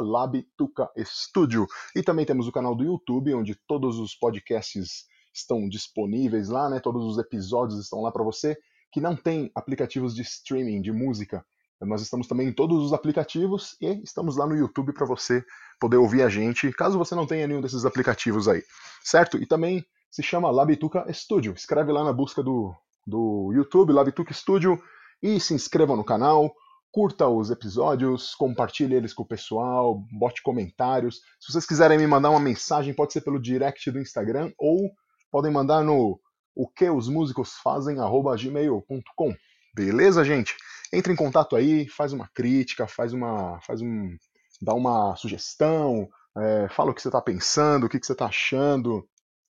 [0.00, 1.66] Labituca Studio.
[1.94, 6.80] E também temos o canal do YouTube, onde todos os podcasts estão disponíveis lá, né?
[6.80, 8.56] Todos os episódios estão lá para você
[8.92, 11.44] que não tem aplicativos de streaming de música.
[11.80, 15.44] Nós estamos também em todos os aplicativos e estamos lá no YouTube para você
[15.78, 18.62] poder ouvir a gente, caso você não tenha nenhum desses aplicativos aí,
[19.04, 19.36] certo?
[19.36, 21.52] E também se chama Labituca Studio.
[21.52, 22.74] Escreve lá na busca do,
[23.06, 24.80] do YouTube, Labituca Studio,
[25.22, 26.52] e se inscreva no canal,
[26.90, 31.20] curta os episódios, compartilhe eles com o pessoal, bote comentários.
[31.38, 34.90] Se vocês quiserem me mandar uma mensagem, pode ser pelo direct do Instagram ou
[35.30, 36.18] podem mandar no
[36.54, 39.34] o que os músicos fazem gmail.com.
[39.74, 40.56] Beleza, gente?
[40.90, 44.16] Entre em contato aí, faz uma crítica, faz uma, faz um,
[44.62, 48.24] dá uma sugestão, é, fala o que você está pensando, o que, que você está
[48.24, 49.06] achando,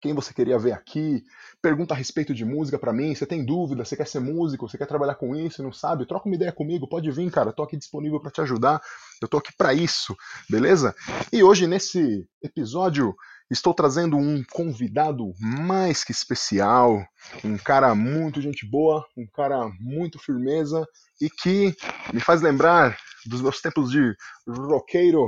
[0.02, 1.24] quem você queria ver aqui,
[1.62, 4.78] pergunta a respeito de música para mim, você tem dúvida, você quer ser músico, você
[4.78, 6.06] quer trabalhar com isso, não sabe?
[6.06, 8.82] Troca uma ideia comigo, pode vir, cara, tô aqui disponível para te ajudar,
[9.22, 10.16] eu tô aqui para isso,
[10.50, 10.96] beleza?
[11.32, 13.16] E hoje nesse episódio
[13.50, 17.04] estou trazendo um convidado mais que especial,
[17.44, 20.86] um cara muito gente boa, um cara muito firmeza
[21.20, 21.76] e que
[22.14, 24.14] me faz lembrar dos meus tempos de
[24.48, 25.28] roqueiro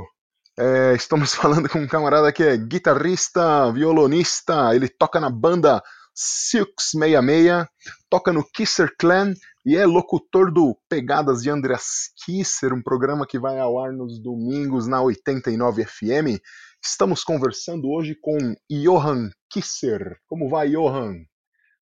[0.60, 5.82] é, estamos falando com um camarada que é guitarrista, violonista, ele toca na banda
[6.14, 7.66] Silks 66,
[8.10, 9.32] toca no Kisser Clan
[9.64, 14.22] e é locutor do Pegadas de Andreas Kisser, um programa que vai ao ar nos
[14.22, 16.38] domingos na 89 FM.
[16.82, 18.36] Estamos conversando hoje com
[18.70, 20.18] Johan Kisser.
[20.26, 21.24] Como vai, Johan?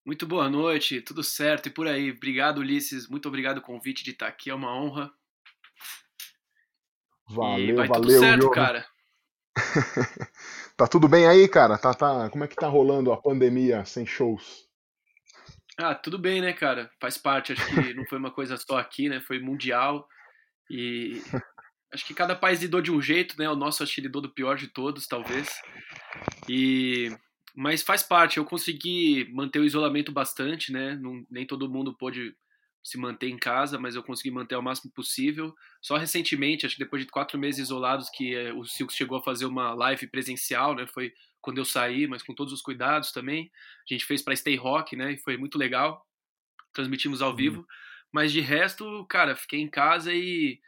[0.05, 2.11] Muito boa noite, tudo certo e por aí.
[2.11, 3.07] Obrigado, Ulisses.
[3.07, 5.11] Muito obrigado o convite de estar aqui, é uma honra.
[7.29, 8.51] Valeu, e vai valeu, tudo certo, Johan.
[8.51, 8.87] cara.
[10.77, 11.77] tá tudo bem aí, cara?
[11.77, 12.29] Tá, tá...
[12.29, 14.67] Como é que tá rolando a pandemia sem shows?
[15.77, 16.89] Ah, tudo bem, né, cara?
[16.99, 17.53] Faz parte.
[17.53, 19.21] Acho que não foi uma coisa só aqui, né?
[19.21, 20.07] Foi mundial.
[20.69, 21.21] E
[21.93, 23.49] acho que cada país lidou de um jeito, né?
[23.49, 25.49] O nosso acho que lidou do pior de todos, talvez.
[26.49, 27.15] E
[27.55, 28.37] mas faz parte.
[28.37, 30.95] Eu consegui manter o isolamento bastante, né?
[30.95, 32.35] Não, nem todo mundo pôde
[32.87, 35.53] se manter em casa, mas eu consegui manter ao máximo possível.
[35.81, 39.23] Só recentemente, acho que depois de quatro meses isolados, que eh, o Silks chegou a
[39.23, 40.87] fazer uma live presencial, né?
[40.87, 43.51] Foi quando eu saí, mas com todos os cuidados também.
[43.89, 45.13] A gente fez para Stay Rock, né?
[45.13, 46.05] E foi muito legal.
[46.73, 47.35] Transmitimos ao Uhum.
[47.35, 47.65] vivo.
[48.11, 50.59] Mas de resto, cara, fiquei em casa e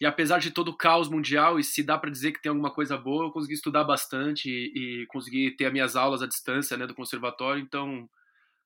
[0.00, 2.72] e apesar de todo o caos mundial, e se dá para dizer que tem alguma
[2.72, 6.76] coisa boa, eu consegui estudar bastante e, e consegui ter as minhas aulas à distância,
[6.76, 7.62] né, do conservatório.
[7.62, 8.08] Então,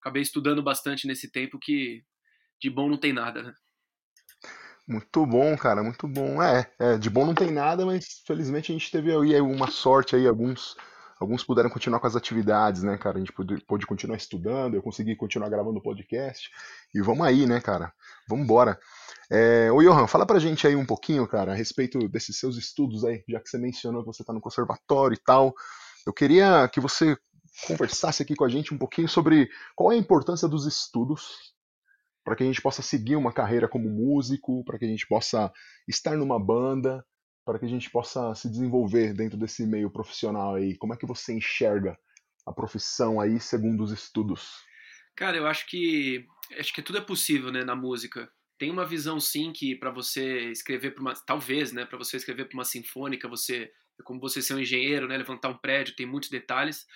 [0.00, 2.04] acabei estudando bastante nesse tempo que
[2.60, 3.54] de bom não tem nada, né?
[4.86, 6.42] Muito bom, cara, muito bom.
[6.42, 10.14] É, é, de bom não tem nada, mas felizmente a gente teve aí uma sorte
[10.14, 10.76] aí, alguns,
[11.18, 13.16] alguns puderam continuar com as atividades, né, cara?
[13.16, 16.50] A gente pôde, pôde continuar estudando, eu consegui continuar gravando o podcast.
[16.94, 17.90] E vamos aí, né, cara?
[18.28, 18.78] Vamos embora.
[19.30, 23.06] É, ô Johan, fala pra gente aí um pouquinho, cara, a respeito desses seus estudos
[23.06, 25.54] aí, já que você mencionou que você tá no conservatório e tal.
[26.06, 27.16] Eu queria que você
[27.66, 31.53] conversasse aqui com a gente um pouquinho sobre qual é a importância dos estudos
[32.24, 35.52] para que a gente possa seguir uma carreira como músico, para que a gente possa
[35.86, 37.04] estar numa banda,
[37.44, 40.76] para que a gente possa se desenvolver dentro desse meio profissional aí.
[40.78, 41.96] Como é que você enxerga
[42.46, 44.64] a profissão aí segundo os estudos?
[45.14, 46.26] Cara, eu acho que
[46.58, 48.30] acho que tudo é possível, né, na música.
[48.58, 52.46] Tem uma visão sim que para você escrever para uma talvez, né, para você escrever
[52.48, 53.70] para uma sinfônica, você
[54.02, 56.86] como você ser um engenheiro, né, levantar um prédio, tem muitos detalhes.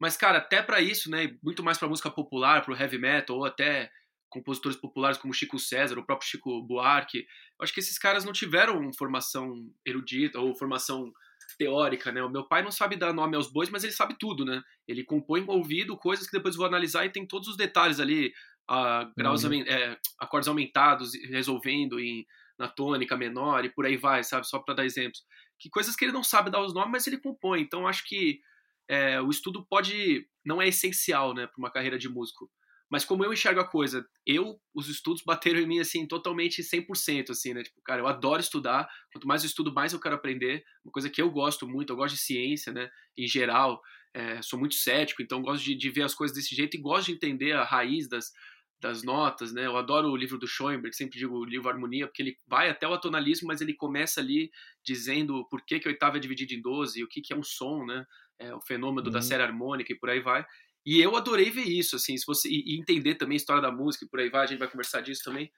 [0.00, 3.36] Mas cara, até para isso, né, muito mais para música popular, para o heavy metal
[3.36, 3.90] ou até
[4.28, 7.18] compositores populares como Chico César, o próprio Chico Buarque.
[7.18, 11.12] Eu acho que esses caras não tiveram formação erudita ou formação
[11.56, 12.22] teórica, né?
[12.22, 14.62] O meu pai não sabe dar nome aos bois, mas ele sabe tudo, né?
[14.86, 18.32] Ele compõe com ouvido coisas que depois vou analisar e tem todos os detalhes ali,
[18.70, 19.62] uh, graus, uhum.
[19.62, 22.26] é, acordes aumentados, resolvendo em,
[22.58, 24.46] na tônica menor e por aí vai, sabe?
[24.46, 25.24] Só para dar exemplos.
[25.58, 27.60] Que coisas que ele não sabe dar os nomes, mas ele compõe.
[27.60, 28.40] Então acho que
[28.88, 32.50] é, o estudo pode não é essencial, né, para uma carreira de músico.
[32.90, 37.30] Mas como eu enxergo a coisa, eu, os estudos bateram em mim, assim, totalmente 100%,
[37.30, 37.62] assim, né?
[37.62, 38.88] Tipo, cara, eu adoro estudar.
[39.12, 40.64] Quanto mais eu estudo, mais eu quero aprender.
[40.84, 42.88] Uma coisa que eu gosto muito, eu gosto de ciência, né?
[43.16, 43.80] Em geral,
[44.14, 47.06] é, sou muito cético, então gosto de, de, ver as coisas desse jeito e gosto
[47.06, 48.32] de entender a raiz das,
[48.80, 49.66] das notas, né?
[49.66, 52.86] Eu adoro o livro do Schoenberg, sempre digo o livro Harmonia, porque ele vai até
[52.86, 54.50] o atonalismo, mas ele começa ali
[54.84, 57.42] dizendo por que, que a oitava é dividida em 12, o que, que é um
[57.42, 58.04] som, né?
[58.38, 59.12] É, o fenômeno uhum.
[59.12, 60.46] da série harmônica e por aí vai.
[60.86, 64.04] E eu adorei ver isso, assim, se você e entender também a história da música
[64.04, 65.50] e por aí vai, a gente vai conversar disso também.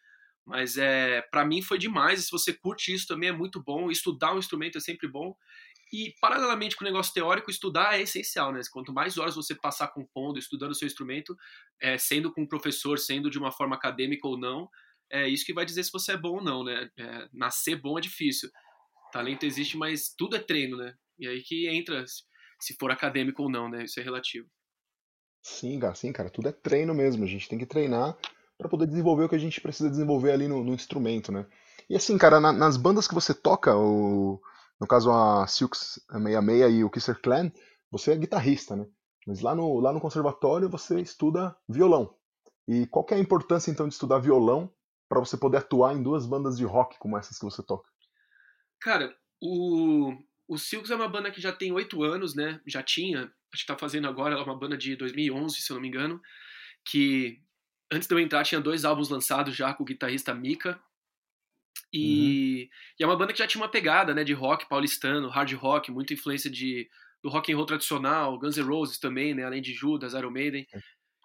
[0.44, 2.20] Mas é, para mim foi demais.
[2.20, 3.90] E se você curte isso também é muito bom.
[3.90, 5.36] Estudar um instrumento é sempre bom.
[5.92, 8.60] E paralelamente com o negócio teórico, estudar é essencial, né?
[8.72, 11.36] Quanto mais horas você passar compondo, estudando o seu instrumento,
[11.80, 14.68] é, sendo com um professor, sendo de uma forma acadêmica ou não,
[15.10, 16.88] é isso que vai dizer se você é bom ou não, né?
[16.96, 18.48] É, nascer bom é difícil.
[19.12, 20.94] Talento existe, mas tudo é treino, né?
[21.18, 22.04] E aí que entra
[22.60, 23.84] se for acadêmico ou não, né?
[23.84, 24.48] Isso é relativo.
[25.42, 27.24] Sim, cara, sim, cara, tudo é treino mesmo.
[27.24, 28.16] A gente tem que treinar
[28.58, 31.46] para poder desenvolver o que a gente precisa desenvolver ali no, no instrumento, né?
[31.88, 34.40] E assim, cara, na, nas bandas que você toca, o,
[34.78, 37.50] no caso a Silks 66 e o Kisser Clan,
[37.90, 38.86] você é guitarrista, né?
[39.26, 42.14] Mas lá no, lá no conservatório você estuda violão.
[42.68, 44.70] E qual que é a importância então de estudar violão
[45.08, 47.88] para você poder atuar em duas bandas de rock como essas que você toca?
[48.80, 50.12] Cara, o,
[50.50, 52.60] o Silks é uma banda que já tem oito anos, né?
[52.66, 55.76] Já tinha, acho que tá fazendo agora, ela é uma banda de 2011, se eu
[55.76, 56.20] não me engano,
[56.84, 57.40] que
[57.88, 60.76] antes de eu entrar tinha dois álbuns lançados já com o guitarrista Mika.
[61.92, 62.96] E, uhum.
[62.98, 65.92] e, é uma banda que já tinha uma pegada, né, de rock paulistano, hard rock,
[65.92, 66.90] muita influência de
[67.22, 70.66] do rock and roll tradicional, Guns N' Roses também, né, além de Judas, Iron Maiden.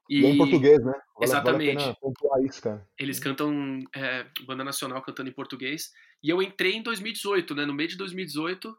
[0.08, 0.92] E, e é em português, né?
[0.92, 1.84] Vale, exatamente.
[2.30, 2.62] Vale isso,
[3.00, 5.92] Eles cantam é, banda nacional cantando em português.
[6.22, 8.78] E eu entrei em 2018, né, no meio de 2018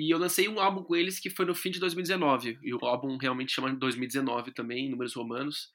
[0.00, 2.58] e eu lancei um álbum com eles que foi no fim de 2019.
[2.62, 5.70] E o álbum realmente chama 2019 também, números romanos.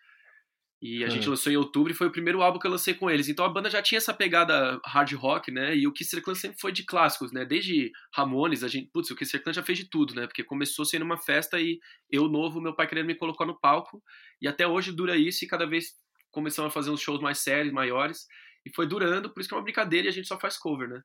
[0.81, 3.07] E a gente lançou em outubro e foi o primeiro álbum que eu lancei com
[3.07, 3.30] eles.
[3.30, 5.77] Então a banda já tinha essa pegada hard rock, né?
[5.77, 7.45] E o Kisser Clan sempre foi de clássicos, né?
[7.45, 8.89] Desde Ramones, a gente.
[8.92, 10.25] Putz, o Kisser Clan já fez de tudo, né?
[10.25, 11.80] Porque começou sendo uma festa e
[12.10, 14.01] eu, novo, meu pai querendo me colocar no palco.
[14.42, 15.94] E até hoje dura isso e cada vez
[16.31, 18.25] começamos a fazer uns shows mais sérios, maiores.
[18.66, 20.89] E foi durando, por isso que é uma brincadeira e a gente só faz cover,
[20.89, 21.01] né?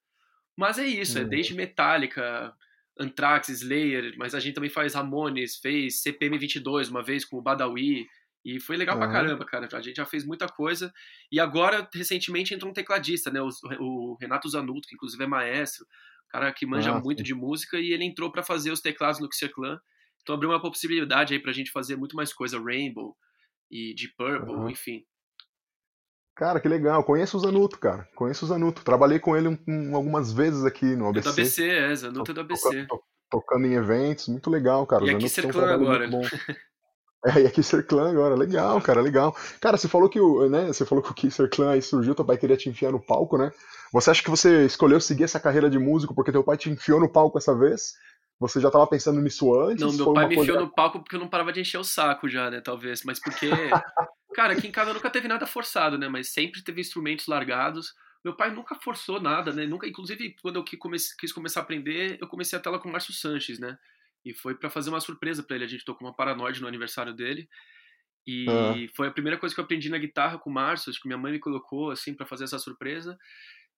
[0.56, 2.54] Mas é isso, é desde Metallica,
[2.98, 7.42] Anthrax, Slayer, mas a gente também faz Ramones, fez CPM 22 uma vez com o
[7.42, 8.06] Badawi,
[8.44, 9.02] e foi legal uhum.
[9.02, 9.68] pra caramba, cara.
[9.70, 10.92] A gente já fez muita coisa.
[11.30, 13.40] E agora, recentemente, entrou um tecladista, né?
[13.42, 15.86] O, o Renato Zanuto, que inclusive é maestro,
[16.28, 19.28] cara que manja ah, muito de música, e ele entrou para fazer os teclados no
[19.32, 19.78] Xer Clan.
[20.22, 23.16] Então abriu uma possibilidade aí pra gente fazer muito mais coisa, Rainbow
[23.70, 24.70] e Deep Purple, uhum.
[24.70, 25.04] enfim.
[26.40, 27.04] Cara, que legal.
[27.04, 28.08] Conheço o Zanuto, cara.
[28.16, 28.82] Conheço o Zanuto.
[28.82, 31.28] Trabalhei com ele um, um, algumas vezes aqui no ABC.
[31.28, 31.94] É do ABC, é.
[31.94, 32.86] Zanuto é do ABC.
[32.86, 34.26] Tocando, tocando em eventos.
[34.26, 35.04] Muito legal, cara.
[35.04, 36.08] E aqui ser clã agora.
[37.22, 39.36] É, e aqui ser clã agora, legal, cara, legal.
[39.60, 42.24] Cara, você falou que o, né, você falou que o Kisser Clan aí surgiu, teu
[42.24, 43.52] pai queria te enfiar no palco, né?
[43.92, 46.98] Você acha que você escolheu seguir essa carreira de músico porque teu pai te enfiou
[46.98, 47.92] no palco essa vez?
[48.40, 49.84] Você já estava pensando nisso antes?
[49.84, 52.28] Não, meu pai me enfiou no palco porque eu não parava de encher o saco
[52.28, 53.50] já, né, talvez, mas porque
[54.32, 56.08] Cara, aqui em casa nunca teve nada forçado, né?
[56.08, 57.94] Mas sempre teve instrumentos largados.
[58.24, 59.66] Meu pai nunca forçou nada, né?
[59.66, 63.12] Nunca, inclusive, quando eu quis começar a aprender, eu comecei a tela com o Márcio
[63.12, 63.76] Sanches, né?
[64.24, 65.64] E foi para fazer uma surpresa para ele.
[65.64, 67.48] A gente tocou uma paranoide no aniversário dele.
[68.26, 68.74] E ah.
[68.94, 70.90] foi a primeira coisa que eu aprendi na guitarra com o Márcio.
[70.90, 73.18] Acho que minha mãe me colocou, assim, para fazer essa surpresa.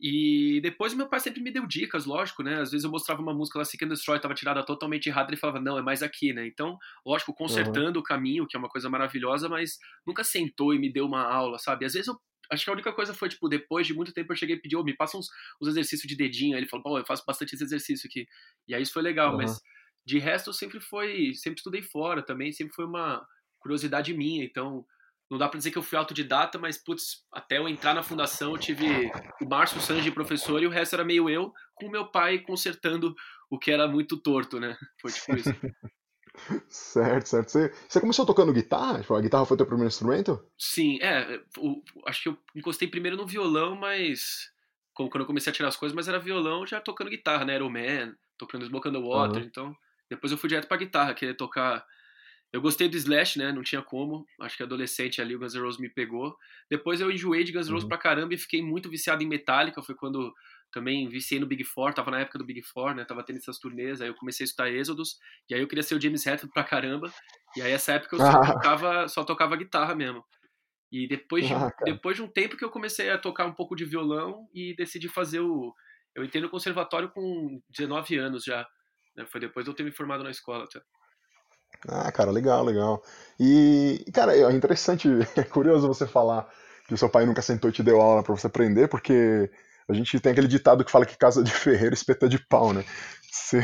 [0.04, 2.60] E depois meu pai sempre me deu dicas, lógico, né?
[2.60, 5.36] Às vezes eu mostrava uma música lá, Seek and Destroy, tava tirada totalmente errada, ele
[5.36, 6.44] falava, não, é mais aqui, né?
[6.44, 8.00] Então, lógico, consertando uhum.
[8.00, 11.56] o caminho, que é uma coisa maravilhosa, mas nunca sentou e me deu uma aula,
[11.56, 11.84] sabe?
[11.84, 12.18] Às vezes eu
[12.50, 14.74] acho que a única coisa foi, tipo, depois de muito tempo eu cheguei e pedi,
[14.74, 15.28] oh, me passa uns,
[15.60, 16.56] uns exercícios de dedinho.
[16.56, 18.26] Aí ele falou, pô, eu faço bastante esse exercício aqui.
[18.66, 19.36] E aí isso foi legal, uhum.
[19.36, 19.60] mas
[20.04, 23.24] de resto sempre foi, sempre estudei fora também, sempre foi uma
[23.60, 24.84] curiosidade minha, então
[25.32, 28.52] não dá para dizer que eu fui autodidata, mas putz, até eu entrar na fundação
[28.52, 29.10] eu tive
[29.40, 33.14] o Márcio Sanji professor e o resto era meio eu, com meu pai consertando
[33.48, 34.76] o que era muito torto, né?
[35.00, 35.48] Foi tipo isso.
[36.68, 37.48] certo, certo.
[37.50, 39.00] Você, você começou tocando guitarra?
[39.00, 40.46] Tipo, a guitarra foi teu primeiro instrumento?
[40.58, 41.40] Sim, é.
[41.56, 44.50] O, acho que eu encostei primeiro no violão, mas.
[44.92, 47.54] Como quando eu comecei a tirar as coisas, mas era violão já tocando guitarra, né?
[47.54, 49.40] Iron Man, tocando Smoke on the Water.
[49.40, 49.48] Uhum.
[49.48, 49.76] Então,
[50.10, 51.82] depois eu fui direto pra guitarra, querer tocar
[52.52, 53.50] eu gostei do Slash, né?
[53.50, 54.26] Não tinha como.
[54.40, 56.36] Acho que adolescente ali o Guns N' Roses me pegou.
[56.70, 57.88] Depois eu enjoei de Guns N' Roses uhum.
[57.88, 59.82] pra caramba e fiquei muito viciado em Metallica.
[59.82, 60.32] Foi quando
[60.70, 63.04] também viciei no Big Four, tava na época do Big Four, né?
[63.04, 65.18] Tava tendo essas turnês, aí eu comecei a escutar Êxodos,
[65.48, 67.12] e aí eu queria ser o James Hetfield pra caramba.
[67.56, 68.40] E aí essa época eu só, ah.
[68.52, 70.24] tocava, só tocava guitarra mesmo.
[70.90, 73.74] E depois de, ah, depois de um tempo que eu comecei a tocar um pouco
[73.74, 75.74] de violão e decidi fazer o.
[76.14, 78.66] Eu entrei no conservatório com 19 anos já.
[79.16, 79.24] Né?
[79.26, 80.64] Foi depois de eu ter me formado na escola.
[80.64, 80.82] Até.
[81.88, 83.02] Ah, cara, legal, legal.
[83.38, 86.48] E, cara, é interessante, é curioso você falar
[86.86, 89.50] que o seu pai nunca sentou e te deu aula para você aprender, porque
[89.88, 92.84] a gente tem aquele ditado que fala que casa de ferreiro espeta de pau, né?
[93.30, 93.62] Você,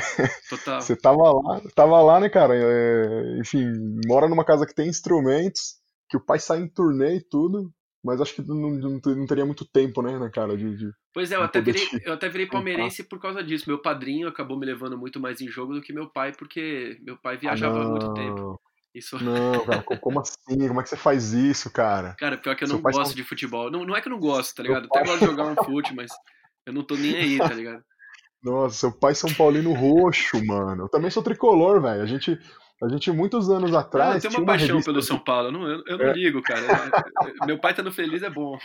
[0.78, 2.54] você tava lá, tava lá, né, cara?
[2.56, 3.66] É, enfim,
[4.06, 5.76] mora numa casa que tem instrumentos,
[6.08, 7.70] que o pai sai em turnê e tudo,
[8.08, 10.56] mas acho que não, não, não teria muito tempo, né, né cara?
[10.56, 13.68] De, de pois é, eu até, virei, eu até virei palmeirense por causa disso.
[13.68, 17.18] Meu padrinho acabou me levando muito mais em jogo do que meu pai, porque meu
[17.18, 18.58] pai viajava há muito tempo.
[18.94, 19.22] Isso...
[19.22, 20.66] Não, cara, como assim?
[20.66, 22.16] Como é que você faz isso, cara?
[22.18, 23.14] Cara, pior que eu Seu não gosto são...
[23.14, 23.70] de futebol.
[23.70, 24.84] Não, não é que eu não gosto, tá ligado?
[24.84, 26.10] Eu até gosto de jogar um fute, mas
[26.64, 27.84] eu não tô nem aí, tá ligado?
[28.42, 30.84] Nossa, seu pai São Paulino roxo, mano.
[30.84, 32.02] Eu também sou tricolor, velho.
[32.02, 32.38] A gente,
[32.82, 34.24] a gente, muitos anos atrás.
[34.24, 34.92] eu tenho uma, uma paixão revista...
[34.92, 35.48] pelo São Paulo.
[35.48, 36.12] Eu não, eu, eu não é.
[36.12, 36.62] ligo, cara.
[37.46, 38.56] Meu pai estando feliz é bom.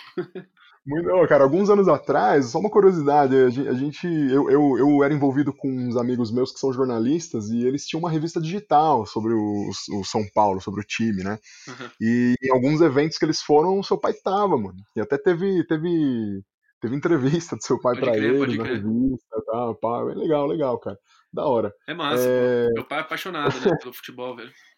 [0.86, 5.53] Muito, cara, alguns anos atrás, só uma curiosidade, a gente, eu, eu, eu, era envolvido
[5.53, 9.70] com uns amigos meus que são jornalistas e eles tinham uma revista digital sobre o,
[9.93, 11.39] o São Paulo, sobre o time, né?
[11.70, 11.89] Uhum.
[12.01, 14.75] E em alguns eventos que eles foram, o seu pai tava, mano.
[14.93, 16.43] E até teve, teve,
[16.82, 20.01] teve entrevista do seu pai para ele na revista e tal, pá.
[20.12, 21.00] É legal, legal, cara.
[21.34, 21.74] Da hora.
[21.88, 22.24] É massa.
[22.24, 22.70] É...
[22.74, 24.52] Meu pai é apaixonado né, pelo futebol, velho.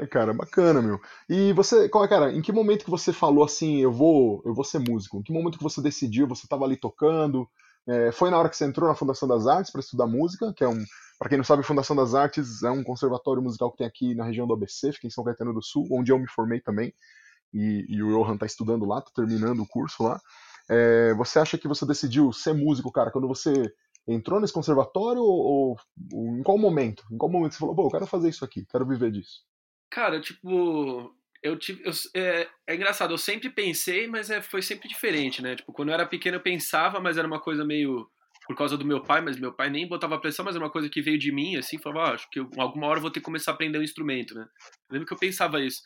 [0.00, 0.98] É, cara, bacana, meu.
[1.28, 4.64] E você, é, cara, em que momento que você falou assim, eu vou, eu vou
[4.64, 5.18] ser músico?
[5.18, 6.26] Em que momento que você decidiu?
[6.28, 7.46] Você estava ali tocando?
[7.86, 10.64] É, foi na hora que você entrou na Fundação das Artes para estudar música, que
[10.64, 10.82] é um,
[11.18, 14.24] para quem não sabe, Fundação das Artes é um conservatório musical que tem aqui na
[14.24, 16.94] região do ABC, fica em São Caetano do Sul, onde eu me formei também.
[17.52, 20.20] E, e o Johan está estudando lá, está terminando o curso lá.
[20.68, 23.52] É, você acha que você decidiu ser músico, cara, quando você
[24.06, 25.76] entrou nesse conservatório ou,
[26.12, 27.04] ou, em qual momento?
[27.10, 29.44] Em qual momento você falou, pô, eu quero fazer isso aqui, quero viver disso?
[29.90, 31.82] Cara, tipo, eu tive.
[31.84, 35.56] Eu, é, é, engraçado, eu sempre pensei, mas é, foi sempre diferente, né?
[35.56, 38.08] Tipo, quando eu era pequeno eu pensava, mas era uma coisa meio.
[38.46, 40.88] Por causa do meu pai, mas meu pai nem botava pressão, mas era uma coisa
[40.88, 43.18] que veio de mim, assim, falava, ah, acho que eu, alguma hora eu vou ter
[43.18, 44.46] que começar a aprender um instrumento, né?
[44.88, 45.82] Eu lembro que eu pensava isso.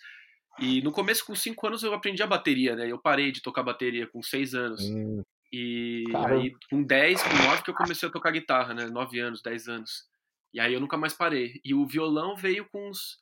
[0.59, 2.91] E no começo, com 5 anos, eu aprendi a bateria, né?
[2.91, 4.83] Eu parei de tocar bateria com 6 anos.
[4.83, 5.23] Hum.
[5.53, 6.43] E Caramba.
[6.43, 8.87] aí, com 10, com 9, que eu comecei a tocar guitarra, né?
[8.87, 10.09] 9 anos, 10 anos.
[10.55, 11.61] E aí eu nunca mais parei.
[11.65, 13.21] E o violão veio com uns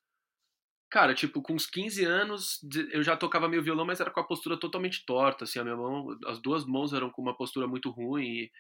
[0.90, 2.60] Cara, tipo, com uns 15 anos
[2.92, 5.76] eu já tocava meio violão, mas era com a postura totalmente torta, assim, a minha
[5.76, 8.52] mão, as duas mãos eram com uma postura muito ruim e,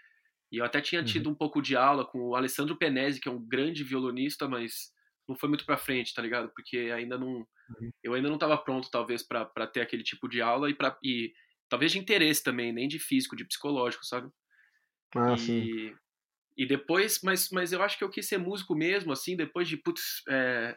[0.52, 1.32] e eu até tinha tido uhum.
[1.32, 4.92] um pouco de aula com o Alessandro Penese, que é um grande violonista, mas
[5.26, 6.50] não foi muito pra frente, tá ligado?
[6.54, 7.90] Porque ainda não, uhum.
[8.02, 11.32] eu ainda não tava pronto, talvez, para ter aquele tipo de aula e, pra, e
[11.68, 14.30] talvez de interesse também, nem de físico, de psicológico, sabe?
[15.16, 15.94] Ah, e, sim.
[16.56, 19.76] E depois, mas, mas eu acho que eu quis ser músico mesmo, assim, depois de,
[19.76, 20.76] putz, é,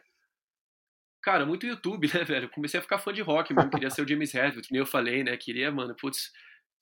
[1.22, 2.50] Cara, muito YouTube, né, velho?
[2.50, 5.22] Comecei a ficar fã de rock mesmo, queria ser o James Hetfield, nem eu falei,
[5.22, 5.36] né?
[5.36, 6.32] Queria, mano, putz,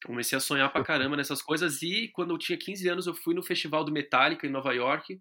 [0.05, 3.35] comecei a sonhar pra caramba nessas coisas e quando eu tinha 15 anos eu fui
[3.35, 5.21] no festival do Metallica em Nova York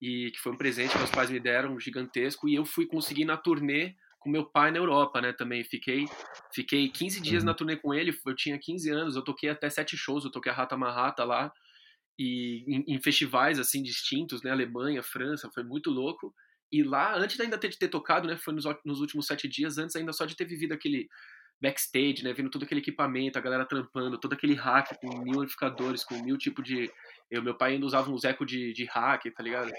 [0.00, 2.86] e que foi um presente que meus pais me deram, um gigantesco, e eu fui
[2.86, 3.94] conseguir na turnê
[4.26, 5.62] com meu pai na Europa, né, também.
[5.62, 6.04] Fiquei
[6.52, 7.56] fiquei 15 dias na uhum.
[7.56, 10.54] turnê com ele, eu tinha 15 anos, eu toquei até sete shows, eu toquei a
[10.54, 11.52] Rata Marrata lá
[12.18, 16.34] e em, em festivais assim distintos, né, Alemanha, França, foi muito louco.
[16.72, 19.94] E lá, antes ainda de ter tocado, né, foi nos, nos últimos sete dias, antes
[19.94, 21.08] ainda só de ter vivido aquele
[21.62, 26.02] backstage, né, vendo todo aquele equipamento, a galera trampando, todo aquele hack com mil amplificadores,
[26.04, 26.90] com mil tipo de...
[27.30, 29.72] Eu, meu pai ainda usava uns eco de, de hack, tá ligado?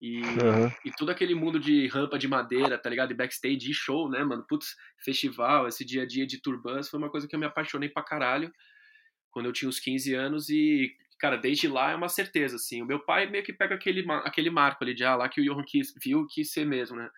[0.00, 0.70] E, uhum.
[0.84, 3.10] e todo aquele mundo de rampa de madeira, tá ligado?
[3.10, 4.44] E backstage e show, né, mano?
[4.48, 4.74] Putz,
[5.04, 8.02] festival, esse dia a dia de turbans, foi uma coisa que eu me apaixonei pra
[8.02, 8.50] caralho
[9.30, 12.82] quando eu tinha uns 15 anos e cara, desde lá é uma certeza, assim.
[12.82, 15.44] O meu pai meio que pega aquele, aquele marco ali de, ah, lá que o
[15.44, 17.08] Johan quis, viu quis ser mesmo, né?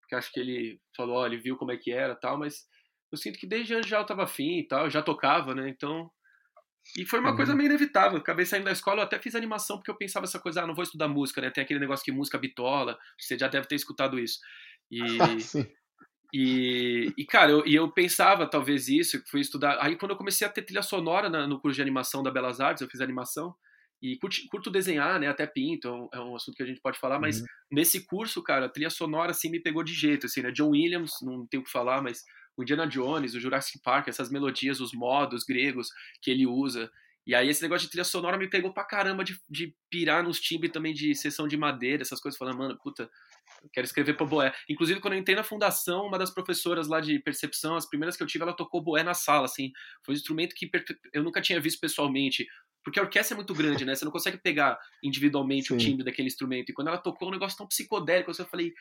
[0.00, 2.66] Porque acho que ele falou, ó, ele viu como é que era tal, mas
[3.10, 5.68] eu sinto que desde antes já eu tava afim e tal, eu já tocava, né?
[5.68, 6.10] Então.
[6.96, 7.36] E foi uma uhum.
[7.36, 8.18] coisa meio inevitável.
[8.18, 10.74] Acabei saindo da escola, eu até fiz animação porque eu pensava essa coisa, ah, não
[10.74, 11.50] vou estudar música, né?
[11.50, 14.38] Tem aquele negócio que música bitola, você já deve ter escutado isso.
[14.90, 15.00] E.
[15.40, 15.66] Sim.
[16.36, 19.78] E, e, cara, eu, e eu pensava talvez isso, fui estudar.
[19.80, 22.58] Aí quando eu comecei a ter trilha sonora na, no curso de animação da Belas
[22.60, 23.54] Artes, eu fiz animação
[24.02, 25.28] e curto, curto desenhar, né?
[25.28, 27.46] Até pinto, é um, é um, assunto que a gente pode falar, mas uhum.
[27.70, 30.50] nesse curso, cara, a trilha sonora assim me pegou de jeito, assim, né?
[30.50, 32.24] John Williams, não tenho o que falar, mas
[32.56, 35.88] o Indiana Jones, o Jurassic Park, essas melodias, os modos gregos
[36.20, 36.90] que ele usa.
[37.26, 40.38] E aí esse negócio de trilha sonora me pegou pra caramba de, de pirar nos
[40.38, 43.10] timbres também de sessão de madeira, essas coisas, falando, mano, puta,
[43.72, 44.54] quero escrever pra boé.
[44.68, 48.22] Inclusive, quando eu entrei na fundação, uma das professoras lá de percepção, as primeiras que
[48.22, 49.72] eu tive, ela tocou boé na sala, assim.
[50.02, 50.70] Foi um instrumento que
[51.12, 52.46] eu nunca tinha visto pessoalmente.
[52.84, 53.94] Porque a orquestra é muito grande, né?
[53.94, 55.74] Você não consegue pegar individualmente Sim.
[55.74, 56.68] o timbre daquele instrumento.
[56.68, 58.74] E quando ela tocou um negócio tão psicodélico, eu falei,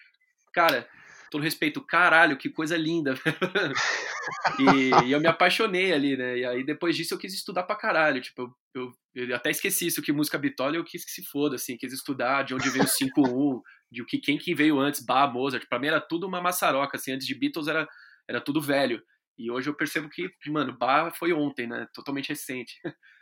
[0.51, 0.86] cara,
[1.34, 3.16] todo respeito, caralho, que coisa linda.
[4.60, 6.38] e, e, eu me apaixonei ali, né?
[6.38, 8.22] E aí depois disso eu quis estudar pra caralho.
[8.22, 11.75] Tipo, eu, eu, até esqueci isso que música bitola eu quis que se foda, assim,
[11.75, 13.62] quis estudar de onde veio o 5-1,
[13.92, 15.68] de que, quem que veio antes, Bach, Mozart.
[15.68, 17.88] Pra mim era tudo uma maçaroca, assim, antes de Beatles era,
[18.30, 19.02] era tudo velho.
[19.36, 21.88] E hoje eu percebo que, mano, Bach foi ontem, né?
[21.96, 22.80] Totalmente recente.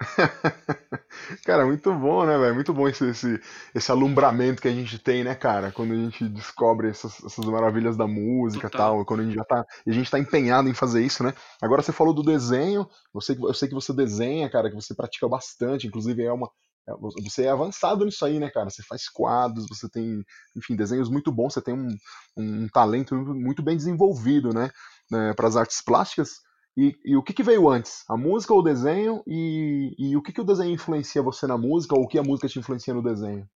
[1.44, 2.54] Cara, muito bom, né, velho?
[2.54, 3.40] Muito bom esse, esse,
[3.74, 5.72] esse alumbramento que a gente tem, né, cara?
[5.72, 9.44] Quando a gente descobre essas, essas maravilhas da música e tal, quando a gente já
[9.44, 9.64] tá.
[9.86, 11.34] a gente tá empenhado em fazer isso, né?
[11.60, 15.28] Agora você falou do desenho, você, eu sei que você desenha, cara, que você pratica
[15.28, 16.48] bastante, inclusive é uma.
[16.88, 18.70] É, você é avançado nisso aí, né, cara?
[18.70, 20.22] Você faz quadros, você tem,
[20.56, 21.88] enfim, desenhos muito bons, você tem um,
[22.36, 24.70] um talento muito bem desenvolvido, né?
[25.10, 26.47] né para as artes plásticas.
[26.78, 28.04] E, e, o que, que, veio antes?
[28.08, 29.20] A música ou o desenho?
[29.26, 31.96] E, e o que, que o desenho influencia você na música?
[31.96, 33.50] Ou o que a música te influencia no desenho?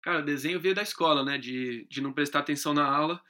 [0.00, 1.36] Cara, o desenho veio da escola, né?
[1.36, 3.20] De, de não prestar atenção na aula.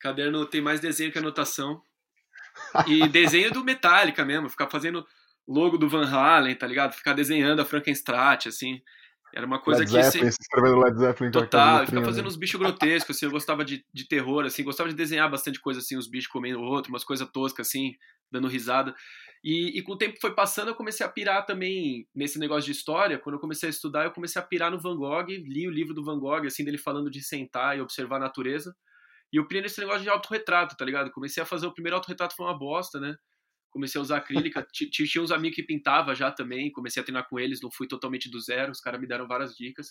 [0.00, 1.82] Caderno tem mais desenho que anotação.
[2.86, 5.06] E desenho do Metallica mesmo, ficar fazendo
[5.46, 6.94] logo do Van Halen, tá ligado?
[6.94, 8.80] Ficar desenhando a Frankenstein, assim.
[9.34, 10.02] Era uma coisa Led que.
[10.02, 10.38] Zeppelin, se...
[10.40, 13.26] escrevendo Led Zeppelin Total, ficar fazendo uns bichos grotescos, assim.
[13.26, 14.62] Eu gostava de, de terror, assim.
[14.62, 17.92] Gostava de desenhar bastante coisa, assim, os bichos comendo o outro, umas coisas toscas, assim
[18.32, 18.94] dando risada.
[19.44, 22.72] E, e, com o tempo foi passando, eu comecei a pirar também nesse negócio de
[22.72, 23.18] história.
[23.18, 25.92] Quando eu comecei a estudar, eu comecei a pirar no Van Gogh, li o livro
[25.92, 28.74] do Van Gogh, assim, dele falando de sentar e observar a natureza.
[29.32, 31.10] E eu pirei nesse negócio de autorretrato, tá ligado?
[31.10, 33.16] Comecei a fazer o primeiro autorretrato, foi uma bosta, né?
[33.72, 34.64] Comecei a usar acrílica.
[34.70, 38.30] Tinha uns amigos que pintava já também, comecei a treinar com eles, não fui totalmente
[38.30, 39.88] do zero, os caras me deram várias dicas.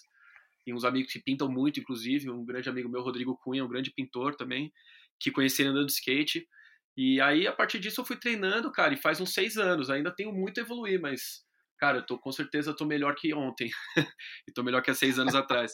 [0.65, 3.91] E uns amigos que pintam muito, inclusive, um grande amigo meu, Rodrigo Cunha, um grande
[3.91, 4.71] pintor também,
[5.19, 6.47] que conheci andando de skate.
[6.95, 9.89] E aí, a partir disso, eu fui treinando, cara, e faz uns seis anos.
[9.89, 11.43] Ainda tenho muito a evoluir, mas,
[11.79, 13.71] cara, eu tô com certeza tô melhor que ontem.
[14.47, 15.73] e tô melhor que há seis anos atrás.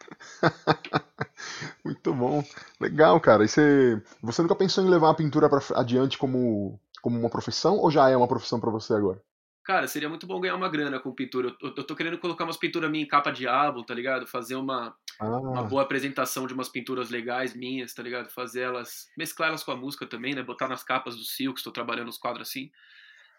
[1.84, 2.42] muito bom.
[2.80, 3.44] Legal, cara.
[3.44, 7.76] E você, você nunca pensou em levar a pintura pra, adiante como, como uma profissão
[7.76, 9.20] ou já é uma profissão para você agora?
[9.64, 11.54] Cara, seria muito bom ganhar uma grana com pintura.
[11.60, 14.26] Eu, eu tô querendo colocar umas pinturas minhas em capa de álbum, tá ligado?
[14.26, 15.38] Fazer uma, ah.
[15.38, 18.28] uma boa apresentação de umas pinturas legais minhas, tá ligado?
[18.30, 20.42] Fazer elas, mesclar elas com a música também, né?
[20.42, 22.70] Botar nas capas do Silk, estou trabalhando os quadros assim.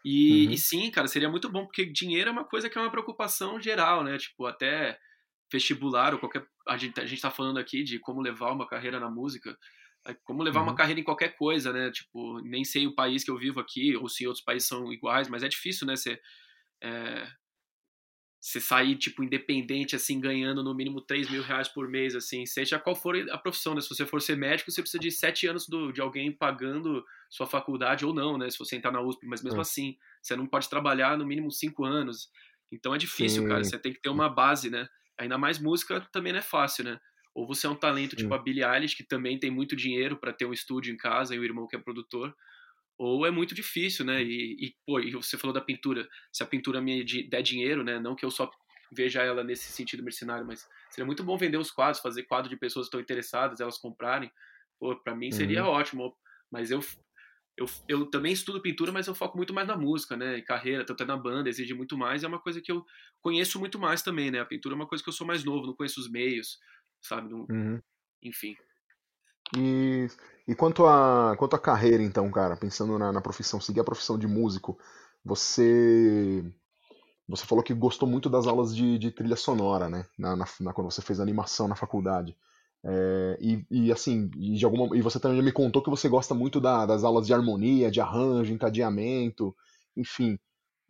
[0.06, 0.54] E, uhum.
[0.54, 3.60] e, sim, cara, seria muito bom, porque dinheiro é uma coisa que é uma preocupação
[3.60, 4.17] geral, né?
[4.17, 4.97] Tipo, até
[5.52, 6.45] vestibular ou qualquer.
[6.67, 9.58] A gente, a gente tá falando aqui de como levar uma carreira na música.
[10.06, 10.68] É como levar uhum.
[10.68, 11.89] uma carreira em qualquer coisa, né?
[11.89, 15.30] Tipo, nem sei o país que eu vivo aqui, ou se outros países são iguais,
[15.30, 15.96] mas é difícil, né?
[15.96, 16.20] Você,
[16.82, 17.28] é,
[18.39, 22.78] você sair, tipo, independente, assim, ganhando no mínimo 3 mil reais por mês, assim, seja
[22.78, 23.80] qual for a profissão, né?
[23.80, 27.48] Se você for ser médico, você precisa de 7 anos do, de alguém pagando sua
[27.48, 28.50] faculdade ou não, né?
[28.50, 29.62] Se você entrar na USP, mas mesmo é.
[29.62, 32.30] assim, você não pode trabalhar no mínimo 5 anos.
[32.70, 33.48] Então é difícil, Sim.
[33.48, 33.63] cara.
[33.63, 34.89] Você tem que ter uma base, né?
[35.18, 37.00] Ainda mais música também não é fácil, né?
[37.34, 40.32] Ou você é um talento tipo a Billie Eilish, que também tem muito dinheiro para
[40.32, 42.36] ter um estúdio em casa e o irmão que é produtor,
[42.98, 44.22] ou é muito difícil, né?
[44.22, 46.08] E, e, pô, e você falou da pintura.
[46.32, 48.00] Se a pintura me der dinheiro, né?
[48.00, 48.50] Não que eu só
[48.91, 52.56] veja ela nesse sentido mercenário, mas seria muito bom vender os quadros, fazer quadro de
[52.56, 54.32] pessoas que estão interessadas, elas comprarem.
[54.80, 55.72] Pô, para mim seria uhum.
[55.72, 56.15] ótimo.
[56.52, 56.82] Mas eu,
[57.58, 60.38] eu, eu também estudo pintura, mas eu foco muito mais na música, né?
[60.38, 62.24] E carreira, tanto é na banda, exige muito mais.
[62.24, 62.86] É uma coisa que eu
[63.19, 64.39] conheço muito mais também, né?
[64.39, 66.60] A pintura é uma coisa que eu sou mais novo, não conheço os meios
[67.04, 67.34] sabe?
[67.50, 67.82] uhum.
[68.24, 68.56] Enfim.
[69.56, 70.08] E,
[70.48, 74.18] e quanto, a, quanto a carreira, então, cara, pensando na, na profissão, seguir a profissão
[74.18, 74.78] de músico,
[75.24, 76.44] você
[77.28, 80.06] você falou que gostou muito das aulas de, de trilha sonora, né?
[80.20, 82.36] Na, na, na, quando você fez animação na faculdade.
[82.84, 86.36] É, e, e, assim, e, de alguma, e você também me contou que você gosta
[86.36, 89.56] muito da, das aulas de harmonia, de arranjo, encadeamento,
[89.96, 90.38] enfim.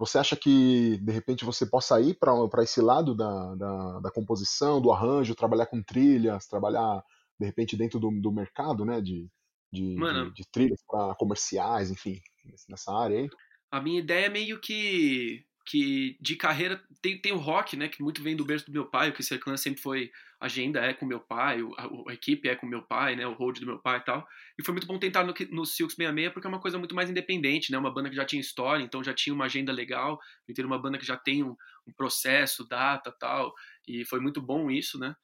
[0.06, 4.82] Você acha que, de repente, você possa ir para esse lado da, da, da, composição,
[4.82, 7.02] do arranjo, trabalhar com trilhas, trabalhar,
[7.40, 9.30] de repente, dentro do, do mercado, né, de,
[9.72, 12.20] de, Mano, de, de trilhas para comerciais, enfim,
[12.68, 13.30] nessa área aí?
[13.72, 18.04] A minha ideia é meio que que de carreira tem, tem o rock, né, que
[18.04, 20.12] muito vem do berço do meu pai, o que Clan sempre foi
[20.46, 23.60] agenda é com meu pai, a, a, equipe é com meu pai, né, o hold
[23.60, 24.28] do meu pai e tal.
[24.60, 27.10] E foi muito bom tentar no, no Silks 66 porque é uma coisa muito mais
[27.10, 30.54] independente, né, uma banda que já tinha história, então já tinha uma agenda legal, e
[30.54, 31.56] ter uma banda que já tem um,
[31.88, 33.54] um processo, data, tal,
[33.88, 35.16] e foi muito bom isso, né?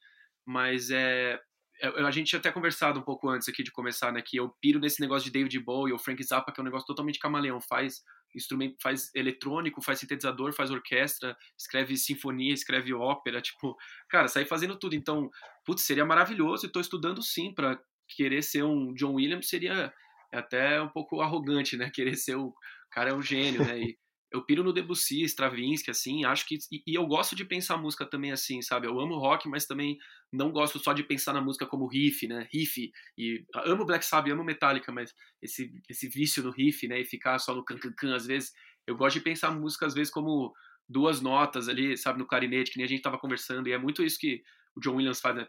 [0.44, 1.38] Mas é,
[1.80, 4.22] é a gente tinha até conversado um pouco antes aqui de começar, né?
[4.22, 6.86] Que eu piro nesse negócio de David Bowie ou Frank Zappa, que é um negócio
[6.86, 7.60] totalmente camaleão.
[7.60, 8.02] Faz
[8.34, 13.76] instrumento, faz eletrônico, faz sintetizador, faz orquestra, escreve sinfonia, escreve ópera, tipo,
[14.08, 14.94] cara, sair fazendo tudo.
[14.94, 15.30] Então,
[15.64, 19.92] putz, seria maravilhoso e estou estudando sim para querer ser um John Williams seria
[20.32, 21.90] até um pouco arrogante, né?
[21.94, 22.54] Querer ser o
[22.90, 23.78] cara é um gênio, né?
[23.80, 23.98] E,
[24.30, 26.58] eu piro no Debussy, Stravinsky, assim, acho que.
[26.70, 28.86] E, e, eu gosto de pensar a música também assim, sabe?
[28.86, 29.98] Eu amo rock, mas também
[30.32, 32.48] não gosto só de pensar na música como riff, né?
[32.52, 32.92] Riff.
[33.18, 35.12] E amo Black Sabbath, amo Metallica, mas
[35.42, 37.00] esse, esse vício no riff, né?
[37.00, 38.52] E ficar só no can-can-can, às vezes.
[38.86, 40.52] Eu gosto de pensar a música, às vezes, como
[40.88, 42.18] duas notas ali, sabe?
[42.20, 43.68] No clarinete, que nem a gente tava conversando.
[43.68, 44.42] E é muito isso que
[44.76, 45.48] o John Williams faz, né?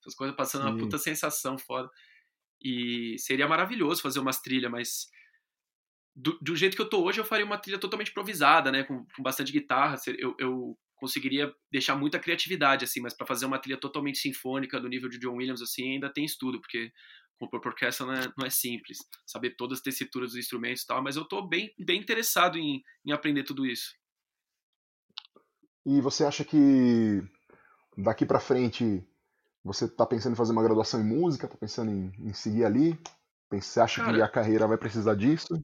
[0.00, 0.68] Essas coisas passando Sim.
[0.68, 1.88] uma puta sensação foda.
[2.62, 5.08] E seria maravilhoso fazer umas trilhas, mas
[6.20, 8.82] do, do, jeito que eu tô hoje, eu faria uma trilha totalmente improvisada, né?
[8.82, 9.96] Com, com bastante guitarra.
[10.18, 14.88] Eu, eu, conseguiria deixar muita criatividade, assim, mas para fazer uma trilha totalmente sinfônica do
[14.88, 16.90] nível de John Williams, assim, ainda tem estudo, porque
[17.38, 18.98] compor por orquestra não é, não é simples.
[19.24, 22.82] Saber todas as tessituras dos instrumentos e tal, mas eu tô bem, bem interessado em,
[23.06, 23.94] em aprender tudo isso.
[25.86, 27.22] E você acha que
[27.96, 29.06] daqui para frente
[29.62, 32.98] você tá pensando em fazer uma graduação em música, tá pensando em, em seguir ali?
[33.52, 35.54] Você acha Cara, que a carreira vai precisar disso?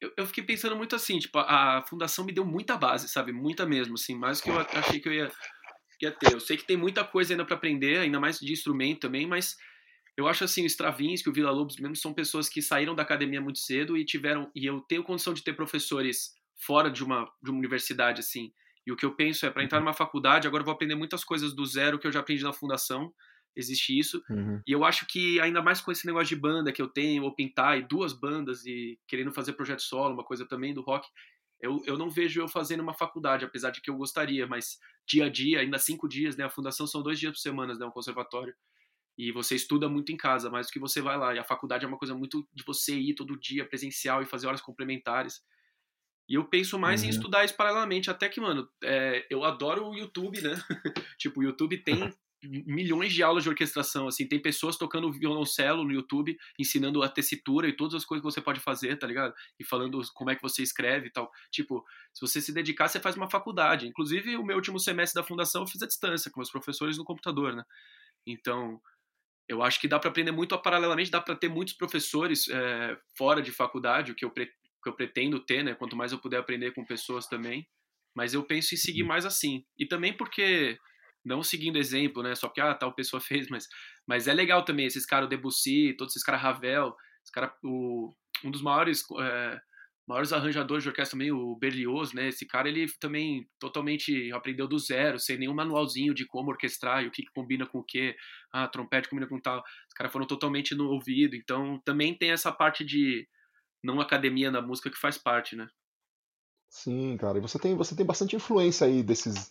[0.00, 3.32] Eu, eu, fiquei pensando muito assim, tipo, a fundação me deu muita base, sabe?
[3.32, 5.30] Muita mesmo, assim, mais do que eu achei que eu ia,
[6.00, 6.32] ia ter.
[6.32, 9.56] Eu sei que tem muita coisa ainda para aprender, ainda mais de instrumento também, mas
[10.16, 13.40] eu acho assim, o Stravinsky, o Vila Lobos mesmo, são pessoas que saíram da academia
[13.40, 17.50] muito cedo e tiveram, e eu tenho condição de ter professores fora de uma, de
[17.50, 18.52] uma universidade, assim.
[18.86, 21.22] E o que eu penso é, para entrar numa faculdade, agora eu vou aprender muitas
[21.24, 23.12] coisas do zero que eu já aprendi na fundação,
[23.54, 24.22] existe isso.
[24.30, 24.60] Uhum.
[24.66, 27.34] E eu acho que ainda mais com esse negócio de banda que eu tenho, ou
[27.34, 31.08] pintar, e duas bandas, e querendo fazer projeto solo, uma coisa também do rock,
[31.60, 35.26] eu, eu não vejo eu fazendo uma faculdade, apesar de que eu gostaria, mas dia
[35.26, 36.44] a dia, ainda cinco dias, né?
[36.44, 37.84] A fundação são dois dias por semana, né?
[37.84, 38.54] Um conservatório.
[39.18, 41.34] E você estuda muito em casa, mais do que você vai lá.
[41.34, 44.46] E a faculdade é uma coisa muito de você ir todo dia presencial e fazer
[44.46, 45.42] horas complementares.
[46.26, 47.08] E eu penso mais uhum.
[47.08, 50.54] em estudar isso paralelamente, até que, mano, é, eu adoro o YouTube, né?
[51.18, 55.92] tipo, o YouTube tem milhões de aulas de orquestração, assim, tem pessoas tocando violoncelo no
[55.92, 59.34] YouTube, ensinando a tessitura e todas as coisas que você pode fazer, tá ligado?
[59.58, 61.30] E falando como é que você escreve e tal.
[61.50, 63.86] Tipo, se você se dedicar, você faz uma faculdade.
[63.86, 67.04] Inclusive, o meu último semestre da fundação eu fiz à distância, com meus professores no
[67.04, 67.64] computador, né?
[68.26, 68.80] Então,
[69.48, 73.42] eu acho que dá para aprender muito paralelamente, dá para ter muitos professores é, fora
[73.42, 75.74] de faculdade, o que eu, pre que eu pretendo ter, né?
[75.74, 77.68] Quanto mais eu puder aprender com pessoas também.
[78.14, 79.08] Mas eu penso em seguir uhum.
[79.08, 79.64] mais assim.
[79.78, 80.78] E também porque
[81.24, 82.34] não seguindo exemplo, né?
[82.34, 83.68] Só porque ah, tal pessoa fez, mas,
[84.06, 88.14] mas é legal também esses caras, o Debussy, todos esses caras Ravel, esse cara, o,
[88.44, 89.60] um dos maiores é,
[90.10, 92.26] maiores arranjadores de orquestra também, o Berlioz, né?
[92.26, 97.06] Esse cara ele também totalmente aprendeu do zero, sem nenhum manualzinho de como orquestrar e
[97.06, 98.16] o que, que combina com o que,
[98.52, 99.62] ah, trompete combina com tal.
[99.88, 103.28] Os caras foram totalmente no ouvido, então também tem essa parte de
[103.84, 105.68] não academia na música que faz parte, né?
[106.68, 107.38] Sim, cara.
[107.38, 109.48] E você tem você tem bastante influência aí desses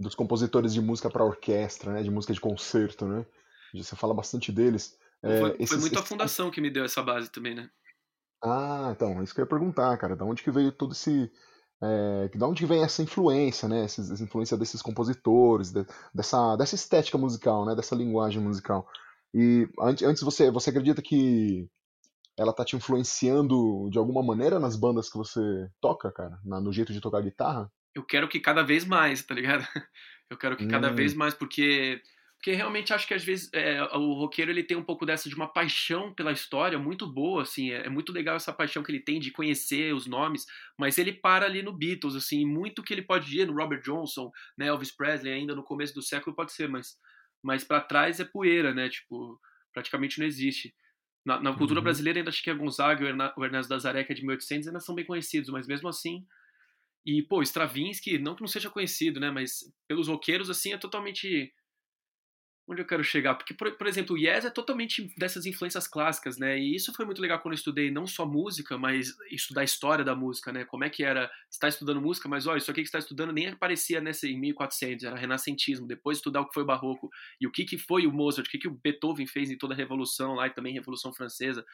[0.00, 3.26] dos compositores de música para orquestra, né, de música de concerto, né?
[3.74, 4.98] Você fala bastante deles.
[5.22, 6.04] É, foi, esses, foi muito esses...
[6.04, 7.70] a fundação que me deu essa base também, né?
[8.42, 10.16] Ah, então, isso que eu ia perguntar, cara.
[10.16, 11.30] Da onde que veio todo esse.
[11.82, 13.84] É, da onde vem essa influência, né?
[13.84, 17.76] Essa, essa influência desses compositores, de, dessa, dessa estética musical, né?
[17.76, 18.88] Dessa linguagem musical.
[19.32, 21.68] E antes, antes você, você acredita que
[22.36, 26.40] ela tá te influenciando de alguma maneira nas bandas que você toca, cara?
[26.44, 27.70] Na, no jeito de tocar guitarra?
[27.94, 29.66] Eu quero que cada vez mais, tá ligado?
[30.30, 30.94] Eu quero que cada hum.
[30.94, 32.00] vez mais, porque
[32.40, 35.34] porque realmente acho que às vezes é, o roqueiro ele tem um pouco dessa de
[35.34, 39.00] uma paixão pela história muito boa, assim, é, é, muito legal essa paixão que ele
[39.00, 40.46] tem de conhecer os nomes,
[40.78, 44.30] mas ele para ali no Beatles, assim, muito que ele pode ir no Robert Johnson,
[44.56, 46.96] né, Elvis Presley ainda no começo do século pode ser, mas
[47.42, 49.38] mas para trás é poeira, né, tipo,
[49.70, 50.74] praticamente não existe.
[51.26, 51.84] Na, na cultura uhum.
[51.84, 54.80] brasileira ainda acho que a Gonzaga e o Ernesto da que é de 1800, ainda
[54.80, 56.24] são bem conhecidos, mas mesmo assim
[57.04, 59.30] e, pô, Stravinsky, não que não seja conhecido, né?
[59.30, 61.52] Mas pelos roqueiros, assim, é totalmente
[62.70, 63.34] onde eu quero chegar?
[63.34, 66.56] Porque, por, por, exemplo, o Yes é totalmente dessas influências clássicas, né?
[66.56, 70.04] E isso foi muito legal quando eu estudei não só música, mas estudar a história
[70.04, 70.64] da música, né?
[70.64, 73.48] Como é que era estar estudando música, mas olha, isso aqui que está estudando nem
[73.48, 75.84] aparecia nessa em 1400, era renascentismo.
[75.88, 78.50] Depois estudar o que foi o barroco e o que, que foi o Mozart, o
[78.50, 81.64] que, que o Beethoven fez em toda a Revolução lá e também Revolução Francesa,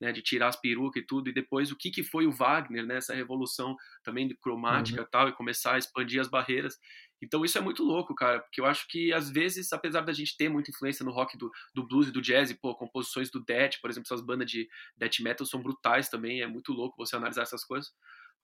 [0.00, 0.12] né?
[0.12, 1.28] De tirar as perucas e tudo.
[1.28, 2.98] E depois o que, que foi o Wagner, né?
[2.98, 5.06] Essa revolução também de cromática uhum.
[5.06, 6.78] e tal, e começar a expandir as barreiras.
[7.24, 10.36] Então isso é muito louco, cara, porque eu acho que às vezes, apesar da gente
[10.36, 13.42] ter muita influência no rock do, do blues e do jazz, e, pô, composições do
[13.42, 17.16] death, por exemplo, essas bandas de death metal são brutais também, é muito louco você
[17.16, 17.90] analisar essas coisas.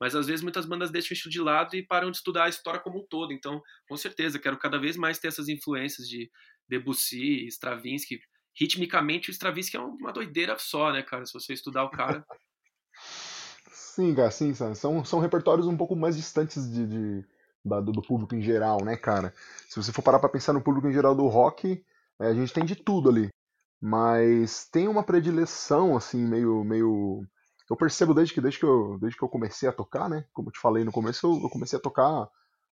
[0.01, 2.81] Mas às vezes muitas bandas deixam isso de lado e param de estudar a história
[2.81, 3.35] como um todo.
[3.35, 6.31] Então, com certeza, quero cada vez mais ter essas influências de
[6.67, 8.19] Debussy, Stravinsky.
[8.59, 11.27] ritmicamente o Stravinsky é uma doideira só, né, cara?
[11.27, 12.25] Se você estudar o cara.
[13.71, 17.25] sim, cara, sim, são, são repertórios um pouco mais distantes de, de
[17.65, 19.35] do, do, público em geral, né, cara?
[19.69, 21.85] Se você for parar pra pensar no público em geral do rock,
[22.21, 23.29] é, a gente tem de tudo ali.
[23.81, 26.63] Mas tem uma predileção, assim, meio.
[26.65, 27.25] meio...
[27.69, 30.25] Eu percebo desde que, desde, que eu, desde que eu comecei a tocar, né?
[30.33, 32.29] Como eu te falei no começo, eu, eu comecei a tocar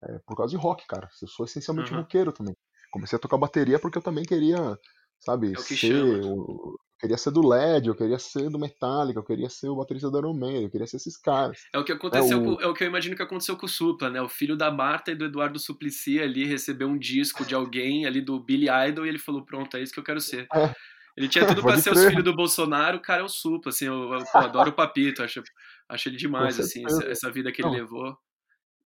[0.04, 1.08] é, por causa de rock, cara.
[1.20, 2.00] Eu sou essencialmente uhum.
[2.00, 2.54] roqueiro também.
[2.92, 4.78] Comecei a tocar bateria porque eu também queria,
[5.18, 6.22] sabe, é ser.
[6.24, 10.08] O, queria ser do LED, eu queria ser do Metallica, eu queria ser o baterista
[10.08, 11.66] do Iron Man, eu queria ser esses caras.
[11.72, 12.44] É o que aconteceu, é o...
[12.44, 14.22] Com, é o que eu imagino que aconteceu com o Supla, né?
[14.22, 18.20] O filho da Marta e do Eduardo Suplicy ali recebeu um disco de alguém ali
[18.20, 20.46] do Billy Idol e ele falou: "Pronto, é isso que eu quero ser".
[20.54, 20.72] É.
[21.16, 22.04] Ele tinha tudo para ser crer.
[22.04, 24.74] os filhos do Bolsonaro, o cara é o Supla, assim, eu, eu pô, adoro o
[24.74, 25.42] Papito, acho,
[25.88, 27.76] acho ele demais, assim, essa, essa, vida que ele Não.
[27.76, 28.16] levou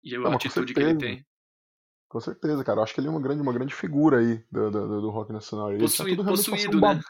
[0.02, 1.26] e a Não, atitude que ele tem.
[2.08, 2.80] Com certeza, cara.
[2.80, 5.34] Eu acho que ele é uma grande, uma grande figura aí do, do, do rock
[5.34, 5.72] nacional.
[5.72, 7.02] Ele possuído, possuído né?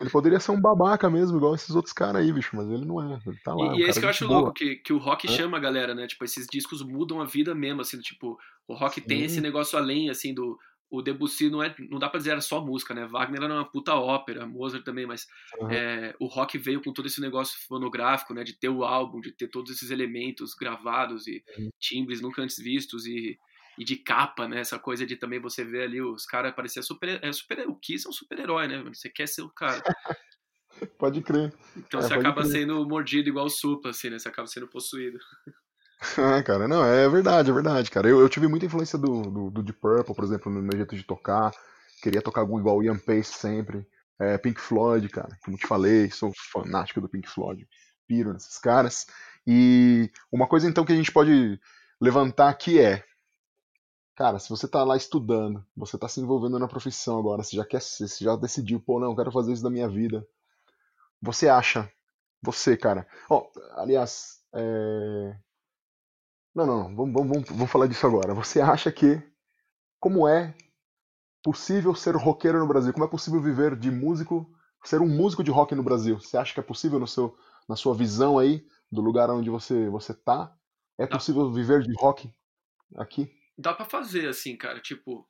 [0.00, 3.00] Ele poderia ser um babaca mesmo, igual esses outros caras aí, bicho, mas ele não
[3.02, 3.20] é.
[3.26, 3.74] Ele tá lá.
[3.74, 4.40] E, e é isso que eu acho boa.
[4.40, 5.30] louco, que, que o rock é?
[5.30, 6.06] chama a galera, né?
[6.06, 9.06] Tipo, esses discos mudam a vida mesmo, assim, tipo, o rock Sim.
[9.06, 10.58] tem esse negócio além, assim, do.
[10.90, 13.06] O Debussy não, é, não dá pra dizer era só música, né?
[13.06, 15.26] Wagner era uma puta ópera, Mozart também, mas
[15.60, 15.70] uhum.
[15.70, 18.42] é, o rock veio com todo esse negócio fonográfico, né?
[18.42, 21.68] De ter o álbum, de ter todos esses elementos gravados e uhum.
[21.78, 23.38] timbres nunca antes vistos e
[23.78, 24.60] e de capa, né?
[24.60, 27.66] Essa coisa de também você ver ali os caras parecer super, é super.
[27.68, 28.82] O Kiss é um super-herói, né?
[28.92, 29.82] Você quer ser o cara.
[30.98, 31.54] pode crer.
[31.76, 32.52] Então é, você acaba crer.
[32.52, 34.18] sendo mordido igual o Supla, assim, né?
[34.18, 35.18] Você acaba sendo possuído.
[36.16, 38.08] Ah, cara, não, é verdade, é verdade, cara.
[38.08, 40.94] Eu, eu tive muita influência do, do, do Deep Purple, por exemplo, no meu jeito
[40.94, 41.50] de tocar.
[42.00, 43.84] Queria tocar igual o Ian Pace sempre.
[44.16, 47.66] É, Pink Floyd, cara, como te falei, sou fanático do Pink Floyd.
[48.06, 49.06] Piro nesses caras.
[49.44, 51.58] E uma coisa então que a gente pode
[52.00, 53.02] levantar aqui é
[54.18, 57.64] Cara, se você tá lá estudando, você tá se envolvendo na profissão agora, você já
[57.64, 60.26] quer ser, você já decidiu, pô, não, eu quero fazer isso da minha vida.
[61.22, 61.88] Você acha,
[62.42, 63.06] você, cara.
[63.30, 65.36] Ó, oh, aliás, é...
[66.52, 68.34] Não, não, não, vamos, vamos, vamos falar disso agora.
[68.34, 69.22] Você acha que,
[70.00, 70.54] como é
[71.42, 72.92] possível ser roqueiro no Brasil?
[72.92, 74.50] Como é possível viver de músico,
[74.84, 76.20] ser um músico de rock no Brasil?
[76.20, 77.36] Você acha que é possível no seu,
[77.68, 80.54] na sua visão aí, do lugar onde você, você tá?
[80.98, 82.34] É possível viver de rock
[82.96, 83.37] aqui?
[83.58, 84.80] Dá para fazer, assim, cara.
[84.80, 85.28] Tipo,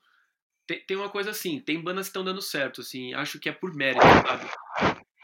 [0.67, 3.53] tem, tem uma coisa assim, tem bandas que estão dando certo, assim, acho que é
[3.53, 4.51] por mérito, sabe?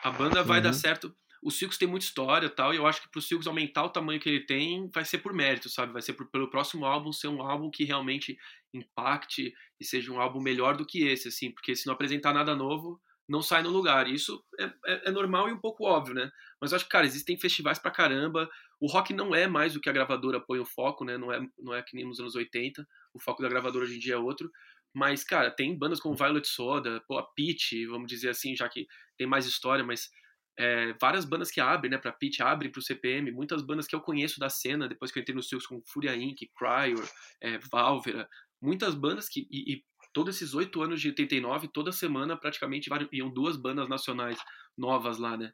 [0.02, 0.64] A banda vai uhum.
[0.64, 1.14] dar certo.
[1.42, 4.18] O Silks tem muita história tal, e eu acho que pro Silks aumentar o tamanho
[4.18, 5.92] que ele tem, vai ser por mérito, sabe?
[5.92, 8.38] Vai ser por, pelo próximo álbum ser um álbum que realmente
[8.72, 12.56] impacte e seja um álbum melhor do que esse, assim, porque se não apresentar nada
[12.56, 14.08] novo, não sai no lugar.
[14.08, 16.30] Isso é, é, é, normal e um pouco óbvio, né?
[16.60, 18.48] Mas eu acho que, cara, existem festivais pra caramba.
[18.80, 21.16] O rock não é mais o que a gravadora põe o foco, né?
[21.16, 22.86] Não é, não é que nem nos anos 80.
[23.12, 24.50] O foco da gravadora hoje em dia é outro.
[24.92, 28.86] Mas, cara, tem bandas como Violet Soda, pô, a Pitch, vamos dizer assim, já que
[29.18, 30.08] tem mais história, mas
[30.56, 34.00] é, várias bandas que abrem, né, pra Pitch, abrem pro CPM, muitas bandas que eu
[34.00, 37.10] conheço da cena, depois que eu entrei nos seus como Furia Inc., Cryer,
[37.40, 38.28] é, Valvera,
[38.62, 43.28] muitas bandas que, e, e todos esses oito anos de 89, toda semana praticamente iam
[43.28, 44.38] duas bandas nacionais
[44.78, 45.50] novas lá, né?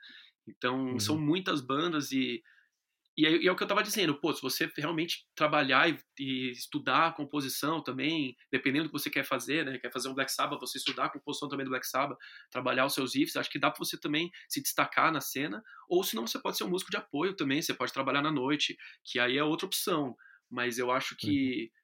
[0.47, 1.01] Então uhum.
[1.01, 2.43] são muitas bandas e,
[3.21, 5.99] e é, e é, o que eu estava dizendo, pô, se você realmente trabalhar e,
[6.19, 9.79] e, estudar a composição também, dependendo do que você quer fazer, né?
[9.79, 12.19] Quer fazer um Black Sabbath, você estudar a composição também do Black Sabbath,
[12.51, 16.03] trabalhar os seus riffs, acho que dá para você também se destacar na cena, ou
[16.03, 19.19] senão você pode ser um músico de apoio também, você pode trabalhar na noite, que
[19.19, 20.17] aí é outra opção.
[20.49, 21.81] Mas eu acho que uhum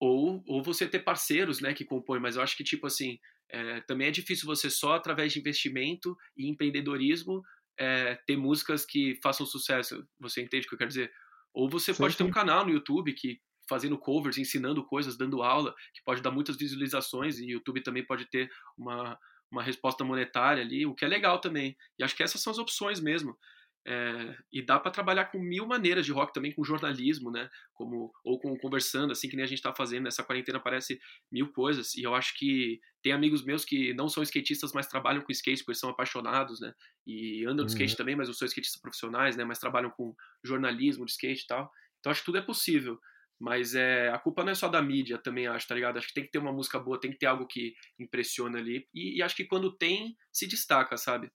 [0.00, 3.18] ou, ou você ter parceiros né, que compõem, mas eu acho que, tipo assim,
[3.50, 7.42] é, também é difícil você só através de investimento e empreendedorismo
[7.78, 10.06] é, ter músicas que façam sucesso.
[10.18, 11.12] Você entende o que eu quero dizer?
[11.52, 12.18] Ou você sim, pode sim.
[12.18, 16.32] ter um canal no YouTube que fazendo covers, ensinando coisas, dando aula, que pode dar
[16.32, 19.16] muitas visualizações e o YouTube também pode ter uma,
[19.50, 21.76] uma resposta monetária ali, o que é legal também.
[21.98, 23.36] E acho que essas são as opções mesmo.
[23.86, 27.48] É, e dá para trabalhar com mil maneiras de rock também, com jornalismo, né?
[27.72, 30.04] Como, ou com conversando, assim que nem a gente está fazendo.
[30.04, 31.00] Nessa quarentena aparece
[31.32, 31.94] mil coisas.
[31.94, 35.64] E eu acho que tem amigos meus que não são skatistas, mas trabalham com skate
[35.64, 36.74] porque são apaixonados, né?
[37.06, 37.96] E andam de skate uhum.
[37.96, 39.44] também, mas não são skatistas profissionais, né?
[39.44, 40.14] Mas trabalham com
[40.44, 41.70] jornalismo de skate e tal.
[41.98, 43.00] Então acho que tudo é possível.
[43.38, 45.96] Mas é, a culpa não é só da mídia, também acho, tá ligado?
[45.96, 48.86] Acho que tem que ter uma música boa, tem que ter algo que impressiona ali.
[48.92, 51.32] E, e acho que quando tem, se destaca, sabe?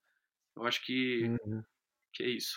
[0.55, 1.23] Eu acho que.
[1.43, 1.63] Uhum
[2.15, 2.55] que é isso.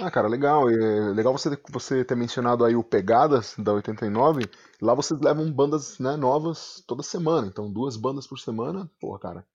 [0.00, 0.68] Ah, cara, legal.
[0.68, 4.44] É legal você, você ter mencionado aí o Pegadas da 89.
[4.82, 7.46] Lá vocês levam bandas né, novas toda semana.
[7.46, 8.90] Então, duas bandas por semana.
[9.00, 9.46] Porra, cara.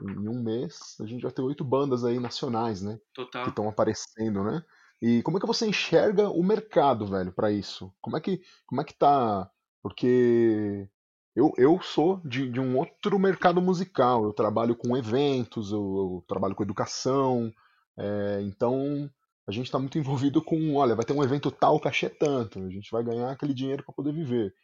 [0.00, 3.00] Em um mês a gente já tem oito bandas aí nacionais, né?
[3.12, 3.44] Total.
[3.44, 4.62] Que estão aparecendo, né?
[5.02, 7.92] E como é que você enxerga o mercado, velho, para isso?
[8.00, 9.50] Como é que como é que tá?
[9.82, 10.88] Porque
[11.34, 14.24] eu, eu sou de, de um outro mercado musical.
[14.24, 17.52] Eu trabalho com eventos, eu, eu trabalho com educação.
[17.98, 19.10] É, então,
[19.46, 22.70] a gente está muito envolvido com, olha, vai ter um evento tal, cachê tanto, a
[22.70, 24.54] gente vai ganhar aquele dinheiro para poder viver.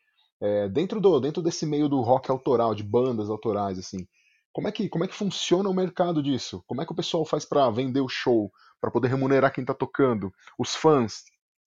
[0.40, 4.06] É, dentro do dentro desse meio do rock autoral, de bandas autorais, assim,
[4.52, 6.62] como é que como é que funciona o mercado disso?
[6.66, 9.74] Como é que o pessoal faz para vender o show, para poder remunerar quem está
[9.74, 10.32] tocando?
[10.58, 11.24] Os fãs,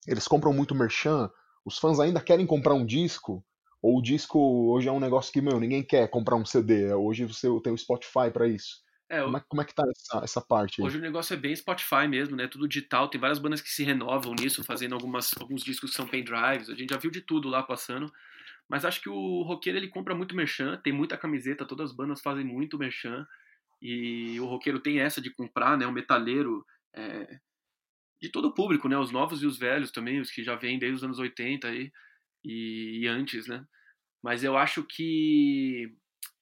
[0.07, 1.29] eles compram muito merchan?
[1.65, 3.43] Os fãs ainda querem comprar um disco?
[3.81, 4.39] Ou o disco
[4.71, 6.93] hoje é um negócio que, meu, ninguém quer comprar um CD.
[6.93, 8.77] Hoje você tem o Spotify para isso.
[9.09, 10.87] É, como, é, como é que tá essa, essa parte aí?
[10.87, 12.47] Hoje o negócio é bem Spotify mesmo, né?
[12.47, 13.09] Tudo digital.
[13.09, 16.69] Tem várias bandas que se renovam nisso, fazendo algumas, alguns discos que são pendrives.
[16.69, 18.11] A gente já viu de tudo lá passando.
[18.67, 22.21] Mas acho que o roqueiro ele compra muito merchan, tem muita camiseta, todas as bandas
[22.21, 23.25] fazem muito merchan.
[23.81, 25.87] E o roqueiro tem essa de comprar, né?
[25.87, 27.39] O metaleiro é,
[28.21, 28.97] de todo o público, né?
[28.97, 31.91] Os novos e os velhos também, os que já vêm desde os anos 80 aí
[32.43, 33.65] e, e antes, né?
[34.21, 35.95] Mas eu acho que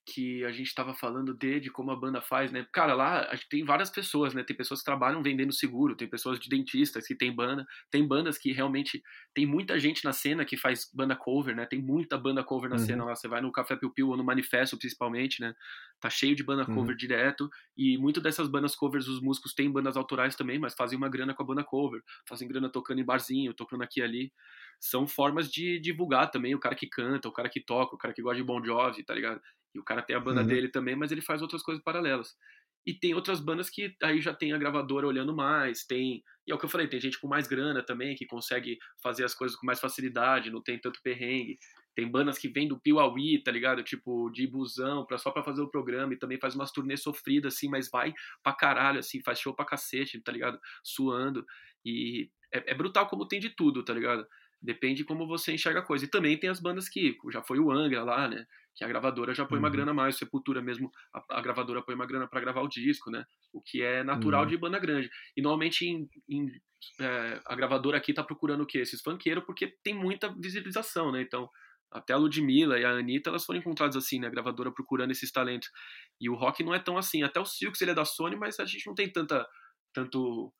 [0.05, 2.65] que a gente estava falando de, de como a banda faz, né?
[2.71, 4.43] Cara, lá tem várias pessoas, né?
[4.43, 8.37] Tem pessoas que trabalham vendendo seguro, tem pessoas de dentistas que tem banda, tem bandas
[8.37, 9.01] que realmente
[9.33, 11.65] tem muita gente na cena que faz banda cover, né?
[11.65, 12.85] Tem muita banda cover na uhum.
[12.85, 13.15] cena lá.
[13.15, 15.55] Você vai no Café Piu Piu ou no Manifesto, principalmente, né?
[15.99, 16.75] Tá cheio de banda uhum.
[16.75, 16.97] cover uhum.
[16.97, 21.09] direto e muito dessas bandas covers os músicos têm bandas autorais também, mas fazem uma
[21.09, 24.31] grana com a banda cover, fazem grana tocando em barzinho, tocando aqui e ali.
[24.79, 28.13] São formas de divulgar também o cara que canta, o cara que toca, o cara
[28.13, 29.41] que gosta de Bon Jovi, tá ligado?
[29.75, 30.47] E o cara tem a banda uhum.
[30.47, 32.33] dele também, mas ele faz outras coisas paralelas.
[32.85, 36.23] E tem outras bandas que aí já tem a gravadora olhando mais, tem.
[36.47, 39.25] E é o que eu falei, tem gente com mais grana também, que consegue fazer
[39.25, 41.57] as coisas com mais facilidade, não tem tanto perrengue.
[41.95, 43.83] Tem bandas que vêm do Piauí, tá ligado?
[43.83, 47.55] Tipo, de busão, pra, só pra fazer o programa, e também faz umas turnês sofridas,
[47.55, 50.59] assim, mas vai pra caralho, assim, faz show pra cacete, tá ligado?
[50.83, 51.45] Suando.
[51.83, 54.27] E é, é brutal como tem de tudo, tá ligado?
[54.61, 56.05] Depende de como você enxerga a coisa.
[56.05, 58.45] E também tem as bandas que, já foi o Angra lá, né?
[58.75, 59.63] Que a gravadora já põe uhum.
[59.63, 62.67] uma grana a mais, Sepultura mesmo, a, a, gravadora põe uma grana para gravar o
[62.67, 63.23] disco, né?
[63.53, 64.47] O que é natural uhum.
[64.47, 65.09] de banda grande.
[65.35, 66.51] E normalmente em, em,
[66.99, 68.79] é, a gravadora aqui tá procurando o quê?
[68.79, 71.21] Esses funkeiros, porque tem muita visualização, né?
[71.21, 71.49] Então,
[71.91, 74.27] até a Ludmilla e a Anitta, elas foram encontradas assim, né?
[74.27, 75.69] A gravadora procurando esses talentos.
[76.19, 77.23] E o rock não é tão assim.
[77.23, 79.47] Até o Silks, ele é da Sony, mas a gente não tem tanta,
[79.93, 80.53] tanto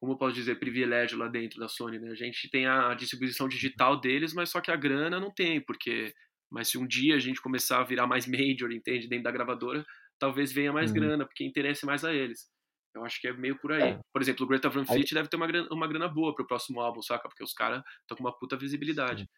[0.00, 2.10] como eu posso dizer, privilégio lá dentro da Sony, né?
[2.10, 6.14] A gente tem a distribuição digital deles, mas só que a grana não tem, porque
[6.50, 9.84] mas se um dia a gente começar a virar mais major, entende, dentro da gravadora,
[10.18, 10.96] talvez venha mais uhum.
[10.96, 12.48] grana, porque interesse mais a eles.
[12.94, 13.90] Eu acho que é meio por aí.
[13.90, 14.00] É.
[14.12, 15.14] Por exemplo, o Greta Van Fleet aí...
[15.14, 17.28] deve ter uma grana, uma grana boa pro próximo álbum, saca?
[17.28, 19.28] Porque os caras estão com uma puta visibilidade.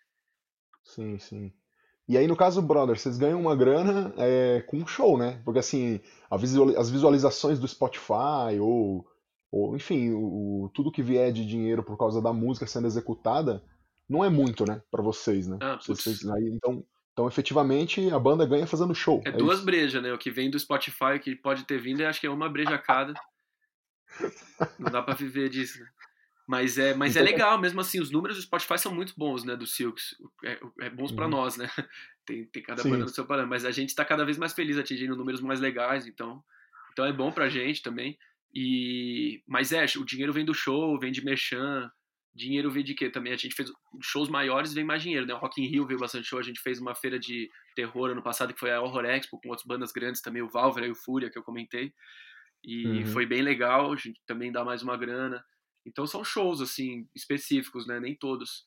[0.84, 1.52] Sim, sim.
[2.08, 5.40] E aí, no caso, brother, vocês ganham uma grana é, com um show, né?
[5.44, 6.00] Porque assim,
[6.38, 9.06] visual, as visualizações do Spotify ou
[9.50, 13.62] ou enfim, o, tudo que vier de dinheiro por causa da música sendo executada,
[14.08, 15.58] não é muito, né, para vocês, né?
[15.60, 19.22] Ah, vocês, aí, então, então, efetivamente, a banda ganha fazendo show.
[19.24, 20.12] É, é duas brejas, né?
[20.12, 23.14] O que vem do Spotify, que pode ter vindo, acho que é uma breja cada.
[24.78, 25.88] não dá para viver disso, né?
[26.50, 29.14] Mas é, mas é então, é legal, mesmo assim, os números do Spotify são muito
[29.16, 30.16] bons, né, do Silks.
[30.44, 31.30] É, é bons para uhum.
[31.30, 31.70] nós, né?
[32.26, 32.90] Tem, tem cada Sim.
[32.90, 35.58] banda no seu parâmetro, mas a gente tá cada vez mais feliz atingindo números mais
[35.58, 36.44] legais, então,
[36.92, 38.16] então é bom pra gente também.
[38.54, 41.90] E, mas é, o dinheiro vem do show, vem de merchan,
[42.34, 43.32] dinheiro vem de quê também?
[43.32, 45.34] A gente fez shows maiores, vem mais dinheiro, né?
[45.34, 48.22] O Rock in Rio veio bastante show, a gente fez uma feira de terror ano
[48.22, 50.94] passado que foi a Horror Expo com outras bandas grandes também, o Valvera e o
[50.94, 51.92] Fúria que eu comentei.
[52.62, 53.06] E uhum.
[53.06, 55.42] foi bem legal, a gente também dá mais uma grana.
[55.86, 57.98] Então são shows assim específicos, né?
[57.98, 58.66] Nem todos.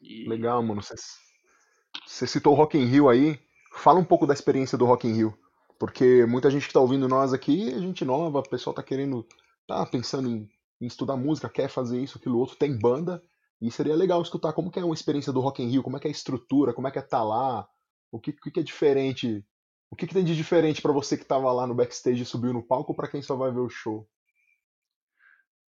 [0.00, 0.28] E...
[0.28, 0.80] Legal, mano.
[0.82, 3.38] Você, citou o Rock in Rio aí.
[3.74, 5.38] Fala um pouco da experiência do Rock in Rio.
[5.78, 9.26] Porque muita gente que está ouvindo nós aqui é gente nova, o pessoal está querendo,
[9.66, 10.48] tá pensando em,
[10.80, 13.22] em, estudar música, quer fazer isso, aquilo outro, tem banda,
[13.60, 16.06] e seria legal escutar como é uma experiência do Rock in Rio, como é que
[16.06, 17.68] é a estrutura, como é que é estar tá lá,
[18.10, 19.44] o que, que é diferente,
[19.90, 22.52] o que, que tem de diferente para você que estava lá no backstage e subiu
[22.52, 24.08] no palco para quem só vai ver o show?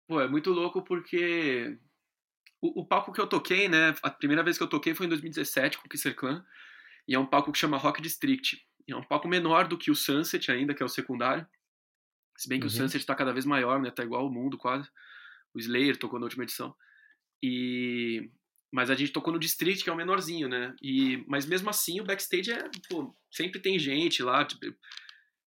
[0.09, 1.79] Pô, é muito louco porque
[2.61, 5.09] o, o, palco que eu toquei, né, a primeira vez que eu toquei foi em
[5.11, 6.45] 2017 com o Kisser Clan,
[7.09, 8.65] e é um palco que chama Rock District.
[8.89, 11.47] É um palco menor do que o Sunset ainda, que é o secundário.
[12.37, 12.73] Se bem que uhum.
[12.73, 13.91] o Sunset está cada vez maior, né?
[13.91, 14.89] Tá igual o mundo quase.
[15.55, 16.75] O Slayer tocou na última edição.
[17.43, 18.31] E
[18.73, 20.75] mas a gente tocou no District, que é o menorzinho, né?
[20.83, 24.67] E mas mesmo assim o backstage é, pô, sempre tem gente lá, tipo,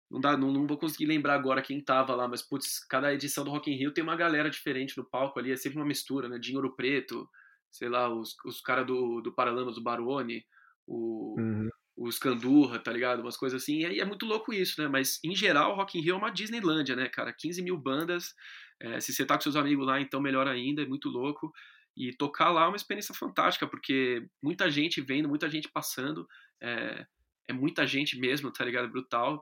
[0.10, 3.46] não dá, não, não vou conseguir lembrar agora quem tava lá, mas putz, cada edição
[3.46, 6.28] do Rock in Rio tem uma galera diferente no palco ali, é sempre uma mistura,
[6.28, 6.38] né?
[6.38, 7.30] De Ouro Preto,
[7.72, 10.46] sei lá, os, os caras do, do Paralamas do Barone,
[10.86, 13.22] o, uhum o Scandurra, tá ligado?
[13.22, 13.80] Umas coisas assim.
[13.80, 14.88] E é muito louco isso, né?
[14.88, 17.34] Mas, em geral, Rock in Rio é uma Disneylândia, né, cara?
[17.34, 18.34] 15 mil bandas.
[18.80, 21.54] É, se você tá com seus amigos lá, então melhor ainda, é muito louco.
[21.96, 26.28] E tocar lá é uma experiência fantástica, porque muita gente vendo, muita gente passando.
[26.62, 27.06] É,
[27.48, 28.90] é muita gente mesmo, tá ligado?
[28.90, 29.42] Brutal.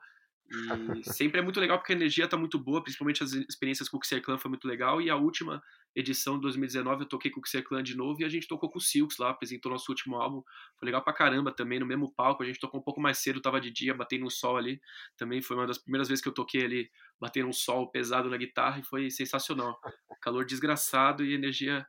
[0.97, 3.97] E sempre é muito legal porque a energia tá muito boa, principalmente as experiências com
[3.97, 5.01] o Xer Clan foi muito legal.
[5.01, 5.63] E a última
[5.95, 8.69] edição de 2019 eu toquei com o Xer Clan de novo e a gente tocou
[8.69, 10.43] com o Silks lá, apresentou nosso último álbum.
[10.77, 12.43] Foi legal pra caramba também, no mesmo palco.
[12.43, 14.81] A gente tocou um pouco mais cedo, tava de dia, batendo no sol ali.
[15.17, 18.37] Também foi uma das primeiras vezes que eu toquei ali, batendo um sol pesado na
[18.37, 19.79] guitarra e foi sensacional.
[20.21, 21.85] Calor desgraçado e energia,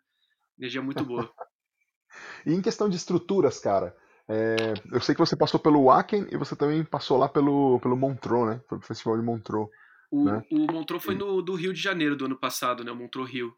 [0.59, 1.29] energia muito boa.
[2.47, 3.97] e em questão de estruturas, cara,
[4.29, 7.97] é, eu sei que você passou pelo Wacken e você também passou lá pelo, pelo
[7.97, 8.61] Montreux, né?
[8.69, 9.69] Foi pro Festival de Montreux.
[10.11, 10.43] O, né?
[10.51, 12.93] o Montreux foi no, do Rio de Janeiro do ano passado, né?
[12.93, 13.55] O Montreux Rio.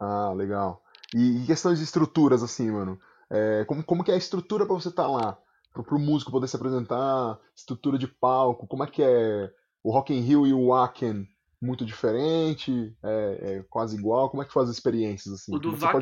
[0.00, 0.82] Ah, legal.
[1.14, 2.98] E em questões de estruturas, assim, mano,
[3.30, 5.38] é, como, como que é a estrutura para você estar tá lá?
[5.72, 9.50] Pro, pro músico poder se apresentar, estrutura de palco, como é que é
[9.82, 11.26] o Rock in Rio e o Wacken?
[11.64, 14.30] Muito diferente, é, é, quase igual?
[14.30, 15.54] Como é que foi as experiências assim?
[15.54, 15.94] O do Vac,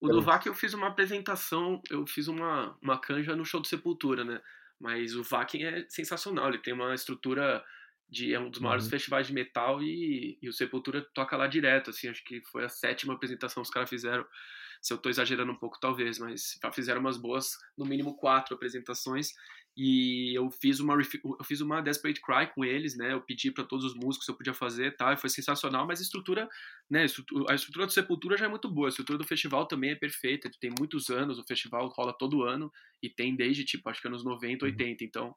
[0.00, 3.66] o do Vac eu fiz uma apresentação, eu fiz uma, uma canja no show do
[3.66, 4.40] Sepultura, né?
[4.82, 7.64] Mas o Vakin é sensacional, ele tem uma estrutura
[8.10, 8.90] de é um dos maiores uhum.
[8.90, 12.68] festivais de metal e, e, o Sepultura toca lá direto, assim, acho que foi a
[12.68, 14.26] sétima apresentação que os caras fizeram.
[14.82, 19.32] Se eu tô exagerando um pouco, talvez, mas fizeram umas boas, no mínimo quatro apresentações.
[19.74, 23.12] E eu fiz uma eu fiz uma Desperate Cry com eles, né?
[23.12, 25.12] Eu pedi para todos os músicos se eu podia fazer, tá?
[25.12, 26.46] E foi sensacional, mas a estrutura,
[26.90, 27.06] né,
[27.48, 30.50] a estrutura do Sepultura já é muito boa, a estrutura do festival também é perfeita,
[30.60, 32.70] tem muitos anos, o festival rola todo ano
[33.02, 34.96] e tem desde tipo, acho que anos 90, 80, uhum.
[35.08, 35.34] então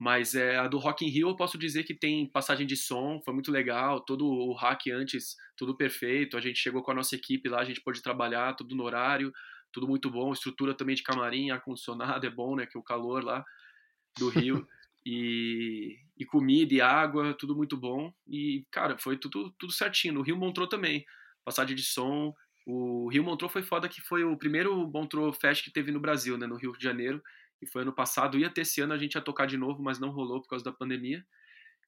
[0.00, 3.20] mas é, a do Rock in Rio eu posso dizer que tem passagem de som,
[3.22, 6.38] foi muito legal, todo o hack antes, tudo perfeito.
[6.38, 9.30] A gente chegou com a nossa equipe lá, a gente pôde trabalhar, tudo no horário
[9.72, 13.22] tudo muito bom, estrutura também de camarim, ar-condicionado é bom, né, que é o calor
[13.22, 13.44] lá
[14.18, 14.66] do Rio,
[15.04, 20.22] e, e comida e água, tudo muito bom, e, cara, foi tudo, tudo certinho, no
[20.22, 21.04] Rio Montrou também,
[21.44, 22.34] passagem de som,
[22.66, 26.36] o Rio Montrou foi foda que foi o primeiro Montrou Fest que teve no Brasil,
[26.36, 27.22] né, no Rio de Janeiro,
[27.62, 29.98] e foi ano passado, ia ter esse ano, a gente ia tocar de novo, mas
[29.98, 31.24] não rolou por causa da pandemia,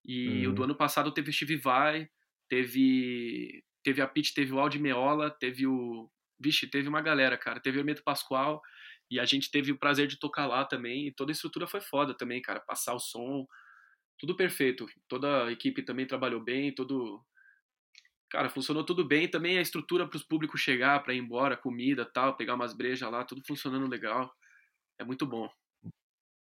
[0.05, 0.53] e uhum.
[0.53, 2.09] o do ano passado teve Steve Vai,
[2.49, 6.09] teve teve a Pete, teve o Aldi Meola, teve o
[6.43, 7.61] vixe, teve uma galera, cara.
[7.61, 8.61] Teve o Hermeto Pascoal
[9.11, 11.07] e a gente teve o prazer de tocar lá também.
[11.07, 12.61] E toda a estrutura foi foda também, cara.
[12.61, 13.47] Passar o som,
[14.19, 14.87] tudo perfeito.
[15.09, 17.25] Toda a equipe também trabalhou bem, todo.
[18.31, 19.29] Cara, funcionou tudo bem.
[19.29, 23.11] Também a estrutura para os públicos chegar, para ir embora, comida tal, pegar umas brejas
[23.11, 24.33] lá, tudo funcionando legal.
[24.99, 25.49] É muito bom.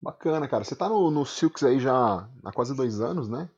[0.00, 0.64] Bacana, cara.
[0.64, 3.48] Você tá no, no Silks aí já há quase dois anos, né?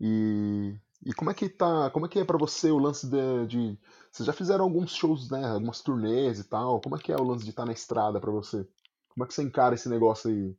[0.00, 0.74] E
[1.04, 3.78] e como é que tá, como é que é para você o lance de, de,
[4.12, 6.80] vocês já fizeram alguns shows, né, algumas turnês e tal.
[6.80, 8.68] Como é que é o lance de estar tá na estrada para você?
[9.08, 10.54] Como é que você encara esse negócio aí?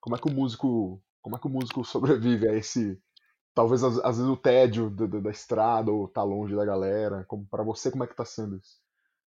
[0.00, 3.00] Como é que o músico, como é que o músico sobrevive a esse
[3.54, 7.24] talvez às, às vezes o tédio da, da, da, estrada ou tá longe da galera?
[7.28, 8.82] Como para você como é que tá sendo isso?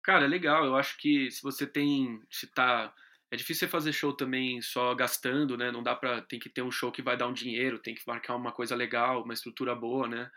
[0.03, 0.63] Cara, é legal.
[0.63, 2.93] Eu acho que se você tem, se tá
[3.31, 5.71] é difícil você fazer show também só gastando, né?
[5.71, 6.21] Não dá pra.
[6.21, 8.75] Tem que ter um show que vai dar um dinheiro, tem que marcar uma coisa
[8.75, 10.29] legal, uma estrutura boa, né?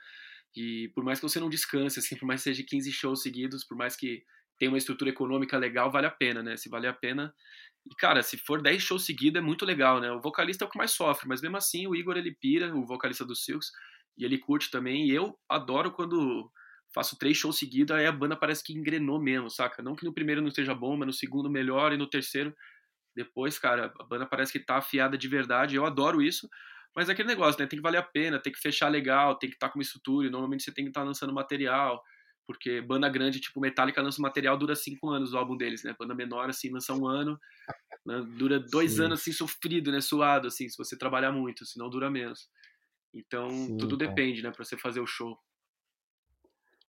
[0.55, 3.64] E por mais que você não descanse, assim, por mais que seja 15 shows seguidos,
[3.64, 4.22] por mais que
[4.57, 6.57] tenha uma estrutura econômica legal, vale a pena, né?
[6.57, 7.34] Se vale a pena.
[7.84, 10.12] E, cara, se for 10 shows seguidos, é muito legal, né?
[10.12, 12.86] O vocalista é o que mais sofre, mas mesmo assim, o Igor, ele pira, o
[12.86, 13.72] vocalista do Silks,
[14.16, 15.09] e ele curte também.
[15.09, 16.49] E eu adoro quando
[16.95, 19.82] faço três shows seguidos, aí a banda parece que engrenou mesmo, saca?
[19.82, 22.55] Não que no primeiro não esteja bom, mas no segundo melhor, e no terceiro
[23.15, 25.77] depois, cara, a banda parece que tá afiada de verdade.
[25.77, 26.49] Eu adoro isso.
[26.95, 27.67] Mas é aquele negócio, né?
[27.67, 29.83] Tem que valer a pena, tem que fechar legal, tem que estar tá com uma
[29.83, 30.27] estrutura.
[30.27, 32.03] E normalmente você tem que estar tá lançando material.
[32.47, 35.95] Porque banda grande, tipo Metallica, lança material, dura cinco anos o álbum deles, né?
[35.99, 37.39] Banda menor, assim, lança um ano.
[38.37, 39.05] Dura dois Sim.
[39.05, 40.01] anos, assim, sofrido, né?
[40.01, 42.51] Suado, assim, se você trabalhar muito, senão dura menos.
[43.15, 44.11] Então, Sim, tudo cara.
[44.11, 44.51] depende, né?
[44.51, 45.39] Pra você fazer o show.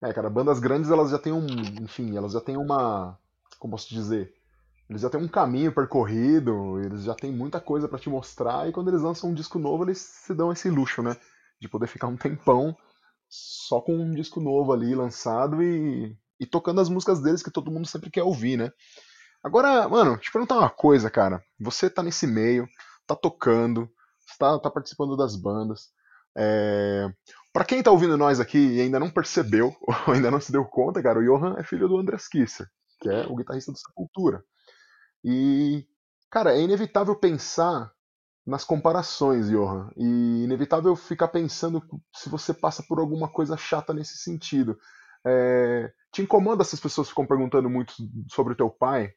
[0.04, 1.48] É, cara, bandas grandes, elas já têm um...
[1.82, 3.18] Enfim, elas já têm uma...
[3.58, 4.35] Como posso dizer?
[4.90, 8.72] Eles já têm um caminho percorrido, eles já têm muita coisa para te mostrar, e
[8.72, 11.18] quando eles lançam um disco novo, eles se dão esse luxo, né?
[11.60, 12.76] De poder ficar um tempão
[13.28, 17.72] só com um disco novo ali lançado e, e tocando as músicas deles que todo
[17.72, 18.72] mundo sempre quer ouvir, né?
[19.44, 21.44] Agora, mano, te perguntar uma coisa, cara.
[21.60, 22.68] Você tá nesse meio,
[23.08, 23.90] tá tocando,
[24.40, 25.90] tá, tá participando das bandas.
[26.38, 27.08] É...
[27.54, 29.76] Para quem tá ouvindo nós aqui e ainda não percebeu,
[30.08, 32.68] ou ainda não se deu conta, cara, o Johan é filho do Andreas Kisser,
[33.00, 34.44] que é o guitarrista do Sepultura.
[35.26, 35.84] E,
[36.30, 37.92] cara, é inevitável pensar
[38.46, 39.90] nas comparações, Johan.
[39.98, 41.82] E inevitável ficar pensando
[42.14, 44.78] se você passa por alguma coisa chata nesse sentido.
[45.26, 45.92] É...
[46.12, 47.96] Te incomoda se as pessoas ficam perguntando muito
[48.30, 49.12] sobre o teu pai?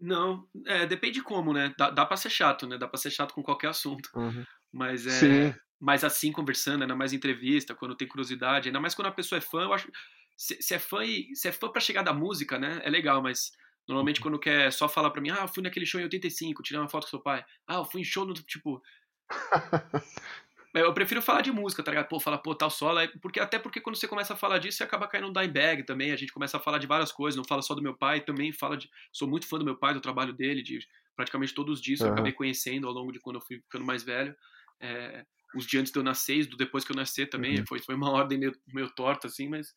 [0.00, 1.74] Não, é, depende como, né?
[1.76, 2.78] Dá, dá pra ser chato, né?
[2.78, 4.08] Dá pra ser chato com qualquer assunto.
[4.14, 4.44] Uhum.
[4.72, 5.10] Mas é.
[5.10, 5.54] Sim.
[5.80, 9.40] Mas assim, conversando, ainda mais entrevista, quando tem curiosidade, ainda mais quando a pessoa é
[9.40, 9.90] fã, eu acho.
[10.36, 11.34] Se, se é fã e.
[11.34, 12.80] Se é fã pra chegar da música, né?
[12.84, 13.50] É legal, mas
[13.88, 16.80] Normalmente quando quer só falar pra mim, ah, eu fui naquele show em 85, tirei
[16.80, 17.44] uma foto com seu pai.
[17.66, 18.82] Ah, eu fui em show no, tipo...
[20.74, 22.08] eu prefiro falar de música, tá ligado?
[22.08, 24.84] Pô, falar, pô, tal solo, porque até porque quando você começa a falar disso, você
[24.84, 27.44] acaba caindo no dime bag também, a gente começa a falar de várias coisas, não
[27.44, 30.00] fala só do meu pai, também fala de, sou muito fã do meu pai, do
[30.00, 30.80] trabalho dele, de
[31.14, 32.06] praticamente todos os dias uhum.
[32.06, 34.34] eu acabei conhecendo ao longo de quando eu fui ficando mais velho,
[34.80, 37.66] é, os dias antes de eu nascer, do depois que eu nascer também, uhum.
[37.66, 39.74] foi, foi uma ordem meio, meio torta, assim, mas,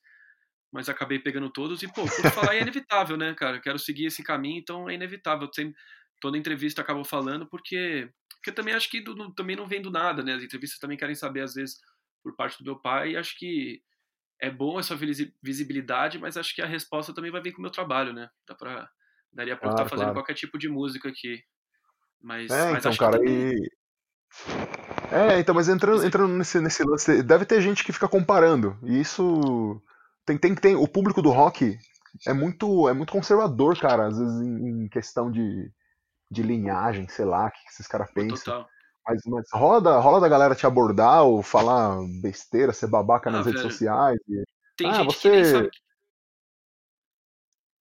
[0.75, 4.21] mas acabei pegando todos, e pô, por falar é inevitável, né, cara, quero seguir esse
[4.21, 5.73] caminho, então é inevitável, sempre,
[6.19, 8.09] toda entrevista acabo falando, porque
[8.45, 10.35] porque também acho que do, também não vem do nada, né?
[10.35, 11.79] As entrevistas também querem saber, às vezes,
[12.21, 13.81] por parte do meu pai, e acho que
[14.39, 14.95] é bom essa
[15.41, 18.29] visibilidade, mas acho que a resposta também vai vir com o meu trabalho, né?
[18.47, 18.87] Dá pra,
[19.33, 20.13] daria pra estar fazendo claro.
[20.13, 21.43] qualquer tipo de música aqui.
[22.21, 23.55] Mas, é, mas então, cara, também...
[23.55, 23.71] e...
[25.11, 28.99] É, então, mas entrando, entrando nesse, nesse lance, deve ter gente que fica comparando, e
[28.99, 29.81] isso...
[30.25, 31.77] Tem, tem, tem, o público do rock
[32.25, 35.71] é muito, é muito conservador, cara, às vezes em, em questão de
[36.29, 38.37] de linhagem, sei lá, o que esses caras pensam.
[38.37, 38.69] Total.
[39.07, 43.33] Mas, mas rola, da, rola da galera te abordar ou falar besteira, ser babaca ah,
[43.33, 43.57] nas velho.
[43.57, 44.19] redes sociais.
[44.27, 44.43] E...
[44.75, 45.29] Tem ah, gente você...
[45.29, 45.69] que nem sabe.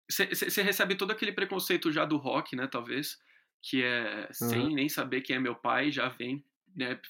[0.06, 3.16] Você recebe todo aquele preconceito já do rock, né, talvez,
[3.62, 4.74] que é sem uhum.
[4.74, 6.44] nem saber quem é meu pai, já vem,
[6.76, 7.00] né,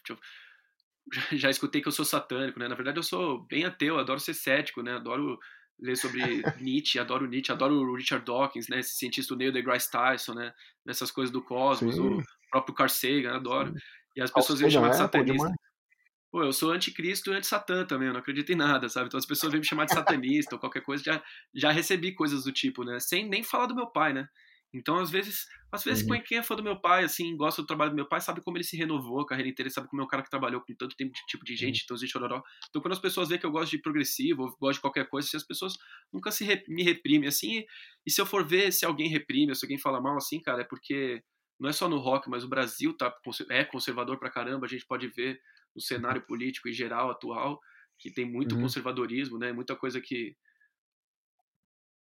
[1.13, 4.21] já, já escutei que eu sou satânico, né, na verdade eu sou bem ateu, adoro
[4.21, 5.39] ser cético, né, adoro
[5.79, 6.21] ler sobre
[6.61, 10.53] Nietzsche, adoro Nietzsche, adoro o Richard Dawkins, né, esse cientista Neil deGrasse Tyson, né,
[10.85, 12.19] nessas coisas do cosmos, Sim.
[12.19, 13.73] o próprio Carl Sagan, adoro.
[13.73, 13.79] Sim.
[14.17, 15.53] E as pessoas vêm me chamar de é, satanista.
[16.31, 19.07] Pô, eu sou anticristo e anti-satã também, eu não acredito em nada, sabe?
[19.07, 22.45] Então as pessoas vêm me chamar de satanista ou qualquer coisa, já, já recebi coisas
[22.45, 22.99] do tipo, né?
[23.01, 24.29] Sem nem falar do meu pai, né?
[24.75, 26.21] Então, às vezes, às vezes uhum.
[26.23, 28.57] quem é fã do meu pai, assim, gosta do trabalho do meu pai, sabe como
[28.57, 30.97] ele se renovou a carreira inteira, sabe como é um cara que trabalhou com tanto
[30.97, 31.83] tempo de tipo de gente, uhum.
[31.85, 32.43] então existe chororó.
[32.69, 35.29] Então, quando as pessoas veem que eu gosto de progressivo, ou gosto de qualquer coisa,
[35.29, 35.75] se as pessoas
[36.13, 37.67] nunca se re me reprimem assim, e,
[38.07, 40.63] e se eu for ver se alguém reprime, ou se alguém fala mal assim, cara,
[40.63, 41.23] é porque
[41.59, 43.15] não é só no rock, mas o Brasil tá,
[43.51, 45.41] é conservador pra caramba, a gente pode ver
[45.75, 47.61] no cenário político em geral atual,
[47.97, 48.63] que tem muito uhum.
[48.63, 49.53] conservadorismo, né?
[49.53, 50.37] Muita coisa que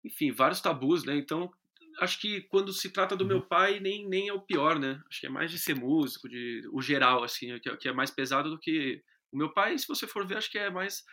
[0.03, 1.15] enfim, vários tabus, né?
[1.15, 1.51] Então,
[2.00, 3.48] acho que quando se trata do meu uhum.
[3.48, 5.02] pai, nem, nem é o pior, né?
[5.10, 7.94] Acho que é mais de ser músico, de o geral, assim, que, é, que é
[7.94, 9.02] mais pesado do que.
[9.32, 11.04] O meu pai, se você for ver, acho que é mais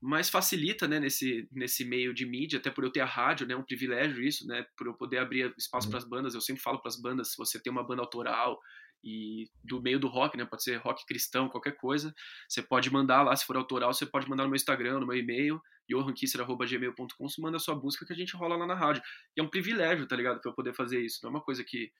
[0.00, 3.54] mais facilita, né, nesse, nesse meio de mídia, até por eu ter a rádio, né,
[3.54, 5.90] é um privilégio isso, né, por eu poder abrir espaço uhum.
[5.90, 6.34] para as bandas.
[6.34, 8.60] Eu sempre falo para as bandas, se você tem uma banda autoral
[9.06, 12.12] e do meio do rock, né, pode ser rock cristão, qualquer coisa,
[12.48, 15.16] você pode mandar lá, se for autoral, você pode mandar no meu Instagram, no meu
[15.16, 19.00] e-mail, johankisser.gmail.com, se manda a sua busca que a gente rola lá na rádio.
[19.36, 20.40] E é um privilégio, tá ligado?
[20.40, 21.20] Pra eu poder fazer isso.
[21.22, 21.92] Não é uma coisa que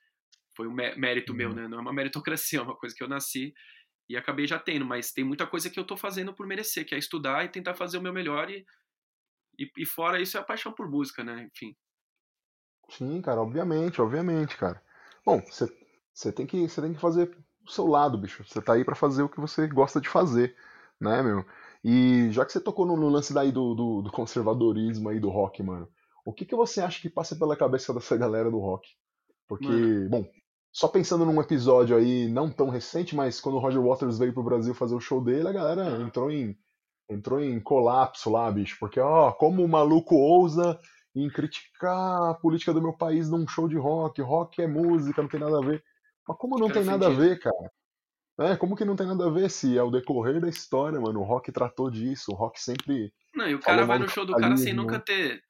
[0.57, 1.39] foi um mérito uhum.
[1.39, 1.69] meu, né?
[1.69, 3.55] Não é uma meritocracia, é uma coisa que eu nasci
[4.09, 4.85] e acabei já tendo.
[4.85, 7.75] Mas tem muita coisa que eu tô fazendo por merecer, que é estudar e tentar
[7.75, 8.51] fazer o meu melhor.
[8.51, 8.67] E,
[9.57, 11.49] e, e fora isso é a paixão por música, né?
[11.55, 11.77] Enfim.
[12.91, 14.83] Sim, cara, obviamente, obviamente, cara.
[15.25, 15.67] Bom, você
[16.33, 17.37] tem, que, tem que fazer
[17.67, 18.45] o seu lado, bicho.
[18.45, 20.55] Você tá aí para fazer o que você gosta de fazer,
[21.01, 21.45] né, meu?
[21.85, 25.29] E já que você tocou no, no lance daí do, do, do, conservadorismo aí do
[25.29, 25.89] rock, mano,
[26.25, 28.89] o que, que você acha que passa pela cabeça dessa galera do rock?
[29.47, 30.09] Porque, mano.
[30.09, 30.29] bom,
[30.73, 34.43] só pensando num episódio aí não tão recente, mas quando o Roger Waters veio pro
[34.43, 36.57] Brasil fazer o show dele, a galera entrou em,
[37.09, 38.77] entrou em colapso lá, bicho.
[38.81, 40.79] Porque, ó, como o maluco ousa
[41.15, 45.29] em criticar a política do meu país num show de rock, rock é música, não
[45.29, 45.83] tem nada a ver.
[46.27, 47.71] Mas como não tem nada a ver, cara?
[48.39, 51.21] É, como que não tem nada a ver se é o decorrer da história, mano?
[51.21, 53.13] O rock tratou disso, o rock sempre.
[53.35, 55.43] Não, e o cara vai no show do cara sem nunca ter.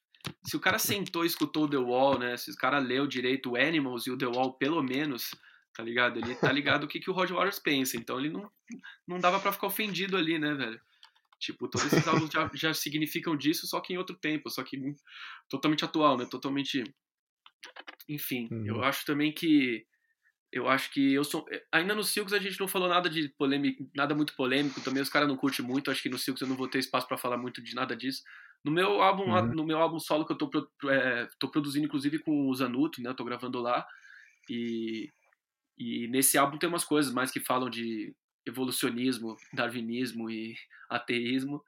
[0.45, 2.37] Se o cara sentou e escutou The Wall, né?
[2.37, 5.31] Se o cara leu direito o Animals e o The Wall, pelo menos,
[5.75, 6.19] tá ligado?
[6.19, 7.97] Ele tá ligado o que, que o Roger Waters pensa.
[7.97, 8.51] Então ele não,
[9.07, 10.81] não dava para ficar ofendido ali, né, velho?
[11.41, 14.81] Tipo, todos esses álbuns já, já significam disso, só que em outro tempo, só que
[15.49, 16.25] totalmente atual, né?
[16.25, 16.85] Totalmente.
[18.09, 18.67] Enfim, uhum.
[18.67, 19.85] eu acho também que
[20.53, 21.47] eu acho que eu sou.
[21.51, 24.81] Eh, ainda no Silks a gente não falou nada de polêmico, nada muito polêmico.
[24.81, 25.91] Também os caras não curtem muito.
[25.91, 28.23] Acho que no Silks eu não vou ter espaço para falar muito de nada disso.
[28.65, 29.47] No meu álbum, uhum.
[29.47, 30.51] no meu álbum solo que eu tô,
[30.89, 33.11] é, tô produzindo, inclusive com o Zanuto, né?
[33.11, 33.87] Eu tô gravando lá.
[34.49, 35.11] E,
[35.79, 38.15] e nesse álbum tem umas coisas mais que falam de
[38.47, 40.55] evolucionismo, darwinismo e
[40.89, 41.63] ateísmo.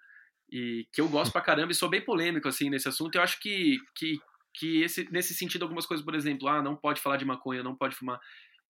[0.51, 3.16] E que eu gosto pra caramba e sou bem polêmico assim nesse assunto.
[3.16, 4.18] Eu acho que, que,
[4.55, 7.76] que esse, nesse sentido, algumas coisas, por exemplo, ah, não pode falar de maconha, não
[7.76, 8.18] pode fumar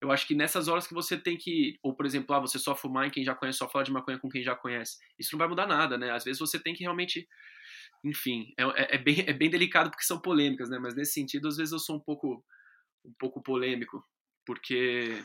[0.00, 2.74] eu acho que nessas horas que você tem que, ou por exemplo, ah, você só
[2.76, 5.38] fumar em quem já conhece, só falar de maconha com quem já conhece, isso não
[5.38, 6.10] vai mudar nada, né?
[6.12, 7.28] Às vezes você tem que realmente,
[8.04, 10.78] enfim, é, é, é bem, é bem delicado porque são polêmicas, né?
[10.78, 12.44] Mas nesse sentido, às vezes eu sou um pouco,
[13.04, 14.04] um pouco polêmico,
[14.46, 15.22] porque,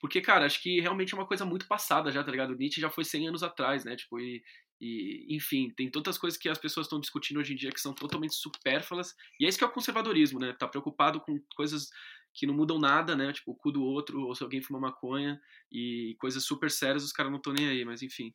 [0.00, 2.56] porque, cara, acho que realmente é uma coisa muito passada já, tá ligado?
[2.56, 3.96] Nietzsche já foi 100 anos atrás, né?
[3.96, 4.42] Tipo, e,
[4.80, 7.94] E, enfim, tem tantas coisas que as pessoas estão discutindo hoje em dia que são
[7.94, 9.14] totalmente supérfluas.
[9.40, 10.52] E é isso que é o conservadorismo, né?
[10.52, 11.88] Tá preocupado com coisas
[12.36, 13.32] que não mudam nada, né?
[13.32, 15.40] Tipo, o cu do outro, ou se alguém fuma maconha,
[15.72, 18.34] e coisas super sérias, os caras não estão nem aí, mas enfim.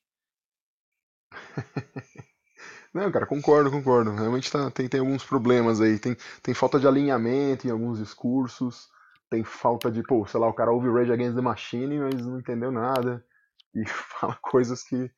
[2.94, 4.12] Não, cara, concordo, concordo.
[4.12, 5.98] Realmente tá, tem, tem alguns problemas aí.
[5.98, 8.90] Tem, tem falta de alinhamento em alguns discursos.
[9.30, 12.40] Tem falta de, pô, sei lá, o cara ouve Rage Against the Machine, mas não
[12.40, 13.26] entendeu nada.
[13.74, 15.10] E fala coisas que,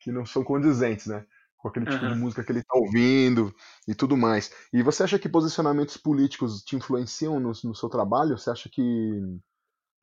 [0.00, 1.24] que não são condizentes, né?
[1.64, 3.54] Com aquele tipo de música que ele tá ouvindo
[3.88, 4.52] e tudo mais.
[4.70, 8.36] E você acha que posicionamentos políticos te influenciam no, no seu trabalho?
[8.36, 9.18] Você acha que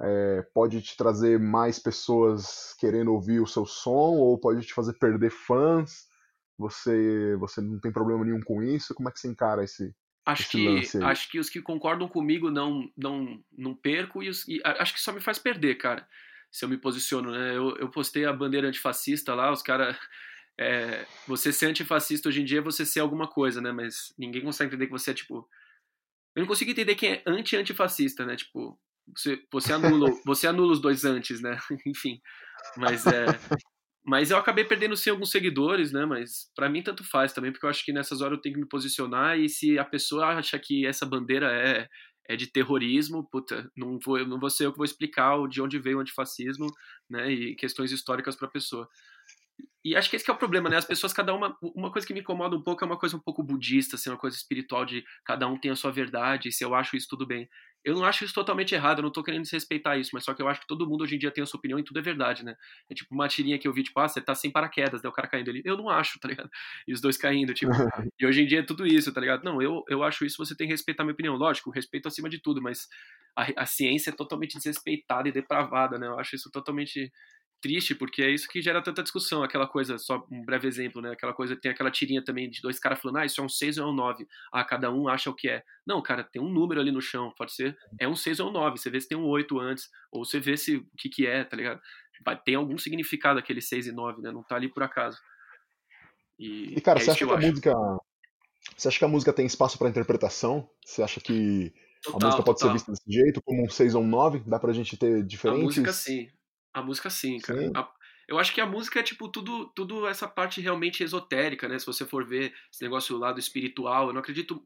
[0.01, 4.93] é, pode te trazer mais pessoas querendo ouvir o seu som ou pode te fazer
[4.93, 6.07] perder fãs?
[6.57, 8.95] Você, você não tem problema nenhum com isso?
[8.95, 9.93] Como é que você encara esse,
[10.25, 14.61] Acho que, acho que os que concordam comigo não não não perco e, os, e,
[14.63, 16.07] acho que só me faz perder, cara.
[16.51, 17.55] Se eu me posiciono, né?
[17.55, 19.95] Eu, eu postei a bandeira antifascista lá, os caras.
[20.59, 23.71] É, você ser antifascista hoje em dia é você ser alguma coisa, né?
[23.71, 25.47] Mas ninguém consegue entender que você é tipo.
[26.35, 28.35] Eu não consigo entender quem é anti-antifascista, né?
[28.35, 28.79] Tipo,
[29.15, 31.57] você, você, anula, você anula os dois antes, né?
[31.85, 32.21] Enfim.
[32.77, 33.25] Mas é.
[34.03, 36.05] Mas eu acabei perdendo sim alguns seguidores, né?
[36.05, 38.61] Mas para mim tanto faz também, porque eu acho que nessas horas eu tenho que
[38.61, 41.87] me posicionar e se a pessoa acha que essa bandeira é,
[42.27, 45.77] é de terrorismo, puta, não vou, não vou ser eu que vou explicar de onde
[45.79, 46.65] veio o antifascismo,
[47.09, 47.31] né?
[47.31, 48.89] E questões históricas para a pessoa.
[49.83, 50.77] E acho que esse que é o problema, né?
[50.77, 51.57] As pessoas, cada uma.
[51.61, 54.17] Uma coisa que me incomoda um pouco é uma coisa um pouco budista, assim, uma
[54.17, 57.25] coisa espiritual de cada um tem a sua verdade, e se eu acho isso tudo
[57.25, 57.49] bem.
[57.83, 60.41] Eu não acho isso totalmente errado, eu não tô querendo desrespeitar isso, mas só que
[60.41, 62.01] eu acho que todo mundo hoje em dia tem a sua opinião e tudo é
[62.01, 62.55] verdade, né?
[62.87, 65.09] É tipo uma tirinha que eu vi, tipo, ah, você tá sem paraquedas, né?
[65.09, 65.63] O cara caindo ali.
[65.65, 66.49] Eu não acho, tá ligado?
[66.87, 67.71] E os dois caindo, tipo.
[68.19, 69.43] e hoje em dia é tudo isso, tá ligado?
[69.43, 71.35] Não, eu, eu acho isso, você tem que respeitar a minha opinião.
[71.35, 72.87] Lógico, respeito acima de tudo, mas
[73.35, 76.07] a, a ciência é totalmente desrespeitada e depravada, né?
[76.07, 77.11] Eu acho isso totalmente
[77.61, 81.11] triste, porque é isso que gera tanta discussão, aquela coisa, só um breve exemplo, né?
[81.11, 83.77] Aquela coisa, tem aquela tirinha também de dois caras falando, ah, isso é um 6
[83.77, 84.27] ou é um 9.
[84.51, 85.63] Ah, cada um acha o que é.
[85.85, 88.51] Não, cara, tem um número ali no chão, pode ser, é um 6 ou um
[88.51, 88.77] 9.
[88.77, 91.43] Você vê se tem um 8 antes, ou você vê se o que que é,
[91.43, 91.79] tá ligado?
[92.43, 94.31] Tem algum significado aquele 6 e 9, né?
[94.31, 95.17] Não tá ali por acaso.
[96.37, 97.47] E, e cara, é você acha que, que a acho.
[97.47, 97.73] música.
[98.77, 100.69] Você acha que a música tem espaço para interpretação?
[100.83, 102.69] Você acha que total, a música pode total.
[102.69, 104.43] ser vista desse jeito, como um 6 ou um 9?
[104.47, 105.61] Dá pra gente ter diferentes.
[105.61, 106.27] A música sim.
[106.73, 107.59] A música sim, cara.
[107.59, 107.71] Sim.
[107.75, 107.91] A,
[108.27, 111.77] eu acho que a música é tipo tudo, tudo essa parte realmente esotérica, né?
[111.77, 114.63] Se você for ver esse negócio do lado espiritual, eu não acredito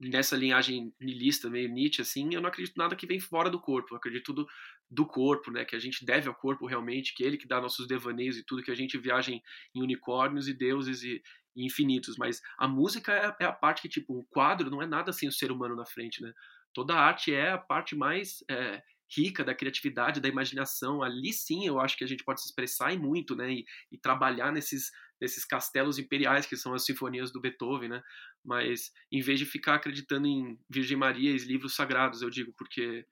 [0.00, 3.94] nessa linhagem nihilista, meio Nietzsche, assim, eu não acredito nada que vem fora do corpo,
[3.94, 4.46] eu acredito tudo
[4.90, 7.60] do corpo, né, que a gente deve ao corpo realmente, que é ele que dá
[7.60, 9.40] nossos devaneios e tudo, que a gente viaja em,
[9.74, 11.22] em unicórnios e deuses e,
[11.56, 14.86] e, infinitos, mas a música é, é, a parte que, tipo, o quadro não é
[14.86, 16.32] nada sem o ser humano na frente, né,
[16.72, 21.66] toda a arte é a parte mais é, rica da criatividade, da imaginação, ali sim
[21.66, 23.52] eu acho que a gente pode se expressar e muito, né?
[23.52, 24.90] E, e, trabalhar nesses,
[25.20, 28.02] nesses castelos imperiais que são as sinfonias do Beethoven, né?
[28.44, 33.06] Mas em vez de ficar acreditando em Virgem Maria e livros sagrados, eu digo, porque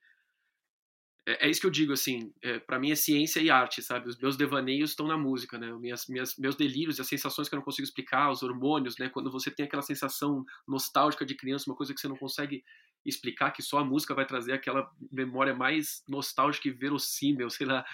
[1.26, 4.08] é, é isso que eu digo, assim, é, para mim é ciência e arte, sabe?
[4.08, 5.72] Os meus devaneios estão na música, né?
[5.78, 9.08] Minhas, minhas, meus delírios, as sensações que eu não consigo explicar, os hormônios, né?
[9.08, 12.64] Quando você tem aquela sensação nostálgica de criança, uma coisa que você não consegue
[13.04, 17.84] explicar que só a música vai trazer aquela memória mais nostálgica e verossímil, sei lá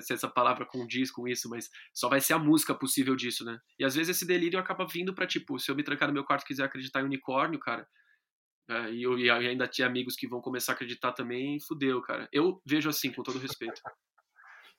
[0.00, 3.58] se essa palavra condiz com isso, mas só vai ser a música possível disso, né?
[3.78, 6.24] E às vezes esse delírio acaba vindo para tipo, se eu me trancar no meu
[6.24, 7.86] quarto e quiser acreditar em unicórnio, cara,
[8.68, 12.28] é, e eu e ainda tinha amigos que vão começar a acreditar também, fudeu, cara.
[12.32, 13.80] Eu vejo assim, com todo respeito.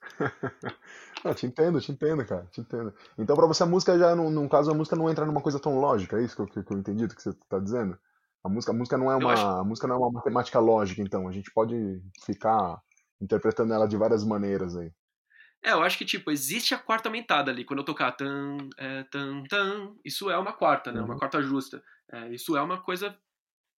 [1.26, 2.94] ah, te entendo, te entendo, cara, te entendo.
[3.18, 5.80] Então, para você, a música já, num, caso, a música não entra numa coisa tão
[5.80, 7.98] lógica, é isso que eu, que eu entendi do que você tá dizendo?
[8.44, 9.46] A música, a música não é uma, acho...
[9.46, 11.28] a música não é uma matemática lógica, então.
[11.28, 12.82] A gente pode ficar
[13.22, 14.92] interpretando ela de várias maneiras aí.
[15.64, 17.64] É, eu acho que, tipo, existe a quarta aumentada ali.
[17.64, 21.00] Quando eu tocar tan, é, tan, tan, isso é uma quarta, né?
[21.00, 21.06] Uhum.
[21.06, 21.84] Uma quarta justa.
[22.12, 23.16] É, isso é uma coisa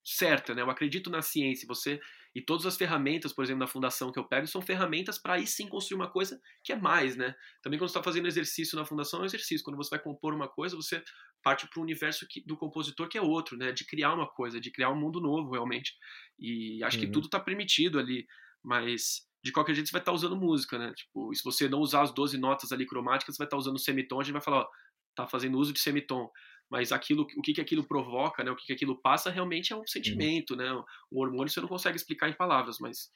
[0.03, 0.61] certa, né?
[0.61, 1.67] Eu acredito na ciência.
[1.67, 1.99] Você
[2.35, 5.45] e todas as ferramentas, por exemplo, da fundação que eu pego, são ferramentas para aí
[5.45, 7.35] sim construir uma coisa que é mais, né?
[7.61, 9.63] Também quando você está fazendo exercício na fundação, é um exercício.
[9.63, 11.03] Quando você vai compor uma coisa, você
[11.43, 13.71] parte para o universo que, do compositor que é outro, né?
[13.71, 15.93] De criar uma coisa, de criar um mundo novo, realmente.
[16.39, 17.05] E acho uhum.
[17.05, 18.25] que tudo está permitido ali,
[18.63, 20.91] mas de qualquer jeito você vai estar tá usando música, né?
[20.95, 23.77] Tipo, se você não usar as 12 notas ali cromáticas, você vai estar tá usando
[23.77, 24.67] semitom, a gente vai falar, ó,
[25.13, 26.29] tá fazendo uso de semitom
[26.69, 29.75] mas aquilo, o que, que aquilo provoca, né, o que, que aquilo passa, realmente é
[29.75, 30.71] um sentimento, né?
[31.11, 33.11] O hormônio você não consegue explicar em palavras, mas,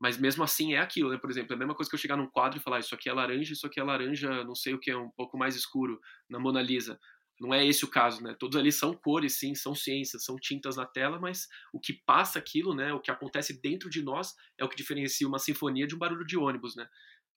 [0.00, 1.18] mas mesmo assim é aquilo, né?
[1.18, 3.08] Por exemplo, é a mesma coisa que eu chegar num quadro e falar, isso aqui
[3.08, 6.00] é laranja, isso aqui é laranja, não sei o que é, um pouco mais escuro
[6.28, 6.98] na Mona Lisa.
[7.40, 8.34] Não é esse o caso, né?
[8.38, 12.38] Todos ali são cores, sim, são ciências, são tintas na tela, mas o que passa
[12.38, 12.92] aquilo, né?
[12.92, 16.26] O que acontece dentro de nós é o que diferencia uma sinfonia de um barulho
[16.26, 16.88] de ônibus, né?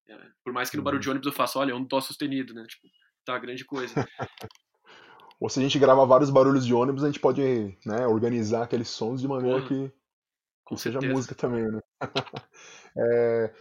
[0.08, 1.14] É, por mais que no barulho de uhum.
[1.14, 2.66] ônibus eu faça, olha, é um dó sustenido, né?
[2.68, 2.88] Tipo,
[3.24, 3.94] tá grande coisa.
[5.42, 8.90] Ou se a gente grava vários barulhos de ônibus, a gente pode né, organizar aqueles
[8.90, 9.92] sons de maneira Porra, que,
[10.68, 11.14] que seja certeza.
[11.14, 11.82] música também, né?
[12.94, 13.54] É,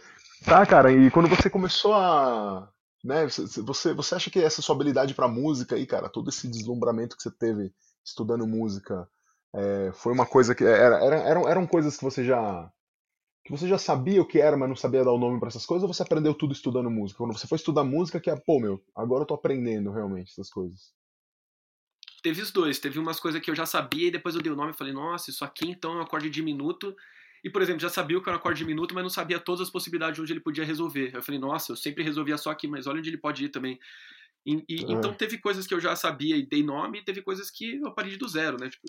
[0.43, 2.69] tá, cara, e quando você começou a.
[3.01, 3.25] Né,
[3.65, 7.23] você, você acha que essa sua habilidade pra música aí, cara, todo esse deslumbramento que
[7.23, 7.73] você teve
[8.03, 9.07] estudando música,
[9.55, 10.65] é, foi uma coisa que.
[10.65, 12.69] Era, era, eram, eram coisas que você já.
[13.45, 15.65] Que você já sabia o que era, mas não sabia dar o nome pra essas
[15.65, 17.19] coisas, ou você aprendeu tudo estudando música?
[17.19, 20.49] Quando você foi estudar música, que é, pô, meu, agora eu tô aprendendo realmente essas
[20.49, 20.91] coisas.
[22.21, 22.79] Teve os dois.
[22.79, 24.93] Teve umas coisas que eu já sabia e depois eu dei o nome e falei,
[24.93, 26.95] nossa, isso aqui então é um acorde diminuto.
[27.43, 29.61] E, por exemplo, já sabia o que era um acorde diminuto, mas não sabia todas
[29.61, 31.11] as possibilidades de onde ele podia resolver.
[31.15, 33.79] Eu falei, nossa, eu sempre resolvia só aqui, mas olha onde ele pode ir também.
[34.45, 34.91] E, e- É.
[34.93, 37.87] Então teve coisas que eu já sabia e dei nome, e teve coisas que eu
[37.87, 38.69] aprendi do zero, né?
[38.69, 38.87] Tipo,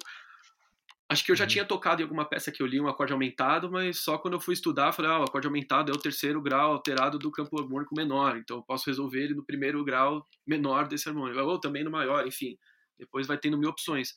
[1.09, 1.49] acho que eu já Uhum.
[1.49, 4.41] tinha tocado em alguma peça que eu li um acorde aumentado, mas só quando eu
[4.41, 7.95] fui estudar, falei, ah, o acorde aumentado é o terceiro grau alterado do campo harmônico
[7.95, 11.91] menor, então eu posso resolver ele no primeiro grau menor desse harmônico, ou também no
[11.91, 12.57] maior, enfim.
[12.99, 14.15] Depois vai tendo mil opções.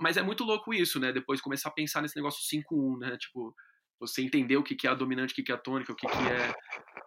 [0.00, 1.12] Mas é muito louco isso, né?
[1.12, 3.16] Depois começar a pensar nesse negócio 5-1, né?
[3.18, 3.54] Tipo,
[4.00, 6.54] você entender o que é a dominante, o que é a tônica, o que é...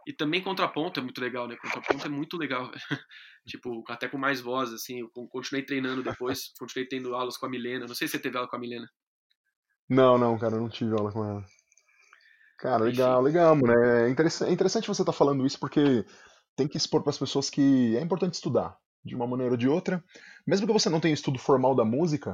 [0.08, 1.58] E também contraponto é muito legal, né?
[1.58, 2.72] Contraponto é muito legal.
[3.46, 5.02] tipo, até com mais voz, assim.
[5.02, 7.88] Eu continuei treinando depois, continuei tendo aulas com a Milena.
[7.88, 8.88] Não sei se você teve aula com a Milena.
[9.90, 11.46] Não, não, cara, eu não tive aula com ela.
[12.58, 12.98] Cara, Enfim.
[12.98, 13.74] legal, legal, mano.
[13.74, 16.06] É interessante, é interessante você estar falando isso porque
[16.56, 18.78] tem que expor para as pessoas que é importante estudar,
[19.08, 20.04] de uma maneira ou de outra.
[20.46, 22.34] Mesmo que você não tenha estudo formal da música,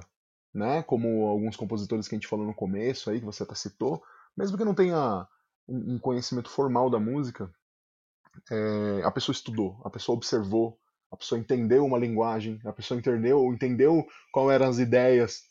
[0.53, 4.03] né, como alguns compositores que a gente falou no começo aí, que você até citou,
[4.35, 5.27] mesmo que não tenha
[5.67, 7.49] um conhecimento formal da música,
[8.51, 10.77] é, a pessoa estudou, a pessoa observou,
[11.11, 15.43] a pessoa entendeu uma linguagem, a pessoa entendeu, entendeu qual eram as ideias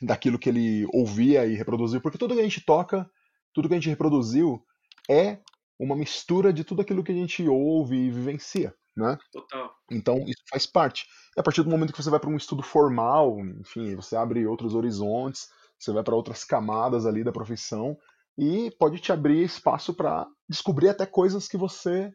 [0.00, 3.10] daquilo que ele ouvia e reproduziu, porque tudo que a gente toca,
[3.52, 4.62] tudo que a gente reproduziu
[5.08, 5.38] é
[5.78, 9.18] uma mistura de tudo aquilo que a gente ouve e vivencia, né?
[9.32, 9.74] Total.
[9.90, 11.06] Então isso faz parte.
[11.36, 14.46] E a partir do momento que você vai para um estudo formal, enfim, você abre
[14.46, 17.96] outros horizontes, você vai para outras camadas ali da profissão
[18.38, 22.10] e pode te abrir espaço para descobrir até coisas que você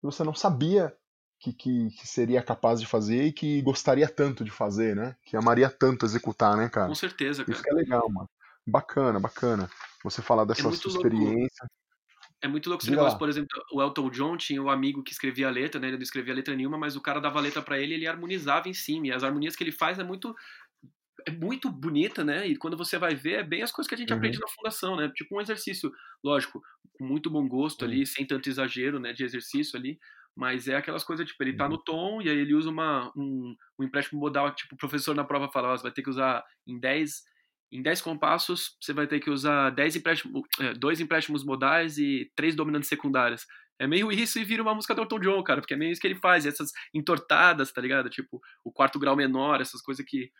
[0.00, 0.94] que você não sabia
[1.38, 5.16] que, que, que seria capaz de fazer e que gostaria tanto de fazer, né?
[5.24, 6.88] Que amaria tanto executar, né, cara?
[6.88, 7.62] Com certeza, Isso cara.
[7.62, 8.28] que é legal, mano.
[8.66, 9.70] Bacana, bacana.
[10.02, 11.48] Você falar dessa É sua louco.
[12.46, 13.18] É muito louco esse Diga negócio, lá.
[13.18, 15.88] por exemplo, o Elton John tinha o amigo que escrevia a letra, né?
[15.88, 18.06] Ele não escrevia letra nenhuma, mas o cara dava a letra pra ele e ele
[18.06, 19.08] harmonizava em cima.
[19.08, 20.34] E as harmonias que ele faz é muito
[21.26, 22.46] é muito bonita, né?
[22.46, 24.12] E quando você vai ver, é bem as coisas que a gente Uhum.
[24.12, 25.10] aprende na fundação, né?
[25.14, 25.90] Tipo um exercício,
[26.22, 27.84] lógico, com muito bom gosto Uhum.
[27.84, 29.98] ali, sem tanto exagero, né, de exercício ali,
[30.36, 31.68] mas é aquelas coisas, tipo, ele tá Uhum.
[31.68, 35.24] no tom e aí ele usa uma, um, um empréstimo modal, tipo, o professor na
[35.24, 37.22] prova fala, você vai ter que usar em 10
[37.70, 42.30] em 10 compassos, você vai ter que usar 10 empréstimos, é, dois empréstimos modais e
[42.36, 43.44] três dominantes secundárias.
[43.78, 46.00] É meio isso e vira uma música do Elton John, cara, porque é meio isso
[46.00, 48.08] que ele faz, essas entortadas, tá ligado?
[48.08, 50.30] Tipo, o quarto grau menor, essas coisas que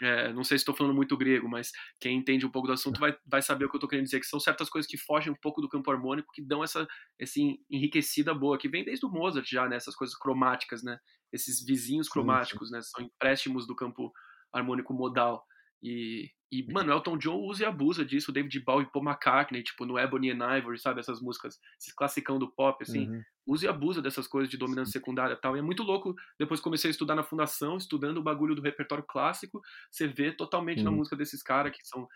[0.00, 1.70] é, não sei se estou falando muito grego, mas
[2.00, 4.18] quem entende um pouco do assunto vai, vai saber o que eu estou querendo dizer,
[4.18, 6.88] que são certas coisas que fogem um pouco do campo harmônico, que dão essa
[7.20, 9.76] assim, enriquecida boa, que vem desde o Mozart já, né?
[9.76, 10.98] Essas coisas cromáticas, né?
[11.32, 12.80] Esses vizinhos cromáticos, né?
[12.82, 14.12] São empréstimos do campo
[14.52, 15.44] harmônico modal.
[15.82, 19.84] E, e, mano, Elton John usa e abusa disso, o David Bowie, Paul McCartney, tipo,
[19.86, 21.00] no Ebony and Ivory, sabe?
[21.00, 23.24] Essas músicas, esse classicão do pop, assim Uhum.
[23.44, 25.56] usa e abusa dessas coisas de dominância secundária e tal.
[25.56, 29.04] E é muito louco, depois comecei a estudar na fundação, estudando o bagulho do repertório
[29.04, 29.60] clássico,
[29.90, 30.92] você vê totalmente na Uhum.
[30.92, 32.06] música desses caras que são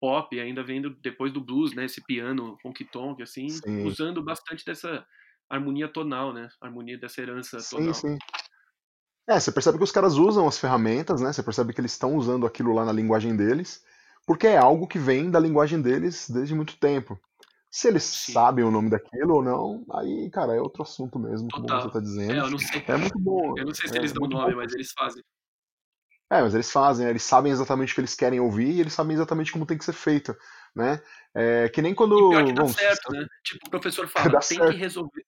[0.00, 3.82] pop, ainda vendo depois do blues, né, esse piano honky tonk assim, Sim.
[3.82, 5.06] usando bastante dessa
[5.48, 6.48] harmonia tonal, né?
[6.60, 7.94] Harmonia dessa herança Sim, tonal.
[7.94, 8.18] sim.
[9.30, 11.32] É, você percebe que os caras usam as ferramentas, né?
[11.32, 13.80] Você percebe que eles estão usando aquilo lá na linguagem deles,
[14.26, 17.16] porque é algo que vem da linguagem deles desde muito tempo.
[17.70, 18.32] Se eles Sim.
[18.32, 21.82] sabem o nome daquilo ou não, aí, cara, é outro assunto mesmo, como Total.
[21.82, 22.32] você tá É, dizendo.
[22.32, 22.84] eu não sei.
[22.88, 23.54] É muito bom.
[23.56, 24.56] Eu não sei se é eles dão muito nome, bom.
[24.56, 25.22] mas eles fazem.
[26.28, 27.10] É, mas eles fazem, né?
[27.10, 29.84] eles sabem exatamente o que eles querem ouvir e eles sabem exatamente como tem que
[29.84, 30.36] ser feito,
[30.74, 31.00] né?
[31.34, 32.16] É, que nem quando...
[32.16, 33.24] E pior que dá vamos, certo, né?
[33.44, 34.72] Tipo, o professor fala, tem certo.
[34.72, 35.24] que resolver.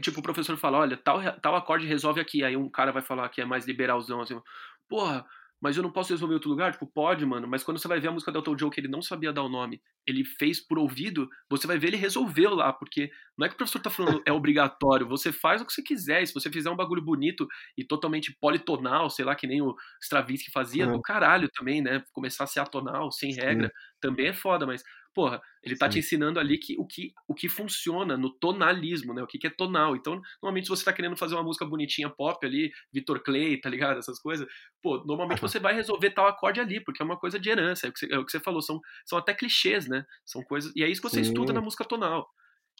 [0.00, 2.42] Tipo, o professor fala, olha, tal, tal acorde resolve aqui.
[2.44, 4.40] Aí um cara vai falar que é mais liberalzão, assim,
[4.88, 5.24] porra,
[5.60, 6.72] mas eu não posso resolver em outro lugar?
[6.72, 7.48] Tipo, pode, mano.
[7.48, 9.42] Mas quando você vai ver a música do Elton John, que ele não sabia dar
[9.42, 13.48] o nome, ele fez por ouvido, você vai ver ele resolveu lá, porque não é
[13.48, 16.22] que o professor tá falando é obrigatório, você faz o que você quiser.
[16.22, 17.46] E se você fizer um bagulho bonito
[17.78, 20.98] e totalmente politonal, sei lá, que nem o Stravinsky fazia, Uhum.
[20.98, 22.02] do caralho também, né?
[22.12, 24.82] Começar a ser atonal, sem regra, também é foda, mas
[25.14, 25.92] porra, ele tá Sim.
[25.92, 29.22] te ensinando ali que, o, que, o que funciona no tonalismo, né?
[29.22, 29.94] O que, que é tonal.
[29.94, 33.70] Então, normalmente, se você tá querendo fazer uma música bonitinha pop ali, Vitor Clay, tá
[33.70, 33.98] ligado?
[33.98, 34.46] Essas coisas,
[34.82, 37.90] pô, normalmente você vai resolver tal acorde ali, porque é uma coisa de herança, é
[37.90, 40.04] o que você, é o que você falou, são, são até clichês, né?
[40.26, 40.72] São coisas.
[40.74, 41.30] E é isso que você Sim.
[41.30, 42.28] estuda na música tonal.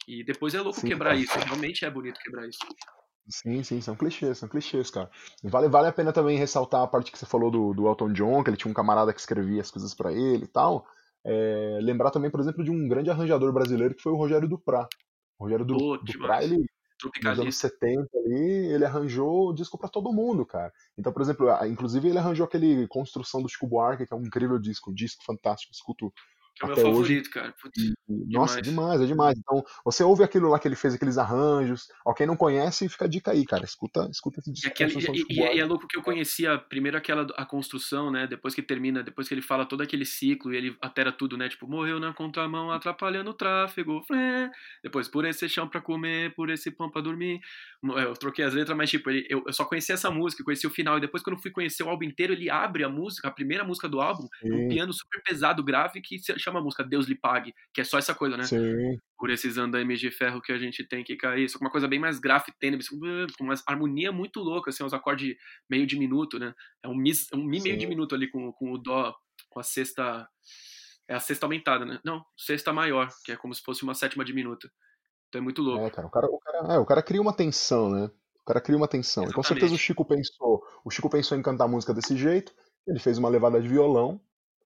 [0.08, 1.20] E depois é louco Sim, quebrar cara.
[1.20, 2.58] isso, realmente é bonito quebrar isso.
[3.28, 5.10] Sim, sim, são clichês, são clichês, cara.
[5.42, 8.44] Vale, vale a pena também ressaltar a parte que você falou do, do Elton John,
[8.44, 10.86] que ele tinha um camarada que escrevia as coisas pra ele e tal.
[11.24, 14.86] É, lembrar também, por exemplo, de um grande arranjador brasileiro que foi o Rogério Duprá.
[15.38, 16.44] O Rogério Pô, demais.
[16.44, 17.68] ele, nos anos Tropicalista.
[17.68, 20.72] 70 ali, ele arranjou disco pra todo mundo, cara.
[20.96, 24.58] Então, por exemplo, inclusive ele arranjou aquele Construção do Chico Buarque, que é um incrível
[24.58, 26.12] disco, um disco fantástico, escuto
[26.62, 26.92] é o meu até hoje.
[26.96, 27.54] favorito, cara.
[27.60, 28.68] Putz, E, e, nossa, demais.
[28.68, 29.38] demais, é demais.
[29.38, 31.88] Então, você ouve aquilo lá que ele fez, aqueles arranjos.
[32.06, 33.64] Ó, quem não conhece, fica a dica aí, cara.
[33.64, 36.58] Escuta, escuta esse E, disco aquele, e, Chico e- e é louco que eu conhecia
[36.58, 38.26] primeiro aquela a construção, né?
[38.26, 41.48] Depois que termina, depois que ele fala todo aquele ciclo e ele altera tudo, né?
[41.48, 44.02] Tipo, morreu na contramão, atrapalhando o tráfego.
[44.06, 44.50] flé.
[44.82, 47.40] Depois, por esse chão pra comer, por esse pão pra dormir.
[47.96, 50.66] É, Eu troquei as letras, mas tipo, ele- eu, eu só conhecia essa música, conheci
[50.66, 50.98] o final.
[50.98, 53.64] E depois, quando eu fui conhecer o álbum inteiro, ele abre a música, a primeira
[53.64, 57.54] música do álbum, Sim, piano super pesado, grave, que chama a música Deus lhe pague,
[57.72, 58.44] que é só essa coisa, né?
[58.44, 61.48] sim, por esses andaimes de ferro que a gente tem que cair.
[61.48, 64.92] Só que uma coisa bem mais grave, tênebres, com uma harmonia muito louca, assim, uns
[64.92, 65.34] acordes
[65.68, 66.54] meio diminuto, né?
[66.82, 69.14] É um mi, um mi meio diminuto ali com, com o dó,
[69.48, 70.28] com a sexta.
[71.08, 72.00] É a sexta aumentada, né?
[72.04, 74.70] Não, sexta maior, que é como se fosse uma sétima diminuta.
[75.28, 75.84] Então é muito louco.
[75.84, 78.10] É, cara, o cara, o cara, é, o cara cria uma tensão, né?
[78.40, 79.24] O cara cria uma tensão.
[79.24, 79.78] E com certeza o.
[79.78, 82.54] Chico pensou, o Chico pensou em cantar música desse jeito,
[82.86, 84.20] ele fez uma levada de violão,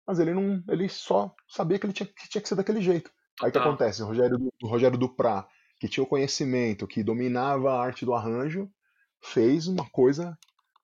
[0.07, 3.11] mas ele não, ele só sabia que ele tinha, que tinha que ser daquele jeito.
[3.42, 4.02] Aí o que acontece?
[4.02, 5.46] O Rogério, o Rogério Duprá,
[5.78, 8.70] que tinha o conhecimento, que dominava a arte do arranjo,
[9.22, 10.38] fez uma coisa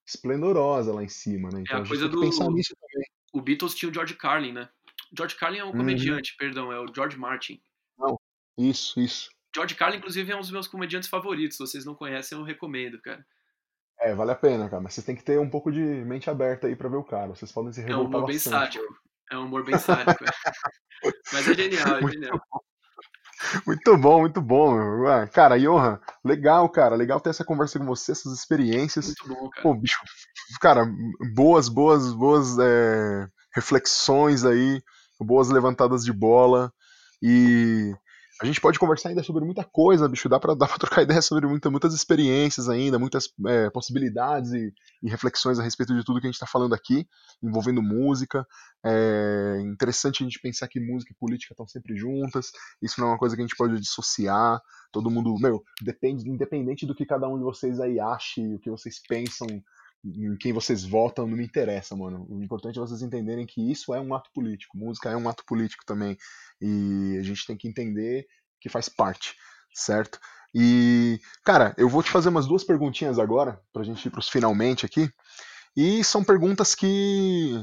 [0.06, 1.60] esplendorosa lá em cima, né?
[1.60, 2.54] É Então a a gente coisa tem que pensar do.
[2.54, 3.06] nisso também.
[3.32, 4.68] O Beatles tinha o George Carlin, né?
[5.16, 5.78] George Carlin é um Uhum.
[5.78, 7.60] comediante, perdão, é o George Martin.
[7.98, 8.18] Não,
[8.58, 9.30] isso, isso.
[9.54, 11.56] George Carlin, inclusive, é um dos meus comediantes favoritos.
[11.56, 13.24] Se vocês não conhecem, eu recomendo, cara.
[13.98, 16.66] É, vale a pena, cara, mas vocês têm que ter um pouco de mente aberta
[16.66, 17.28] aí pra ver o cara.
[17.34, 18.78] Vocês podem se É um revoltar humor bem bastante.
[18.78, 19.00] sádico.
[19.30, 20.24] É um humor bem sádico.
[20.24, 21.10] é.
[21.32, 22.40] Mas é genial, é Muito, genial.
[23.66, 25.06] muito bom, muito bom.
[25.06, 26.94] Ah, Cara, Johan, legal, cara.
[26.94, 29.06] Legal ter essa conversa com você, essas experiências.
[29.06, 29.62] Muito bom, cara.
[29.62, 29.98] Pô, bicho,
[30.60, 30.84] cara,
[31.34, 34.82] boas, boas, boas é, reflexões aí,
[35.18, 36.72] boas levantadas de bola.
[37.22, 37.94] E
[38.40, 40.28] a gente pode conversar ainda sobre muita coisa, bicho.
[40.28, 44.72] Dá pra, dá pra trocar ideia sobre muita, muitas experiências ainda, muitas é, possibilidades e,
[45.02, 47.06] e reflexões a respeito de tudo que a gente tá falando aqui,
[47.42, 48.46] envolvendo música.
[48.84, 52.50] É interessante a gente pensar que música e política estão sempre juntas.
[52.80, 54.60] Isso não é uma coisa que a gente pode dissociar.
[54.90, 58.70] Todo mundo, meu, depende, independente do que cada um de vocês aí ache, o que
[58.70, 59.46] vocês pensam,
[60.04, 62.26] em quem vocês votam, não me interessa, mano.
[62.28, 64.76] O importante é vocês entenderem que isso é um ato político.
[64.76, 66.16] Música é um ato político também.
[66.60, 68.26] E a gente tem que entender
[68.60, 69.34] que faz parte,
[69.74, 70.18] certo?
[70.54, 74.84] E, cara, eu vou te fazer umas duas perguntinhas agora, pra gente ir pros finalmente
[74.84, 75.08] aqui.
[75.76, 77.62] E são perguntas que.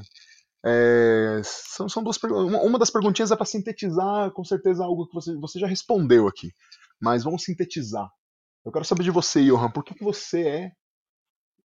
[0.66, 2.18] é, são, são duas.
[2.24, 6.28] Uma, uma das perguntinhas é para sintetizar, com certeza, algo que você, você já respondeu
[6.28, 6.52] aqui.
[7.02, 8.10] Mas vamos sintetizar.
[8.66, 10.72] Eu quero saber de você, Johan, por que, que você é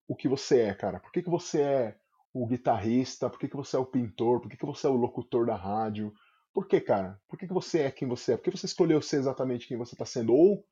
[0.09, 0.99] o que você é, cara?
[0.99, 1.95] Por que, que você é
[2.33, 3.29] o guitarrista?
[3.29, 4.41] Por que, que você é o pintor?
[4.41, 6.11] Por que, que você é o locutor da rádio?
[6.51, 7.21] Por que, cara?
[7.27, 8.37] Por que, que você é quem você é?
[8.37, 10.33] Por que você escolheu ser exatamente quem você está sendo?
[10.33, 10.65] Ou,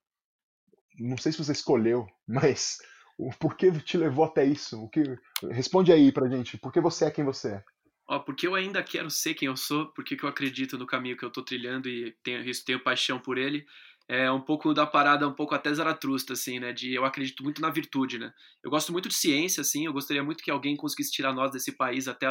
[0.98, 2.80] não sei se você escolheu, mas
[3.16, 4.84] o porquê te levou até isso?
[4.84, 5.04] O que...
[5.52, 6.58] Responde aí pra gente.
[6.58, 7.64] Por que você é quem você é?
[8.10, 11.16] Ó, porque eu ainda quero ser quem eu sou, porque que eu acredito no caminho
[11.16, 13.68] que eu tô trilhando e tenho, tenho paixão por ele.
[14.10, 16.72] É um pouco da parada, um pouco até Zaratrusta, assim, né?
[16.72, 18.32] De eu acredito muito na virtude, né?
[18.64, 19.86] Eu gosto muito de ciência, assim.
[19.86, 22.30] Eu gostaria muito que alguém conseguisse tirar nós desse país até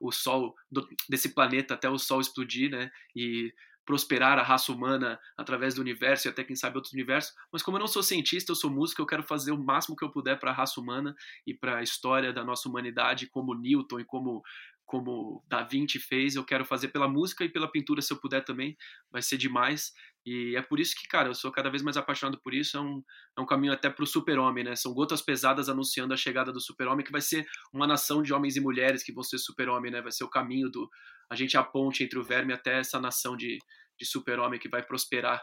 [0.00, 2.90] o sol, do- desse planeta até o sol explodir, né?
[3.14, 3.52] E
[3.84, 7.32] prosperar a raça humana através do universo e até quem sabe outros universos.
[7.52, 10.04] Mas como eu não sou cientista, eu sou músico, eu quero fazer o máximo que
[10.04, 11.14] eu puder para a raça humana
[11.46, 14.42] e para a história da nossa humanidade, como Newton e como
[14.84, 18.44] como Da Vinci fez, eu quero fazer pela música e pela pintura se eu puder
[18.44, 18.76] também,
[19.10, 19.92] vai ser demais.
[20.26, 22.76] E é por isso que, cara, eu sou cada vez mais apaixonado por isso.
[22.76, 23.00] É um,
[23.38, 24.74] é um caminho até pro super-homem, né?
[24.74, 28.56] São gotas pesadas anunciando a chegada do super-homem, que vai ser uma nação de homens
[28.56, 30.02] e mulheres que vão ser super-homem, né?
[30.02, 30.90] Vai ser o caminho do.
[31.30, 33.58] A gente é a ponte entre o verme até essa nação de,
[33.96, 35.40] de super-homem que vai prosperar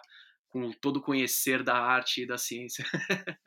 [0.50, 2.86] com todo o conhecer da arte e da ciência.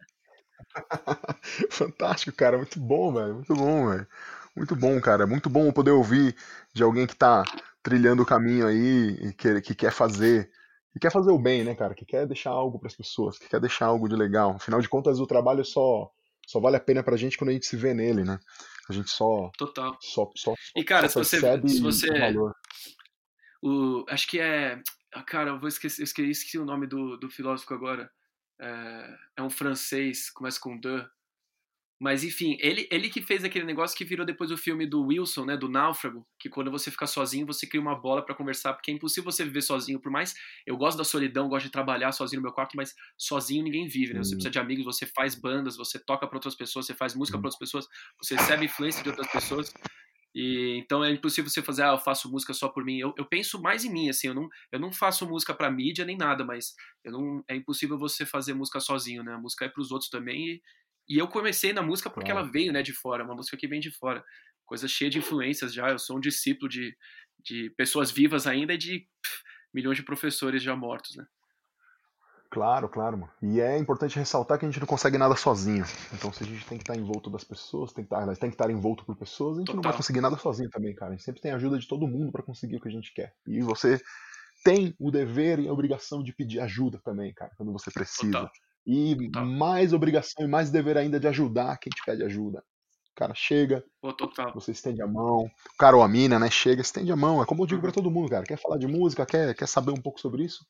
[1.70, 2.57] Fantástico, cara.
[2.57, 3.34] Muito bom, velho.
[3.34, 4.07] Muito bom, velho.
[4.57, 5.26] Muito bom, cara.
[5.26, 6.34] Muito bom poder ouvir
[6.72, 7.45] de alguém que tá
[7.82, 10.51] trilhando o caminho aí e que, que quer fazer.
[10.97, 11.95] Que quer fazer o bem, né, cara?
[11.95, 14.53] Que quer deixar algo pras pessoas, que quer deixar algo de legal.
[14.53, 16.11] Afinal de contas, o trabalho só,
[16.47, 18.41] só vale a pena pra gente quando a gente se vê nele, né?
[18.89, 19.95] A gente só, Total.
[20.01, 22.55] só, só, E, cara, só se você, se você valor.
[23.63, 24.81] o, acho que é.
[25.13, 28.11] ah, Cara, eu vou esquecer, eu esqueci, esqueci o nome do, do filósofo agora.
[28.59, 31.07] É, é um francês, começa com de.
[31.99, 35.47] Mas enfim, ele, ele que fez aquele negócio que virou depois o filme do Wilson,
[35.47, 38.91] né, do Náufrago, que quando você fica sozinho, você cria uma bola para conversar, porque
[38.91, 40.35] é impossível você viver sozinho, por mais
[40.67, 44.13] eu gosto da solidão, gosto de trabalhar sozinho no meu quarto, mas sozinho ninguém vive,
[44.13, 44.23] né?
[44.23, 47.39] Você precisa de amigos, você faz bandas, você toca para outras pessoas, você faz música
[47.39, 47.87] para outras pessoas,
[48.23, 49.73] você recebe influência de outras pessoas.
[50.35, 52.99] E então é impossível você fazer, ah, eu faço música só por mim.
[52.99, 56.05] Eu, eu penso mais em mim, assim, eu não, eu não faço música para mídia
[56.05, 59.33] nem nada, mas eu não, é impossível você fazer música sozinho, né?
[59.33, 60.63] A música é para os outros também e
[61.09, 63.81] e eu comecei na música porque ela veio, né, de fora, uma música que vem
[63.81, 64.25] de fora.
[64.65, 65.91] Coisa cheia de influências já.
[65.91, 66.97] Eu sou um discípulo de,
[67.39, 69.43] de pessoas vivas ainda e de pff,
[69.73, 71.25] milhões de professores já mortos, né?
[72.51, 73.33] Claro, claro, mano.
[73.43, 75.85] E é importante ressaltar que a gente não consegue nada sozinho.
[76.13, 78.55] Então, se a gente tem que estar envolto das pessoas, tem que estar, tem que
[78.55, 79.83] estar envolto por pessoas, a gente Total.
[79.83, 81.13] não vai conseguir nada sozinho também, cara.
[81.13, 83.13] A gente sempre tem a ajuda de todo mundo para conseguir o que a gente
[83.13, 83.35] quer.
[83.47, 84.01] E você
[84.65, 88.33] tem o dever e a obrigação de pedir ajuda também, cara, quando você precisa.
[88.33, 88.51] Total.
[88.87, 89.45] E Total.
[89.45, 92.62] mais obrigação e mais dever ainda de ajudar quem te pede ajuda.
[93.11, 93.82] O cara chega,
[94.55, 97.43] você estende a mão, o cara ou a mina, né, chega, estende a mão.
[97.43, 97.95] É como eu digo para uhum.
[97.95, 100.64] todo mundo, cara, quer falar de música, quer, quer saber um pouco sobre isso?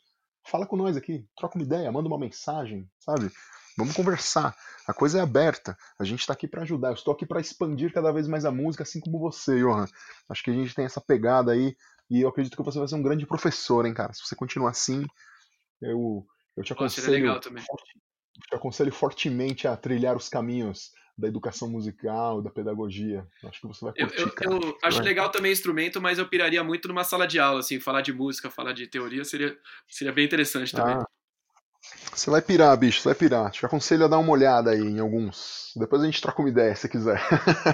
[0.46, 3.30] Fala com nós aqui, troca uma ideia, manda uma mensagem, sabe?
[3.76, 4.56] Vamos conversar.
[4.86, 5.76] A coisa é aberta.
[5.98, 6.88] A gente está aqui para ajudar.
[6.88, 9.86] Eu estou aqui para expandir cada vez mais a música, assim como você, Johan.
[10.30, 11.76] Acho que a gente tem essa pegada aí
[12.08, 14.12] e eu acredito que você vai ser um grande professor, hein, cara.
[14.12, 15.04] Se você continuar assim,
[15.82, 16.24] eu,
[16.56, 17.10] eu te aconselho.
[17.10, 17.62] legal também
[18.40, 23.26] te aconselho fortemente a trilhar os caminhos da educação musical, da pedagogia.
[23.44, 26.62] Acho que você vai curtir, Eu, eu, eu acho legal também instrumento, mas eu piraria
[26.62, 29.56] muito numa sala de aula, assim, falar de música, falar de teoria seria,
[29.88, 30.94] seria bem interessante também.
[30.94, 31.06] Ah,
[32.14, 33.50] você vai pirar, bicho, você vai pirar.
[33.50, 35.72] Te aconselho a dar uma olhada aí em alguns.
[35.76, 37.20] Depois a gente troca uma ideia, se quiser.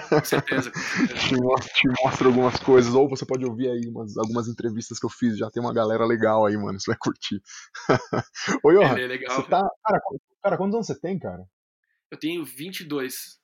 [0.09, 1.15] Com certeza, com certeza.
[1.29, 2.93] te, mostro, te mostro algumas coisas.
[2.93, 5.39] Ou você pode ouvir aí umas, algumas entrevistas que eu fiz.
[5.39, 6.81] Já tem uma galera legal aí, mano.
[6.81, 7.41] Você vai curtir.
[8.65, 8.99] Oi, Johan.
[8.99, 9.37] É, legal.
[9.37, 9.61] Você tá.
[9.85, 10.01] Cara,
[10.43, 11.45] cara, quantos anos você tem, cara?
[12.11, 13.41] Eu tenho 22.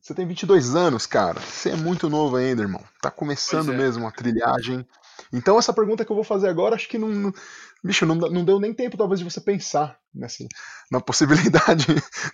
[0.00, 1.40] Você tem 22 anos, cara.
[1.40, 2.84] Você é muito novo ainda, irmão.
[3.00, 3.76] Tá começando é.
[3.76, 4.86] mesmo a trilhagem.
[5.32, 7.32] Então, essa pergunta que eu vou fazer agora, acho que não, não
[7.82, 10.46] bicho, não, não deu nem tempo, talvez, de você pensar nessa,
[10.90, 11.86] na possibilidade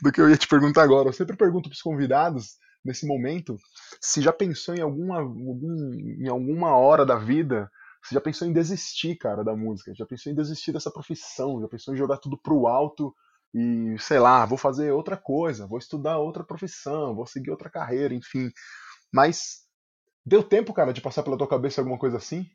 [0.03, 1.09] do que eu ia te perguntar agora.
[1.09, 3.57] Eu sempre pergunto para os convidados, nesse momento,
[4.01, 7.70] se já pensou em alguma, algum, em alguma hora da vida,
[8.05, 11.68] se já pensou em desistir, cara, da música, já pensou em desistir dessa profissão, já
[11.68, 13.14] pensou em jogar tudo pro alto
[13.55, 18.12] e, sei lá, vou fazer outra coisa, vou estudar outra profissão, vou seguir outra carreira,
[18.12, 18.51] enfim.
[19.12, 19.62] Mas
[20.26, 22.47] deu tempo, cara, de passar pela tua cabeça alguma coisa assim?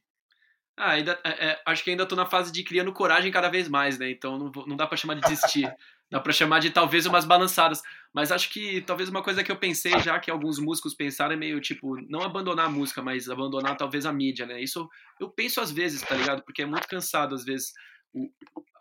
[0.80, 3.68] Ah, ainda, é, é, acho que ainda tô na fase de criando coragem cada vez
[3.68, 4.10] mais, né?
[4.10, 5.70] Então não, não dá para chamar de desistir.
[6.10, 7.82] dá para chamar de talvez umas balançadas.
[8.14, 11.36] Mas acho que talvez uma coisa que eu pensei já que alguns músicos pensaram é
[11.36, 14.62] meio tipo, não abandonar a música, mas abandonar talvez a mídia, né?
[14.62, 14.88] Isso
[15.20, 16.44] eu penso às vezes, tá ligado?
[16.46, 17.74] Porque é muito cansado às vezes.
[18.14, 18.30] O,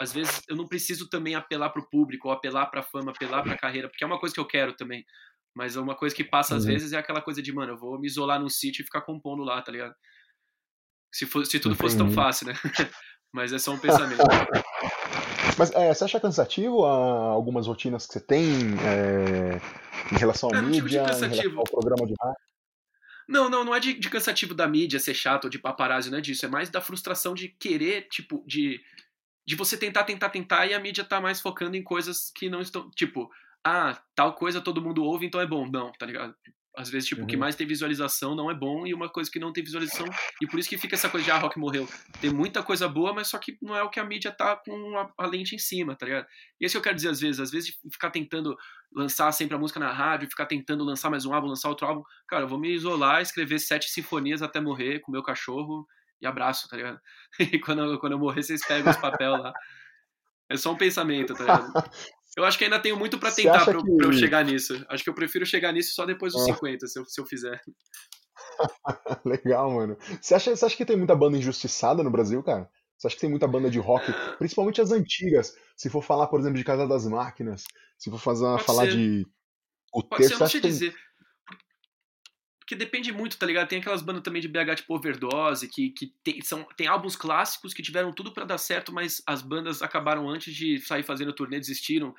[0.01, 3.59] às vezes eu não preciso também apelar pro público, ou apelar pra fama, apelar pra
[3.59, 5.05] carreira, porque é uma coisa que eu quero também.
[5.53, 6.71] Mas é uma coisa que passa às uhum.
[6.71, 9.43] vezes é aquela coisa de, mano, eu vou me isolar num sítio e ficar compondo
[9.43, 9.95] lá, tá ligado?
[11.13, 12.55] Se, for, se tudo fosse tão fácil, né?
[13.33, 14.23] Mas é só um pensamento.
[15.59, 18.45] Mas é, você acha cansativo algumas rotinas que você tem
[18.85, 19.61] é,
[20.15, 22.49] em relação à mídia, em relação ao programa de rádio?
[23.29, 26.19] Não, não, não é de, de, cansativo da mídia ser chato ou de paparazzi, não
[26.19, 26.47] é disso.
[26.47, 28.81] É mais da frustração de querer, tipo, de,
[29.47, 32.63] de você tentar, tentar, tentar e a mídia tá mais focando em coisas que não
[32.63, 32.91] estão.
[32.93, 33.31] Tipo,
[33.63, 35.69] ah, tal coisa todo mundo ouve, então é bom.
[35.71, 36.35] Não, tá ligado?
[36.79, 37.41] Às vezes, tipo, o que uhum.
[37.41, 40.07] mais tem visualização não é bom e uma coisa que não tem visualização.
[40.41, 41.89] E por isso que fica essa coisa de, ah, rock morreu.
[42.21, 44.97] Tem muita coisa boa, mas só que não é o que a mídia tá com
[44.97, 46.29] a, a lente em cima, tá ligado?
[46.61, 47.41] E isso que eu quero dizer às vezes.
[47.41, 48.57] Às vezes, ficar tentando
[48.93, 52.05] lançar sempre a música na rádio, ficar tentando lançar mais um álbum, lançar outro álbum.
[52.29, 55.85] Cara, eu vou me isolar, escrever sete sinfonias até morrer com meu cachorro
[56.21, 57.01] e abraço, tá ligado?
[57.41, 59.53] E quando eu, quando eu morrer, vocês pegam os papel lá.
[60.49, 61.73] É só um pensamento, tá ligado?
[62.39, 64.05] Eu acho que ainda tenho muito para tentar pra, que...
[64.05, 64.87] eu chegar nisso.
[64.89, 66.53] Acho que eu prefiro chegar nisso só depois dos é.
[66.53, 67.61] 50, se eu, se eu fizer.
[69.27, 69.99] Legal, mano.
[70.21, 72.71] Você acha, você acha que tem muita banda injustiçada no Brasil, cara?
[72.97, 74.07] Você acha que tem muita banda de rock,
[74.39, 75.53] principalmente as antigas?
[75.77, 77.65] Se for falar, por exemplo, de Casa das Máquinas,
[77.99, 78.93] se for fazer, falar ser.
[78.93, 79.27] de.
[79.93, 80.95] O Pode terço, ser, não sei dizer.
[82.69, 83.67] Porque depende muito, tá ligado?
[83.67, 87.73] Tem aquelas bandas também de BH tipo Overdose, que, que tem, são, tem álbuns clássicos
[87.73, 91.59] que tiveram tudo para dar certo, mas as bandas acabaram antes de sair fazendo turnê,
[91.59, 92.15] desistiram.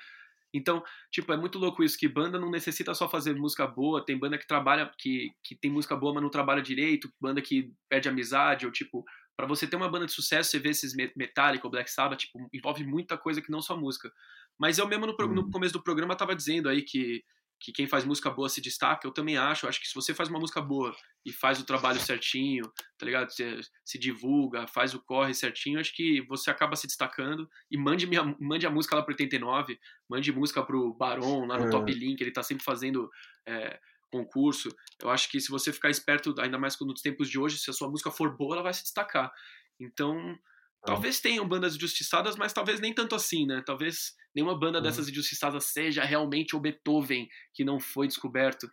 [0.51, 4.17] Então, tipo, é muito louco isso, que banda não necessita só fazer música boa, tem
[4.17, 8.09] banda que trabalha, que, que tem música boa, mas não trabalha direito, banda que perde
[8.09, 9.05] amizade, ou tipo,
[9.37, 12.49] para você ter uma banda de sucesso, você vê esses Metallica ou Black Sabbath, tipo,
[12.51, 14.11] envolve muita coisa que não só música.
[14.57, 15.51] Mas eu mesmo no, no uhum.
[15.51, 17.23] começo do programa tava dizendo aí que
[17.59, 19.65] que quem faz música boa se destaca, eu também acho.
[19.65, 20.95] Eu acho que se você faz uma música boa
[21.25, 22.63] e faz o trabalho certinho,
[22.97, 23.29] tá ligado?
[23.31, 27.49] Se, se divulga, faz o corre certinho, acho que você acaba se destacando.
[27.69, 31.67] E mande, minha, mande a música lá pro 89, mande música pro Baron lá no
[31.67, 31.69] é.
[31.69, 33.09] Top Link, ele tá sempre fazendo
[33.45, 33.77] é,
[34.09, 34.69] concurso.
[35.01, 37.73] Eu acho que se você ficar esperto, ainda mais nos tempos de hoje, se a
[37.73, 39.31] sua música for boa, ela vai se destacar.
[39.79, 40.37] Então,
[40.85, 43.61] Talvez tenham bandas injustiçadas, mas talvez nem tanto assim, né?
[43.65, 44.83] Talvez nenhuma banda uhum.
[44.83, 48.69] dessas injustiçadas seja realmente o Beethoven que não foi descoberto.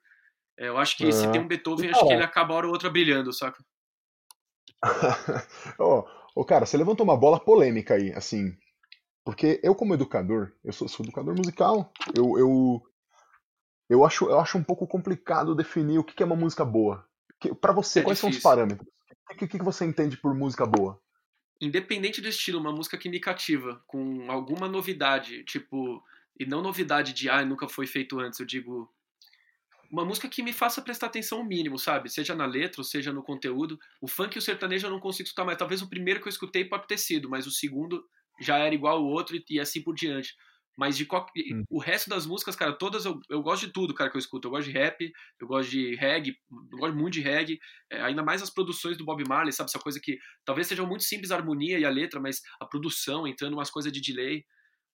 [0.58, 2.88] É, eu acho que se tem um Beethoven, acho que ele acaba hora ou outra
[2.88, 3.62] brilhando, saca?
[5.78, 6.04] Oh,
[6.34, 8.56] oh, cara, você levantou uma bola polêmica aí, assim.
[9.24, 12.82] Porque eu, como educador, eu sou, sou educador musical, eu, eu,
[13.90, 17.04] eu, acho, eu acho um pouco complicado definir o que é uma música boa.
[17.60, 18.30] Para você, é quais difícil.
[18.32, 18.88] são os parâmetros?
[19.30, 21.00] O que, que, que você entende por música boa?
[21.60, 26.02] Independente do estilo, uma música que me cativa, com alguma novidade, tipo,
[26.38, 28.92] e não novidade de, ah, nunca foi feito antes, eu digo,
[29.90, 32.10] uma música que me faça prestar atenção o mínimo, sabe?
[32.10, 33.78] Seja na letra, ou seja no conteúdo.
[34.00, 35.58] O funk e o sertanejo eu não consigo escutar mais.
[35.58, 38.04] Talvez o primeiro que eu escutei pode ter sido, mas o segundo
[38.40, 40.34] já era igual ao outro e assim por diante.
[40.76, 41.26] Mas de qual...
[41.52, 41.64] hum.
[41.70, 44.46] o resto das músicas, cara, todas eu, eu gosto de tudo, cara, que eu escuto.
[44.46, 45.10] Eu gosto de rap,
[45.40, 47.58] eu gosto de reggae, eu gosto muito de reggae.
[47.90, 49.70] É, ainda mais as produções do Bob Marley, sabe?
[49.70, 53.26] Essa coisa que talvez seja muito simples a harmonia e a letra, mas a produção
[53.26, 54.44] entrando umas coisas de delay.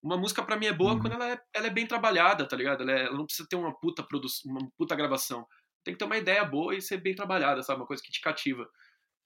[0.01, 1.01] Uma música para mim é boa hum.
[1.01, 2.83] quando ela é, ela é bem trabalhada, tá ligado?
[2.83, 5.45] Ela, é, ela não precisa ter uma puta produção, uma puta gravação.
[5.85, 7.81] Tem que ter uma ideia boa e ser bem trabalhada, sabe?
[7.81, 8.69] Uma coisa que te cativa.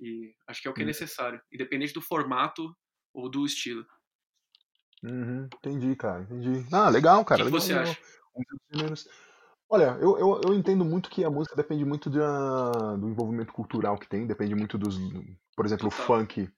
[0.00, 0.86] E acho que é o que é hum.
[0.86, 2.74] necessário, independente do formato
[3.14, 3.86] ou do estilo.
[5.02, 6.66] Uhum, entendi, cara, entendi.
[6.72, 7.42] Ah, legal, cara.
[7.42, 7.98] O que, legal, você acha?
[9.68, 13.98] Olha, eu, eu, eu entendo muito que a música depende muito da, do envolvimento cultural
[13.98, 14.96] que tem, depende muito dos.
[15.56, 16.04] Por exemplo, Total.
[16.04, 16.52] o funk que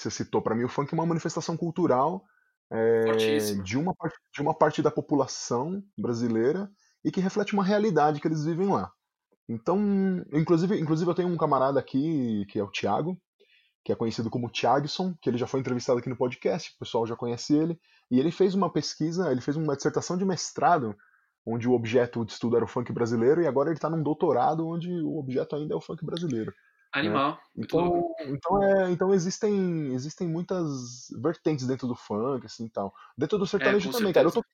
[0.00, 2.24] você citou, para mim, o funk é uma manifestação cultural
[2.70, 6.70] é, de, uma parte, de uma parte da população brasileira
[7.04, 8.90] e que reflete uma realidade que eles vivem lá.
[9.48, 9.78] Então,
[10.32, 13.18] inclusive, inclusive eu tenho um camarada aqui, que é o Thiago,
[13.84, 17.06] que é conhecido como Thiagson, que ele já foi entrevistado aqui no podcast, o pessoal
[17.06, 17.78] já conhece ele,
[18.10, 20.96] e ele fez uma pesquisa, ele fez uma dissertação de mestrado,
[21.44, 24.66] onde o objeto de estudo era o funk brasileiro, e agora ele está num doutorado
[24.66, 26.52] onde o objeto ainda é o funk brasileiro.
[26.94, 27.00] Né?
[27.00, 27.30] Animal.
[27.32, 27.38] Né?
[27.56, 32.94] Então, então, é, então existem, existem muitas vertentes dentro do funk, assim tal.
[33.16, 34.30] Dentro do sertanejo é, também, certeza.
[34.32, 34.44] cara.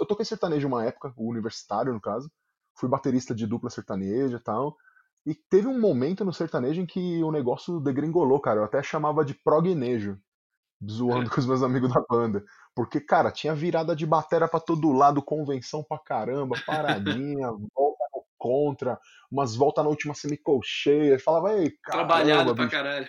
[0.00, 2.30] Eu, toquei sertanejo uma época, o universitário, no caso.
[2.76, 4.76] Fui baterista de dupla sertaneja e tal.
[5.26, 8.60] E teve um momento no sertanejo em que o negócio degringolou, cara.
[8.60, 10.18] Eu até chamava de prognejo,
[10.90, 11.30] zoando é.
[11.30, 12.44] com os meus amigos da banda.
[12.74, 18.24] Porque, cara, tinha virada de batera para todo lado, convenção pra caramba, paradinha, volta no
[18.36, 18.98] contra,
[19.30, 21.18] umas voltas na última semicolcheia.
[21.18, 22.76] Falava, ei, caramba, Trabalhado pra bicho.
[22.76, 23.08] caralho.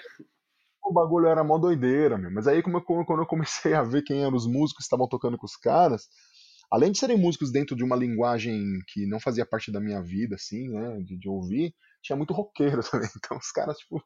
[0.81, 2.31] O bagulho era mó doideira, meu.
[2.31, 5.07] Mas aí, como eu, quando eu comecei a ver quem eram os músicos que estavam
[5.09, 6.07] tocando com os caras,
[6.71, 10.35] além de serem músicos dentro de uma linguagem que não fazia parte da minha vida,
[10.35, 11.73] assim, né, de, de ouvir,
[12.05, 13.09] tinha muito roqueiro também.
[13.17, 14.01] Então os caras, tipo,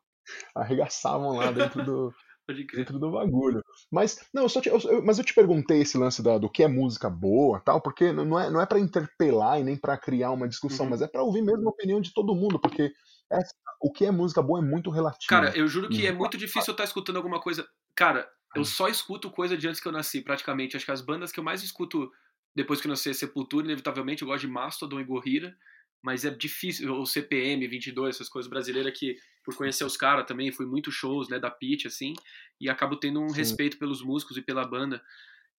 [0.55, 2.13] arregaçavam lá dentro do,
[2.73, 3.61] dentro do bagulho.
[3.91, 6.67] Mas, não, eu, te, eu, mas eu te perguntei esse lance da, do que é
[6.67, 10.47] música boa tal, porque não é, não é para interpelar e nem para criar uma
[10.47, 10.91] discussão, uhum.
[10.91, 12.91] mas é para ouvir mesmo a opinião de todo mundo, porque
[13.31, 13.39] é,
[13.81, 15.29] o que é música boa é muito relativo.
[15.29, 17.67] Cara, eu juro que é muito difícil eu estar tá escutando alguma coisa.
[17.93, 18.65] Cara, eu hum.
[18.65, 20.75] só escuto coisa de antes que eu nasci, praticamente.
[20.75, 22.09] Acho que as bandas que eu mais escuto
[22.55, 25.55] depois que eu nasci é Sepultura, inevitavelmente, eu gosto de Mastodon e Gorira
[26.01, 30.51] mas é difícil, o CPM 22, essas coisas brasileiras que, por conhecer os caras também,
[30.51, 32.13] fui muito shows, né, da Pitch, assim,
[32.59, 33.35] e acabo tendo um Sim.
[33.35, 35.01] respeito pelos músicos e pela banda,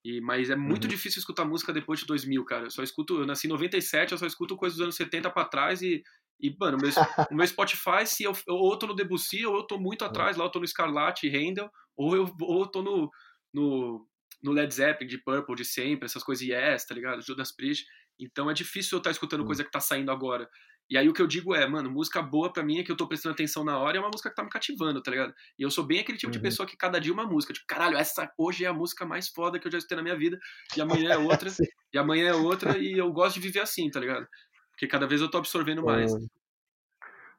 [0.04, 0.90] e, mas é muito uhum.
[0.90, 4.18] difícil escutar música depois de 2000, cara, eu só escuto, eu nasci em 97, eu
[4.18, 6.02] só escuto coisas dos anos 70 para trás e,
[6.40, 6.90] e, mano, o meu,
[7.30, 10.36] o meu Spotify, se eu, ou eu tô no Debussy, ou eu tô muito atrás,
[10.36, 13.10] lá eu tô no Scarlatti Handel, ou eu, ou eu tô no,
[13.52, 14.06] no,
[14.42, 17.20] no Led Zeppelin, de Purple, de sempre, essas coisas Yes, tá ligado?
[17.20, 17.86] Judas Priest.
[18.20, 20.48] Então é difícil eu estar tá escutando coisa que tá saindo agora.
[20.90, 22.96] E aí o que eu digo é, mano, música boa para mim é que eu
[22.96, 25.32] tô prestando atenção na hora é uma música que tá me cativando, tá ligado?
[25.56, 26.32] E eu sou bem aquele tipo uhum.
[26.32, 27.52] de pessoa que cada dia uma música.
[27.52, 30.18] Tipo, caralho, essa hoje é a música mais foda que eu já escutei na minha
[30.18, 30.36] vida.
[30.76, 31.48] E amanhã é outra.
[31.92, 32.76] e amanhã é outra.
[32.76, 34.26] E eu gosto de viver assim, tá ligado?
[34.72, 36.10] Porque cada vez eu tô absorvendo mais.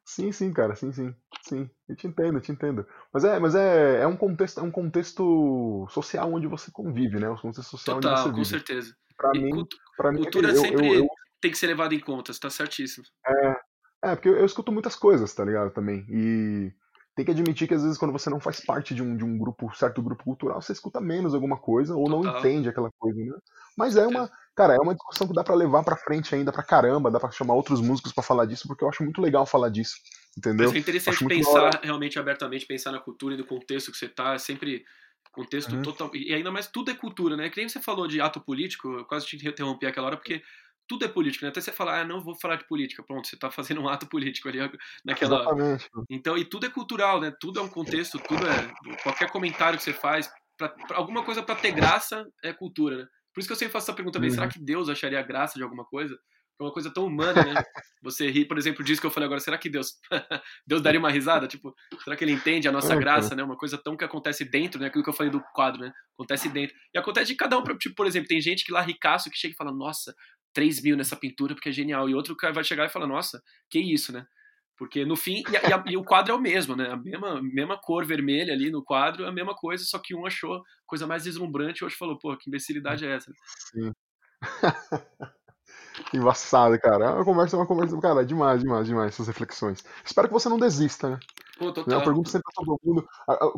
[0.05, 1.13] Sim, sim, cara, sim, sim.
[1.41, 2.85] Sim, eu te entendo, eu te entendo.
[3.13, 7.29] Mas é, mas é, é um contexto, é um contexto social onde você convive, né?
[7.29, 8.49] Um contexto social Total, onde você com vive.
[8.49, 8.95] certeza.
[9.17, 9.65] Pra mim,
[10.01, 11.07] pra mim cultura sempre eu, eu,
[11.39, 13.05] tem que ser levada em conta, você tá certíssimo.
[13.25, 13.55] É,
[14.03, 15.71] é porque eu, eu, escuto muitas coisas, tá ligado?
[15.71, 16.05] Também.
[16.09, 16.71] E
[17.15, 19.37] tem que admitir que às vezes quando você não faz parte de um, de um
[19.37, 22.23] grupo, certo grupo cultural, você escuta menos alguma coisa ou Total.
[22.23, 23.37] não entende aquela coisa, né?
[23.77, 26.63] Mas é uma, cara, é uma discussão que dá para levar para frente ainda pra
[26.63, 29.69] caramba, dá para chamar outros músicos para falar disso, porque eu acho muito legal falar
[29.69, 29.95] disso,
[30.37, 30.67] entendeu?
[30.67, 34.33] Mas é interessante pensar realmente abertamente, pensar na cultura e no contexto que você tá,
[34.33, 34.83] é sempre
[35.31, 35.81] contexto uhum.
[35.81, 37.49] total, e ainda mais tudo é cultura, né?
[37.49, 40.43] Que nem você falou de ato político, eu quase te interrompi aquela hora porque
[40.87, 41.51] tudo é político, né?
[41.51, 44.07] Até você falar, ah, não vou falar de política, pronto, você tá fazendo um ato
[44.11, 44.59] político ali
[45.05, 45.41] naquela.
[45.41, 45.89] Exatamente.
[46.09, 47.33] Então, e tudo é cultural, né?
[47.39, 48.97] Tudo é um contexto, tudo é.
[49.01, 53.07] Qualquer comentário que você faz, pra, pra alguma coisa para ter graça é cultura, né?
[53.33, 54.35] Por isso que eu sempre faço essa pergunta também, uhum.
[54.35, 56.19] será que Deus acharia graça de alguma coisa?
[56.61, 57.53] É uma coisa tão humana, né?
[58.03, 59.93] Você ri, por exemplo, disso que eu falei agora, será que Deus
[60.65, 61.47] Deus daria uma risada?
[61.47, 63.43] Tipo, será que ele entende a nossa graça, né?
[63.43, 64.87] Uma coisa tão que acontece dentro, né?
[64.87, 65.91] Aquilo que eu falei do quadro, né?
[66.13, 66.75] Acontece dentro.
[66.93, 69.53] E acontece de cada um, tipo, por exemplo, tem gente que lá ricaço que chega
[69.53, 70.15] e fala, nossa,
[70.53, 72.07] 3 mil nessa pintura porque é genial.
[72.07, 74.25] E outro cara vai chegar e fala, nossa, que isso, né?
[74.77, 76.89] Porque no fim, e, e, a, e, o quadro é o mesmo, né?
[76.91, 80.63] A mesma, mesma cor vermelha ali no quadro, a mesma coisa, só que um achou
[80.87, 83.31] coisa mais deslumbrante e o outro falou, pô, que imbecilidade é essa?
[83.71, 83.91] Sim.
[86.13, 87.05] Embaçado, cara.
[87.05, 89.83] É uma conversa, é uma conversa, cara, demais, demais, demais, essas reflexões.
[90.03, 91.19] Espero que você não desista, né?
[91.57, 91.99] Pô, total.
[91.99, 93.07] Eu pergunto sempre pra todo mundo.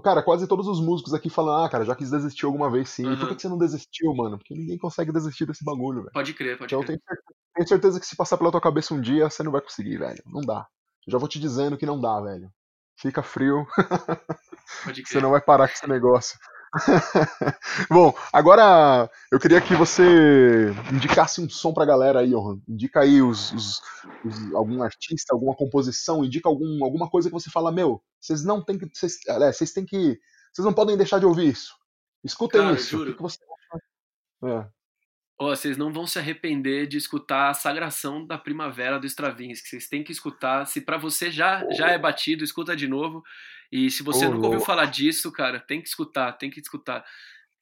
[0.03, 3.05] Cara, quase todos os músicos aqui falam, ah, cara, já quis desistir alguma vez sim.
[3.05, 3.17] Uhum.
[3.17, 4.37] Por que você não desistiu, mano?
[4.37, 6.11] Porque ninguém consegue desistir desse bagulho, velho.
[6.13, 6.99] Pode crer, pode então, crer.
[7.01, 7.17] Então
[7.55, 10.21] tenho certeza que se passar pela tua cabeça um dia, você não vai conseguir, velho.
[10.25, 10.67] Não dá.
[11.07, 12.49] Já vou te dizendo que não dá, velho.
[12.97, 13.65] Fica frio.
[15.05, 16.37] você não vai parar com esse negócio.
[17.89, 22.59] Bom, agora eu queria que você indicasse um som pra galera aí, Johan.
[22.67, 23.81] Indica aí os, os,
[24.25, 28.61] os, algum artista, alguma composição, indica algum, alguma coisa que você fala, meu, vocês não
[28.61, 28.87] tem que.
[28.91, 29.19] Vocês,
[29.53, 30.19] vocês têm que.
[30.51, 31.75] Vocês não podem deixar de ouvir isso.
[32.23, 32.89] Escutem Cara, isso.
[32.89, 33.03] Juro.
[33.03, 33.37] O que, que você
[34.45, 34.67] é.
[35.39, 39.67] Vocês não vão se arrepender de escutar a Sagração da Primavera do Stravinsky.
[39.67, 40.65] Vocês têm que escutar.
[40.65, 41.73] Se para você já, oh.
[41.73, 43.23] já é batido, escuta de novo.
[43.73, 47.03] E se você oh, nunca ouviu falar disso, cara, tem que escutar, tem que escutar.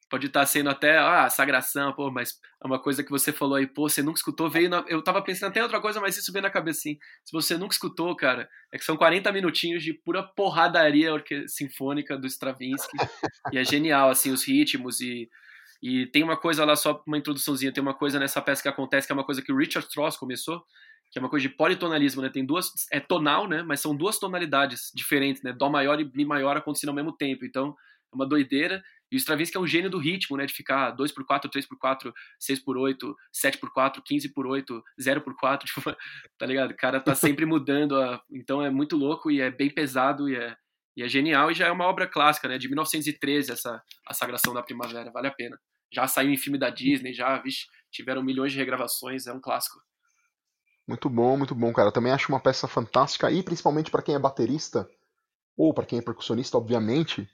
[0.09, 3.65] Pode estar sendo até, ah, sagração, pô, mas é uma coisa que você falou aí,
[3.65, 4.83] pô, você nunca escutou, veio na...
[4.89, 6.97] Eu tava pensando até outra coisa, mas isso veio na cabeça assim.
[7.23, 11.11] Se você nunca escutou, cara, é que são 40 minutinhos de pura porradaria
[11.47, 12.97] sinfônica do Stravinsky.
[13.53, 15.29] e é genial, assim, os ritmos e
[15.81, 19.07] e tem uma coisa lá, só uma introduçãozinha, tem uma coisa nessa peça que acontece,
[19.07, 20.63] que é uma coisa que o Richard Strauss começou,
[21.11, 22.29] que é uma coisa de politonalismo, né?
[22.29, 23.61] Tem duas, é tonal, né?
[23.63, 25.51] Mas são duas tonalidades diferentes, né?
[25.51, 27.45] Dó maior e Mi maior acontecendo ao mesmo tempo.
[27.45, 27.75] Então,
[28.11, 28.81] é uma doideira.
[29.11, 30.45] E o Stravinsky é um gênio do ritmo, né?
[30.45, 35.81] De ficar 2x4, 3x4, 6x8, 7x4, 15x8, 0x4, tipo,
[36.37, 36.71] tá ligado?
[36.71, 37.99] O cara tá sempre mudando.
[37.99, 38.21] A...
[38.31, 40.55] Então é muito louco e é bem pesado e é,
[40.95, 42.57] e é genial e já é uma obra clássica, né?
[42.57, 45.57] De 1913, essa A Sagração da Primavera, vale a pena
[45.91, 49.77] já saiu em filme da Disney, já, vixe, tiveram milhões de regravações, é um clássico.
[50.87, 51.91] Muito bom, muito bom, cara.
[51.91, 54.87] Também acho uma peça fantástica e principalmente para quem é baterista
[55.57, 57.29] ou para quem é percussionista, obviamente,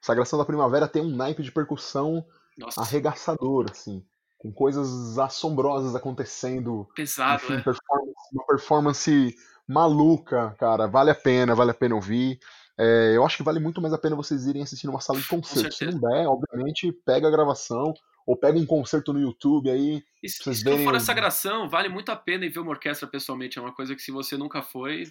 [0.00, 2.24] Sagração da Primavera tem um naipe de percussão
[2.56, 2.80] Nossa.
[2.80, 4.02] arregaçador, assim,
[4.38, 6.88] com coisas assombrosas acontecendo.
[6.96, 7.62] Pesado, Enfim, né?
[7.62, 9.34] Performance, uma performance
[9.68, 10.86] maluca, cara.
[10.86, 12.38] Vale a pena, vale a pena ouvir.
[12.78, 15.28] É, eu acho que vale muito mais a pena vocês irem assistir numa sala de
[15.28, 15.74] concerto.
[15.74, 17.92] Se não der, obviamente, pega a gravação
[18.30, 20.04] ou pega um concerto no YouTube aí.
[20.22, 20.84] E se, vocês se verem...
[20.84, 23.58] for essa gravação, vale muito a pena ir ver uma orquestra pessoalmente.
[23.58, 25.10] É uma coisa que se você nunca foi,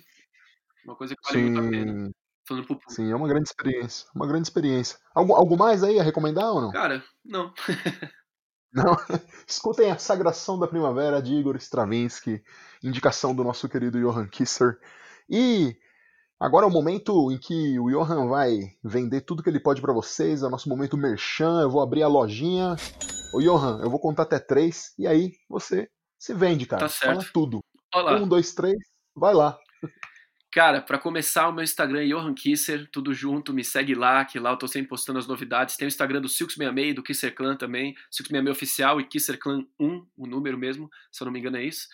[0.85, 1.51] uma coisa que vale Sim.
[1.51, 2.11] muito a pena.
[2.87, 4.07] Sim, é uma grande experiência.
[4.15, 4.97] Uma grande experiência.
[5.13, 6.71] Algo, algo mais aí a recomendar ou não?
[6.71, 7.53] Cara, não.
[8.71, 8.95] não.
[9.45, 12.41] Escutem a Sagração da Primavera de Igor Stravinsky,
[12.81, 14.79] indicação do nosso querido Johan Kisser.
[15.29, 15.75] E
[16.39, 19.91] Agora é o momento em que o Johan vai vender tudo que ele pode para
[19.91, 22.77] vocês, é o nosso momento merchan, eu vou abrir a lojinha.
[23.33, 26.83] Ô Johan, eu vou contar até três, e aí você se vende, cara.
[26.83, 27.15] Tá certo.
[27.15, 27.59] Fala tudo.
[27.93, 28.15] Olá.
[28.15, 28.77] Um, dois, três,
[29.13, 29.59] vai lá.
[30.49, 34.39] Cara, para começar, o meu Instagram é Johan Kisser, tudo junto, me segue lá, que
[34.39, 35.75] lá eu tô sempre postando as novidades.
[35.75, 40.07] Tem o Instagram do Silks66 do Kisser Clan também, Silks66 oficial e Kisser Clan 1,
[40.17, 41.87] o número mesmo, se eu não me engano é isso.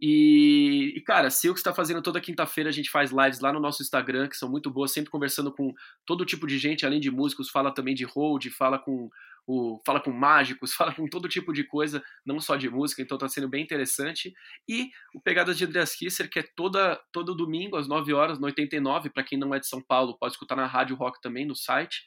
[0.00, 3.82] E, e, cara, Silks está fazendo toda quinta-feira, a gente faz lives lá no nosso
[3.82, 5.74] Instagram, que são muito boas, sempre conversando com
[6.06, 9.10] todo tipo de gente, além de músicos, fala também de hold, fala com
[9.46, 13.16] o, fala com mágicos, fala com todo tipo de coisa, não só de música, então
[13.16, 14.32] está sendo bem interessante.
[14.66, 18.46] E o Pegadas de Andreas Kisser, que é toda, todo domingo, às 9 horas, no
[18.46, 21.54] 89, para quem não é de São Paulo, pode escutar na Rádio Rock também, no
[21.54, 22.06] site.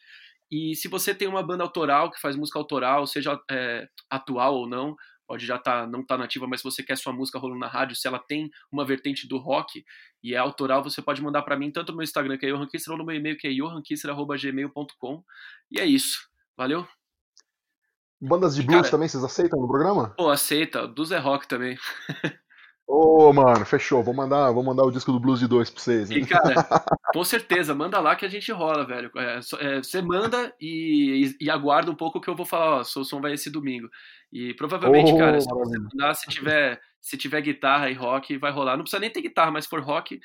[0.52, 4.68] E se você tem uma banda autoral que faz música autoral, seja é, atual ou
[4.68, 4.96] não,
[5.28, 7.68] pode já tá, não estar tá nativa, mas se você quer sua música rolando na
[7.68, 9.86] rádio, se ela tem uma vertente do rock
[10.22, 12.68] e é autoral, você pode mandar para mim tanto no meu Instagram, que é Johan
[12.68, 15.24] Kisser, ou no meu e-mail, que é johankisser.gmail.com.
[15.72, 16.30] E é isso.
[16.56, 16.88] Valeu?
[18.22, 20.14] Bandas de blues Cara, também, vocês aceitam no programa?
[20.16, 20.88] Pô, aceita.
[20.88, 21.78] Blues é rock também.
[22.86, 24.04] Ô, oh, mano, fechou.
[24.04, 26.12] Vou mandar, vou mandar o disco do Blues de 2 pra vocês.
[26.12, 26.54] E, cara,
[27.14, 29.10] com certeza, manda lá que a gente rola, velho.
[29.16, 32.84] É, é, você manda e, e, e, aguarda um pouco que eu vou falar, ó,
[32.84, 33.90] seu som vai esse domingo.
[34.32, 38.52] E provavelmente, oh, cara, se você mandar, se tiver, se tiver guitarra e rock, vai
[38.52, 38.76] rolar.
[38.76, 40.20] Não precisa nem ter guitarra, mas se for rock,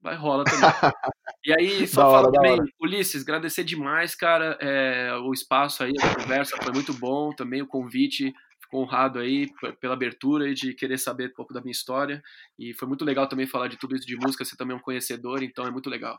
[0.00, 0.60] vai rolar também.
[1.46, 6.56] e aí, só fala também, Ulisses, agradecer demais, cara, é, o espaço aí, a conversa
[6.60, 8.34] foi muito bom, também o convite
[8.72, 9.46] honrado aí
[9.80, 12.22] pela abertura e de querer saber um pouco da minha história.
[12.58, 14.82] E foi muito legal também falar de tudo isso de música, você também é um
[14.82, 16.18] conhecedor, então é muito legal.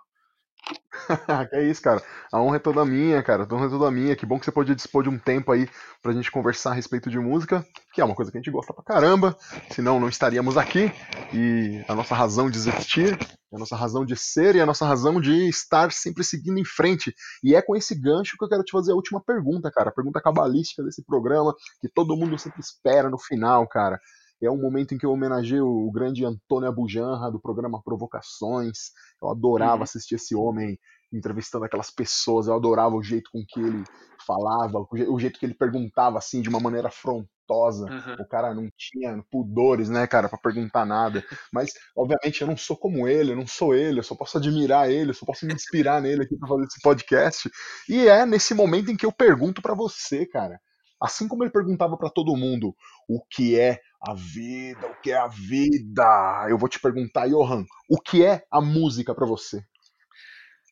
[1.50, 2.02] que é isso, cara.
[2.32, 3.48] A honra é toda minha, cara.
[3.50, 4.16] A honra é toda minha.
[4.16, 5.68] Que bom que você pode dispor de um tempo aí
[6.02, 8.74] pra gente conversar a respeito de música, que é uma coisa que a gente gosta
[8.74, 9.38] pra caramba.
[9.72, 10.92] Senão não estaríamos aqui.
[11.34, 13.18] E a nossa razão de existir,
[13.54, 17.14] a nossa razão de ser e a nossa razão de estar sempre seguindo em frente.
[17.44, 19.90] E é com esse gancho que eu quero te fazer a última pergunta, cara.
[19.90, 24.00] A pergunta cabalística desse programa, que todo mundo sempre espera no final, cara.
[24.46, 28.92] É um momento em que eu homenageio o grande Antônio Abujanra, do programa Provocações.
[29.22, 29.84] Eu adorava uhum.
[29.84, 30.78] assistir esse homem
[31.14, 33.84] entrevistando aquelas pessoas, eu adorava o jeito com que ele
[34.26, 37.86] falava, o jeito que ele perguntava, assim, de uma maneira afrontosa.
[37.86, 38.16] Uhum.
[38.20, 41.24] O cara não tinha pudores, né, cara, para perguntar nada.
[41.52, 44.90] Mas, obviamente, eu não sou como ele, eu não sou ele, eu só posso admirar
[44.90, 47.50] ele, eu só posso me inspirar nele aqui pra fazer esse podcast.
[47.88, 50.60] E é nesse momento em que eu pergunto para você, cara.
[51.04, 52.74] Assim como ele perguntava para todo mundo
[53.10, 57.66] o que é a vida, o que é a vida, eu vou te perguntar, Johan,
[57.90, 59.62] o que é a música para você?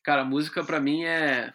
[0.02, 1.52] Cara, a música para mim é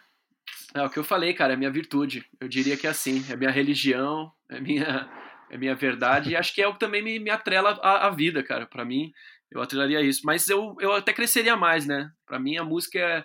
[0.74, 2.24] é o que eu falei, cara, é minha virtude.
[2.40, 5.10] Eu diria que é assim, é minha religião, é minha
[5.50, 8.10] é minha verdade e acho que é o que também me, me atrela à, à
[8.10, 8.64] vida, cara.
[8.64, 9.10] Para mim,
[9.50, 12.12] eu atrelaria isso, mas eu, eu até cresceria mais, né?
[12.24, 13.24] Para mim a música é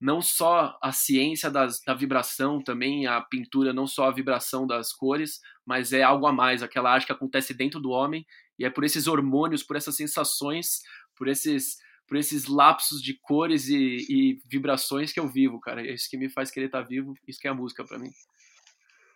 [0.00, 4.92] não só a ciência das, da vibração, também a pintura, não só a vibração das
[4.92, 8.24] cores, mas é algo a mais, aquela arte que acontece dentro do homem,
[8.58, 10.80] e é por esses hormônios, por essas sensações,
[11.14, 11.76] por esses,
[12.08, 15.82] por esses lapsos de cores e, e vibrações que eu vivo, cara.
[15.82, 18.10] É isso que me faz querer estar vivo, isso que é a música para mim.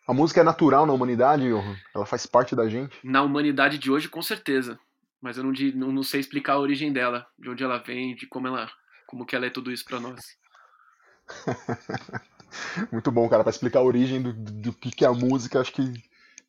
[0.07, 1.77] A música é natural na humanidade, Johan?
[1.95, 2.95] Ela faz parte da gente?
[3.03, 4.79] Na humanidade de hoje, com certeza.
[5.21, 8.27] Mas eu não, não, não sei explicar a origem dela, de onde ela vem, de
[8.27, 8.71] como ela,
[9.07, 10.21] como que ela é tudo isso para nós.
[12.93, 13.43] Muito bom, cara.
[13.43, 15.83] Para explicar a origem do, do, do, que é a música, acho que,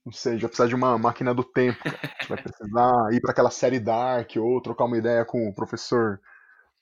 [0.05, 1.83] não sei, já precisa de uma máquina do tempo.
[1.83, 1.99] Cara.
[2.03, 5.53] A gente vai precisar ir para aquela série Dark ou trocar uma ideia com o
[5.53, 6.19] professor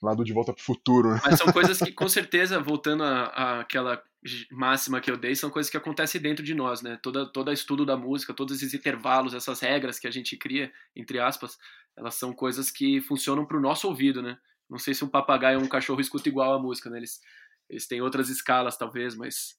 [0.02, 1.10] lá do De Volta para o Futuro.
[1.12, 1.20] Né?
[1.24, 4.02] Mas são coisas que, com certeza, voltando àquela
[4.50, 6.98] máxima que eu dei, são coisas que acontecem dentro de nós, né?
[7.02, 11.18] Todo, todo estudo da música, todos esses intervalos, essas regras que a gente cria, entre
[11.18, 11.58] aspas,
[11.96, 14.38] elas são coisas que funcionam para o nosso ouvido, né?
[14.68, 16.98] Não sei se um papagaio ou um cachorro escuta igual a música, né?
[16.98, 17.20] Eles,
[17.68, 19.58] eles têm outras escalas, talvez, mas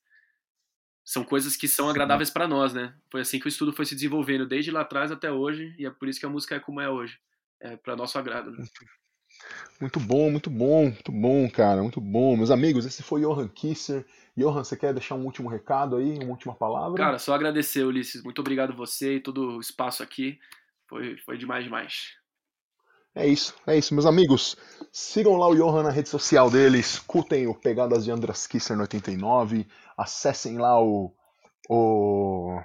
[1.04, 2.96] são coisas que são agradáveis para nós, né?
[3.12, 5.90] Foi assim que o estudo foi se desenvolvendo desde lá atrás até hoje, e é
[5.92, 7.20] por isso que a música é como é hoje.
[7.60, 8.52] É para nosso agrado.
[8.52, 8.58] Né?
[9.82, 12.38] Muito bom, muito bom, muito bom, cara, muito bom.
[12.38, 14.06] Meus amigos, esse foi Johan Kisser.
[14.38, 16.98] Johan, você quer deixar um último recado aí, uma última palavra?
[16.98, 18.24] Cara, só agradecer, Ulisses.
[18.24, 20.40] Muito obrigado você e todo o espaço aqui.
[20.88, 22.16] Foi, foi demais, demais.
[23.16, 24.58] É isso, é isso, meus amigos.
[24.92, 28.82] Sigam lá o Johan na rede social dele, escutem o Pegadas de Andras Kisser no
[28.82, 29.66] 89,
[29.98, 31.14] acessem lá o.
[31.70, 32.60] O.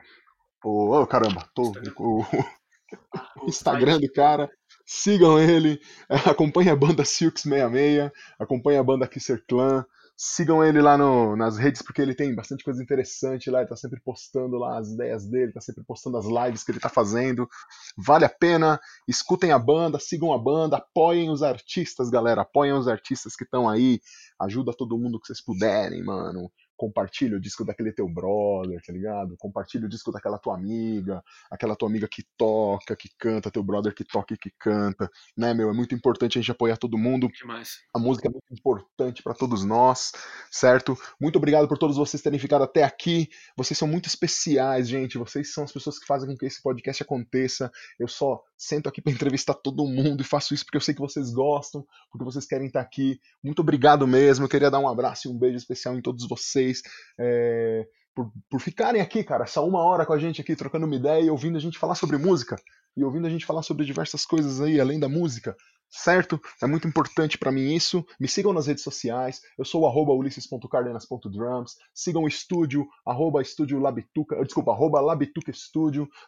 [0.64, 2.24] o oh, caramba, tô, o,
[3.42, 4.50] o Instagram do cara.
[4.84, 5.80] Sigam ele,
[6.28, 9.86] acompanhem a banda Silks66, acompanhem a banda Kisser Clan.
[10.22, 13.60] Sigam ele lá no, nas redes, porque ele tem bastante coisa interessante lá.
[13.60, 16.78] Ele tá sempre postando lá as ideias dele, tá sempre postando as lives que ele
[16.78, 17.48] tá fazendo.
[17.96, 18.78] Vale a pena.
[19.08, 22.42] Escutem a banda, sigam a banda, apoiem os artistas, galera.
[22.42, 23.98] Apoiem os artistas que estão aí.
[24.38, 29.36] Ajuda todo mundo que vocês puderem, mano compartilha o disco daquele teu brother, tá ligado?
[29.36, 33.94] Compartilha o disco daquela tua amiga, aquela tua amiga que toca, que canta, teu brother
[33.94, 35.68] que toca e que canta, né, meu?
[35.68, 37.28] É muito importante a gente apoiar todo mundo.
[37.28, 37.80] Demais.
[37.94, 40.12] A música é muito importante para todos nós,
[40.50, 40.96] certo?
[41.20, 43.28] Muito obrigado por todos vocês terem ficado até aqui.
[43.54, 45.18] Vocês são muito especiais, gente.
[45.18, 47.70] Vocês são as pessoas que fazem com que esse podcast aconteça.
[47.98, 51.00] Eu só sento aqui para entrevistar todo mundo e faço isso porque eu sei que
[51.00, 53.20] vocês gostam, porque vocês querem estar aqui.
[53.42, 54.46] Muito obrigado mesmo.
[54.46, 56.69] Eu queria dar um abraço e um beijo especial em todos vocês.
[57.18, 60.96] É, por, por ficarem aqui, cara, essa uma hora com a gente aqui, trocando uma
[60.96, 62.56] ideia e ouvindo a gente falar sobre música.
[62.96, 65.56] E ouvindo a gente falar sobre diversas coisas aí, além da música
[65.90, 66.40] certo?
[66.62, 68.04] É muito importante para mim isso.
[68.18, 69.40] Me sigam nas redes sociais.
[69.58, 71.76] Eu sou arroba ulisses.cardenas.drums.
[71.92, 75.52] Sigam o estúdio, arroba estúdio Labituca, desculpa, arroba Labituca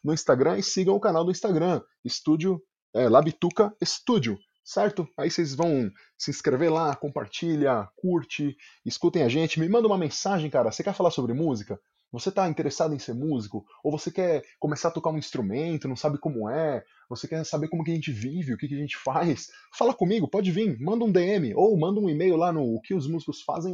[0.02, 2.60] no Instagram e sigam o canal do Instagram, estúdio
[2.94, 5.08] é, Labituca Estúdio, certo?
[5.16, 10.50] Aí vocês vão se inscrever lá, compartilha, curte, escutem a gente, me manda uma mensagem,
[10.50, 10.70] cara.
[10.70, 11.78] Você quer falar sobre música?
[12.12, 13.64] Você está interessado em ser músico?
[13.82, 16.84] Ou você quer começar a tocar um instrumento, não sabe como é?
[17.08, 19.48] Você quer saber como que a gente vive, o que, que a gente faz?
[19.76, 23.06] Fala comigo, pode vir, manda um DM ou manda um e-mail lá no que os
[23.06, 23.72] músicos fazem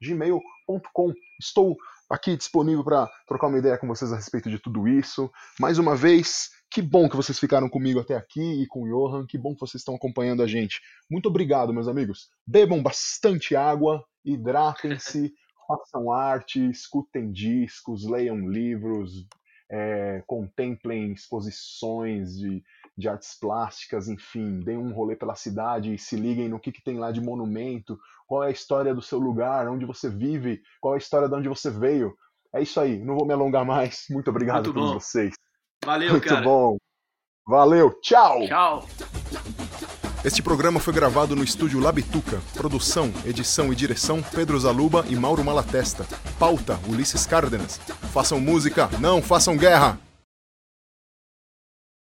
[0.00, 1.12] gmail.com.
[1.40, 1.76] Estou
[2.08, 5.28] aqui disponível para trocar uma ideia com vocês a respeito de tudo isso.
[5.58, 9.26] Mais uma vez, que bom que vocês ficaram comigo até aqui e com o Johan,
[9.26, 10.80] que bom que vocês estão acompanhando a gente.
[11.10, 12.28] Muito obrigado, meus amigos.
[12.46, 15.32] Bebam bastante água, hidratem-se.
[15.68, 19.26] façam arte, escutem discos, leiam livros,
[19.70, 22.64] é, contemplem exposições de,
[22.96, 26.82] de artes plásticas, enfim, deem um rolê pela cidade e se liguem no que, que
[26.82, 30.94] tem lá de monumento, qual é a história do seu lugar, onde você vive, qual
[30.94, 32.16] é a história de onde você veio.
[32.54, 34.06] É isso aí, não vou me alongar mais.
[34.08, 35.00] Muito obrigado Muito a todos bom.
[35.00, 35.34] vocês.
[35.88, 36.42] Valeu, Muito cara.
[36.42, 36.76] bom.
[37.46, 38.46] Valeu, tchau!
[38.46, 38.86] Tchau.
[40.22, 42.42] Este programa foi gravado no estúdio Labituca.
[42.52, 46.06] Produção, edição e direção Pedro Zaluba e Mauro Malatesta.
[46.38, 47.78] Pauta Ulisses Cárdenas.
[48.12, 49.98] Façam música, não façam guerra!